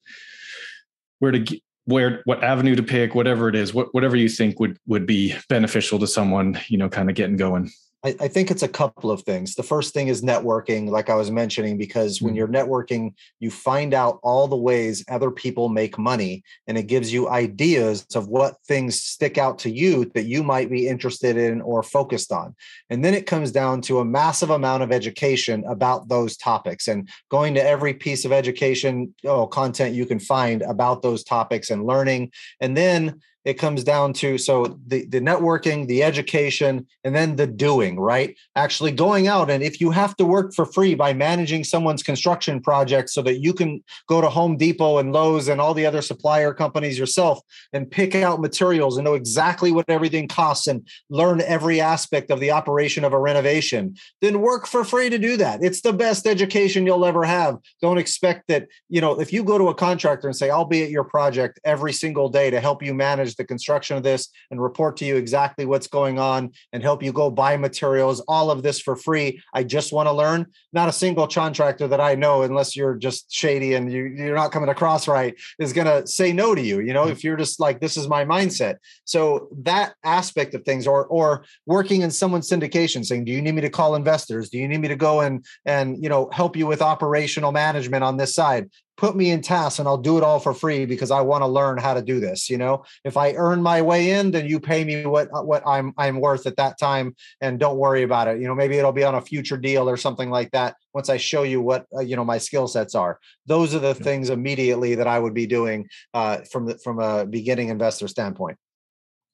where 1.19 1.31
to 1.31 1.61
where 1.86 2.21
what 2.25 2.43
avenue 2.43 2.75
to 2.75 2.84
pick 2.84 3.13
whatever 3.13 3.49
it 3.49 3.55
is 3.55 3.73
what, 3.73 3.93
whatever 3.93 4.15
you 4.15 4.29
think 4.29 4.59
would 4.59 4.77
would 4.88 5.05
be 5.05 5.36
beneficial 5.49 5.99
to 5.99 6.07
someone 6.07 6.59
you 6.67 6.77
know 6.77 6.89
kind 6.89 7.09
of 7.09 7.15
getting 7.15 7.38
going 7.38 7.69
I, 8.04 8.16
I, 8.20 8.28
think 8.28 8.51
it's 8.51 8.64
a 8.64 8.68
couple 8.68 9.12
of 9.12 9.22
things. 9.24 9.56
The 9.56 9.64
first 9.64 9.93
thing 9.93 10.08
is 10.08 10.22
networking, 10.22 10.89
like 10.89 11.10
I 11.10 11.16
was 11.16 11.32
mentioning, 11.32 11.78
because 11.78 12.22
when 12.22 12.34
mm-hmm. 12.34 12.38
you're 12.38 12.47
networking, 12.47 13.14
you 13.39 13.49
find 13.49 13.93
out 13.93 14.20
all 14.24 14.47
the 14.47 14.58
ways 14.58 15.04
other 15.10 15.32
people 15.32 15.70
make 15.70 15.97
money 15.97 16.43
and 16.68 16.78
it 16.78 16.88
gives 16.88 17.14
you 17.14 17.30
ideas 17.30 18.06
of 18.16 18.28
what 18.28 18.58
things 18.68 19.01
stick 19.01 19.38
out 19.38 19.60
to 19.60 19.70
you 19.70 20.12
that 20.16 20.26
you 20.26 20.43
might 20.43 20.70
be 20.70 20.88
interested 20.88 21.38
in 21.38 21.62
or 21.62 21.82
focused 21.84 22.32
on. 22.32 22.56
And 22.89 23.04
then 23.04 23.14
it 23.14 23.26
comes 23.26 23.51
down 23.51 23.82
to 23.84 23.99
a 23.99 24.06
massive 24.06 24.49
amount 24.49 24.84
of 24.84 24.91
education 24.91 25.64
about 25.68 26.10
those 26.10 26.36
topics 26.38 26.88
and 26.88 27.10
going 27.30 27.54
to 27.56 27.66
every 27.66 27.93
piece 27.93 28.26
of 28.26 28.32
education 28.32 29.14
oh, 29.26 29.47
content 29.47 29.95
you 29.95 30.06
can 30.06 30.20
find 30.20 30.62
about 30.64 31.01
those 31.01 31.24
topics 31.24 31.70
and 31.70 31.86
learning. 31.86 32.32
And 32.60 32.76
then 32.76 33.22
it 33.45 33.55
comes 33.55 33.83
down 33.83 34.13
to 34.13 34.37
so 34.37 34.79
the, 34.87 35.05
the 35.05 35.19
networking 35.19 35.87
the 35.87 36.03
education 36.03 36.85
and 37.03 37.15
then 37.15 37.35
the 37.35 37.47
doing 37.47 37.99
right? 37.99 38.37
Actually 38.55 38.91
going 38.91 39.27
out 39.27 39.49
and 39.49 39.63
if 39.63 39.81
you 39.81 39.91
have 39.91 40.15
to 40.17 40.25
work 40.25 40.53
for 40.53 40.65
free 40.65 40.95
by 40.95 41.13
managing 41.13 41.63
someone's 41.63 42.03
construction 42.03 42.61
project 42.61 43.09
so 43.09 43.21
that 43.21 43.39
you 43.39 43.53
can 43.53 43.83
go 44.07 44.21
to 44.21 44.29
home 44.29 44.57
depot 44.57 44.97
and 44.97 45.13
lowes 45.13 45.47
and 45.47 45.59
all 45.59 45.73
the 45.73 45.85
other 45.85 46.01
supplier 46.01 46.53
companies 46.53 46.97
yourself 46.97 47.39
and 47.73 47.89
pick 47.89 48.15
out 48.15 48.41
materials 48.41 48.97
and 48.97 49.05
know 49.05 49.13
exactly 49.13 49.71
what 49.71 49.89
everything 49.89 50.27
costs 50.27 50.67
and 50.67 50.87
learn 51.09 51.41
every 51.41 51.81
aspect 51.81 52.31
of 52.31 52.39
the 52.39 52.51
operation 52.51 53.03
of 53.03 53.13
a 53.13 53.19
renovation 53.19 53.95
then 54.21 54.41
work 54.41 54.67
for 54.67 54.83
free 54.83 55.09
to 55.09 55.17
do 55.17 55.37
that. 55.37 55.63
It's 55.63 55.81
the 55.81 55.93
best 55.93 56.27
education 56.27 56.85
you'll 56.85 57.05
ever 57.05 57.23
have. 57.23 57.57
Don't 57.81 57.97
expect 57.97 58.47
that 58.47 58.67
you 58.89 59.01
know 59.01 59.19
if 59.19 59.33
you 59.33 59.43
go 59.43 59.57
to 59.57 59.69
a 59.69 59.75
contractor 59.75 60.27
and 60.27 60.35
say 60.35 60.49
i'll 60.49 60.65
be 60.65 60.83
at 60.83 60.89
your 60.89 61.03
project 61.03 61.59
every 61.63 61.93
single 61.93 62.29
day 62.29 62.49
to 62.49 62.59
help 62.59 62.83
you 62.83 62.93
manage 62.93 63.32
manage 63.34 63.38
the 63.38 63.45
construction 63.45 63.97
of 63.97 64.03
this 64.03 64.29
and 64.51 64.61
report 64.61 64.97
to 64.97 65.05
you 65.05 65.17
exactly 65.17 65.65
what's 65.65 65.88
going 65.88 66.19
on 66.19 66.51
and 66.71 66.84
help 66.84 67.03
you 67.03 67.11
go 67.11 67.29
buy 67.29 67.57
materials, 67.57 68.21
all 68.27 68.51
of 68.51 68.63
this 68.63 68.79
for 68.79 68.95
free. 68.95 69.41
I 69.53 69.63
just 69.63 69.93
want 69.93 70.07
to 70.07 70.13
learn. 70.13 70.47
Not 70.73 70.89
a 70.89 70.91
single 70.91 71.27
contractor 71.27 71.88
that 71.88 72.01
I 72.01 72.15
know, 72.15 72.43
unless 72.43 72.75
you're 72.75 72.95
just 72.95 73.31
shady 73.31 73.75
and 73.75 73.91
you, 73.91 74.03
you're 74.03 74.36
not 74.36 74.51
coming 74.51 74.69
across 74.69 75.07
right, 75.07 75.36
is 75.59 75.73
going 75.73 75.88
to 75.88 76.07
say 76.07 76.34
no 76.34 76.55
to 76.55 76.61
you. 76.61 76.79
You 76.79 76.93
know, 76.93 77.03
mm-hmm. 77.03 77.11
if 77.11 77.23
you're 77.23 77.38
just 77.38 77.59
like, 77.59 77.79
this 77.79 77.97
is 77.97 78.07
my 78.07 78.25
mindset. 78.25 78.77
So 79.05 79.49
that 79.63 79.93
aspect 80.03 80.55
of 80.55 80.63
things, 80.63 80.88
or 80.88 81.05
or 81.07 81.45
working 81.65 82.01
in 82.01 82.11
someone's 82.11 82.49
syndication, 82.49 83.05
saying, 83.05 83.25
do 83.25 83.31
you 83.31 83.41
need 83.41 83.55
me 83.55 83.61
to 83.61 83.69
call 83.69 83.95
investors? 83.95 84.49
Do 84.49 84.57
you 84.57 84.67
need 84.67 84.81
me 84.81 84.88
to 84.88 84.95
go 84.95 85.21
and 85.21 85.45
and 85.65 86.01
you 86.01 86.09
know 86.09 86.29
help 86.31 86.55
you 86.55 86.67
with 86.67 86.81
operational 86.81 87.51
management 87.51 88.03
on 88.03 88.17
this 88.17 88.34
side? 88.34 88.69
Put 88.97 89.15
me 89.15 89.31
in 89.31 89.41
tasks 89.41 89.79
and 89.79 89.87
I'll 89.87 89.97
do 89.97 90.17
it 90.17 90.23
all 90.23 90.39
for 90.39 90.53
free 90.53 90.85
because 90.85 91.11
I 91.11 91.21
want 91.21 91.41
to 91.41 91.47
learn 91.47 91.77
how 91.77 91.93
to 91.93 92.01
do 92.01 92.19
this. 92.19 92.49
You 92.49 92.57
know, 92.57 92.85
if 93.03 93.17
I 93.17 93.33
earn 93.33 93.61
my 93.61 93.81
way 93.81 94.11
in, 94.11 94.31
then 94.31 94.45
you 94.45 94.59
pay 94.59 94.83
me 94.83 95.05
what 95.05 95.29
uh, 95.33 95.41
what 95.41 95.63
I'm 95.65 95.93
I'm 95.97 96.19
worth 96.19 96.45
at 96.45 96.57
that 96.57 96.77
time, 96.79 97.15
and 97.41 97.59
don't 97.59 97.77
worry 97.77 98.03
about 98.03 98.27
it. 98.27 98.39
You 98.39 98.47
know, 98.47 98.55
maybe 98.55 98.77
it'll 98.77 98.91
be 98.91 99.03
on 99.03 99.15
a 99.15 99.21
future 99.21 99.57
deal 99.57 99.89
or 99.89 99.97
something 99.97 100.29
like 100.29 100.51
that. 100.51 100.75
Once 100.93 101.09
I 101.09 101.17
show 101.17 101.43
you 101.43 101.61
what 101.61 101.85
uh, 101.95 102.01
you 102.01 102.15
know 102.15 102.25
my 102.25 102.37
skill 102.37 102.67
sets 102.67 102.95
are, 102.95 103.19
those 103.45 103.73
are 103.73 103.79
the 103.79 103.87
yeah. 103.87 103.93
things 103.93 104.29
immediately 104.29 104.95
that 104.95 105.07
I 105.07 105.19
would 105.19 105.33
be 105.33 105.47
doing 105.47 105.89
uh, 106.13 106.39
from 106.51 106.67
the, 106.67 106.77
from 106.77 106.99
a 106.99 107.25
beginning 107.25 107.69
investor 107.69 108.07
standpoint. 108.07 108.57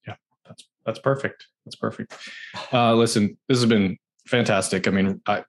Yeah, 0.07 0.15
that's 0.45 0.67
that's 0.85 0.99
perfect. 0.99 1.47
That's 1.65 1.75
perfect. 1.75 2.17
Uh, 2.71 2.95
listen, 2.95 3.37
this 3.47 3.59
has 3.59 3.69
been 3.69 3.97
fantastic. 4.25 4.87
I 4.87 4.91
mean, 4.91 5.21
I 5.27 5.43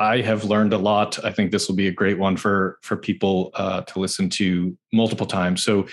I 0.00 0.22
have 0.22 0.44
learned 0.44 0.72
a 0.72 0.78
lot. 0.78 1.22
I 1.22 1.30
think 1.30 1.52
this 1.52 1.68
will 1.68 1.76
be 1.76 1.86
a 1.86 1.92
great 1.92 2.18
one 2.18 2.36
for 2.36 2.78
for 2.80 2.96
people 2.96 3.50
uh, 3.54 3.82
to 3.82 3.98
listen 4.00 4.30
to 4.30 4.76
multiple 4.92 5.26
times. 5.26 5.62
So, 5.62 5.86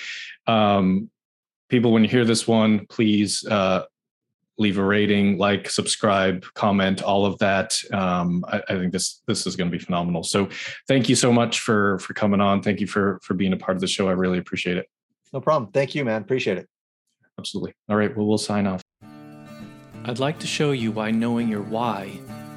um, 0.47 1.11
people, 1.69 1.91
when 1.91 2.03
you 2.03 2.09
hear 2.09 2.23
this 2.23 2.47
one, 2.47 2.87
please 2.87 3.45
uh, 3.45 3.83
leave 4.57 4.77
a 4.77 4.83
rating, 4.83 5.37
like, 5.37 5.69
subscribe, 5.69 6.45
comment, 6.53 7.03
all 7.03 7.25
of 7.25 7.37
that. 7.39 7.77
Um, 7.91 8.45
I, 8.47 8.63
I, 8.69 8.75
think 8.75 8.93
this 8.93 9.21
this 9.27 9.45
is 9.45 9.57
going 9.57 9.69
to 9.69 9.77
be 9.77 9.83
phenomenal. 9.83 10.23
So, 10.23 10.47
thank 10.87 11.09
you 11.09 11.15
so 11.15 11.33
much 11.33 11.59
for 11.59 11.99
for 11.99 12.13
coming 12.13 12.39
on. 12.39 12.63
Thank 12.63 12.79
you 12.79 12.87
for 12.87 13.19
for 13.21 13.33
being 13.33 13.51
a 13.51 13.57
part 13.57 13.75
of 13.75 13.81
the 13.81 13.87
show. 13.87 14.07
I 14.07 14.13
really 14.13 14.37
appreciate 14.37 14.77
it. 14.77 14.87
No 15.33 15.41
problem. 15.41 15.69
Thank 15.73 15.95
you, 15.95 16.05
man. 16.05 16.21
Appreciate 16.21 16.57
it. 16.57 16.69
Absolutely. 17.37 17.73
All 17.89 17.97
right. 17.97 18.15
Well, 18.15 18.25
we'll 18.25 18.37
sign 18.37 18.67
off. 18.67 18.81
I'd 20.05 20.19
like 20.19 20.39
to 20.39 20.47
show 20.47 20.71
you 20.71 20.93
why 20.93 21.11
knowing 21.11 21.49
your 21.49 21.61
why 21.61 22.21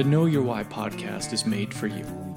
the 0.00 0.08
Know 0.08 0.24
Your 0.24 0.40
Why 0.40 0.64
podcast 0.64 1.34
is 1.34 1.44
made 1.44 1.74
for 1.74 1.86
you. 1.86 2.29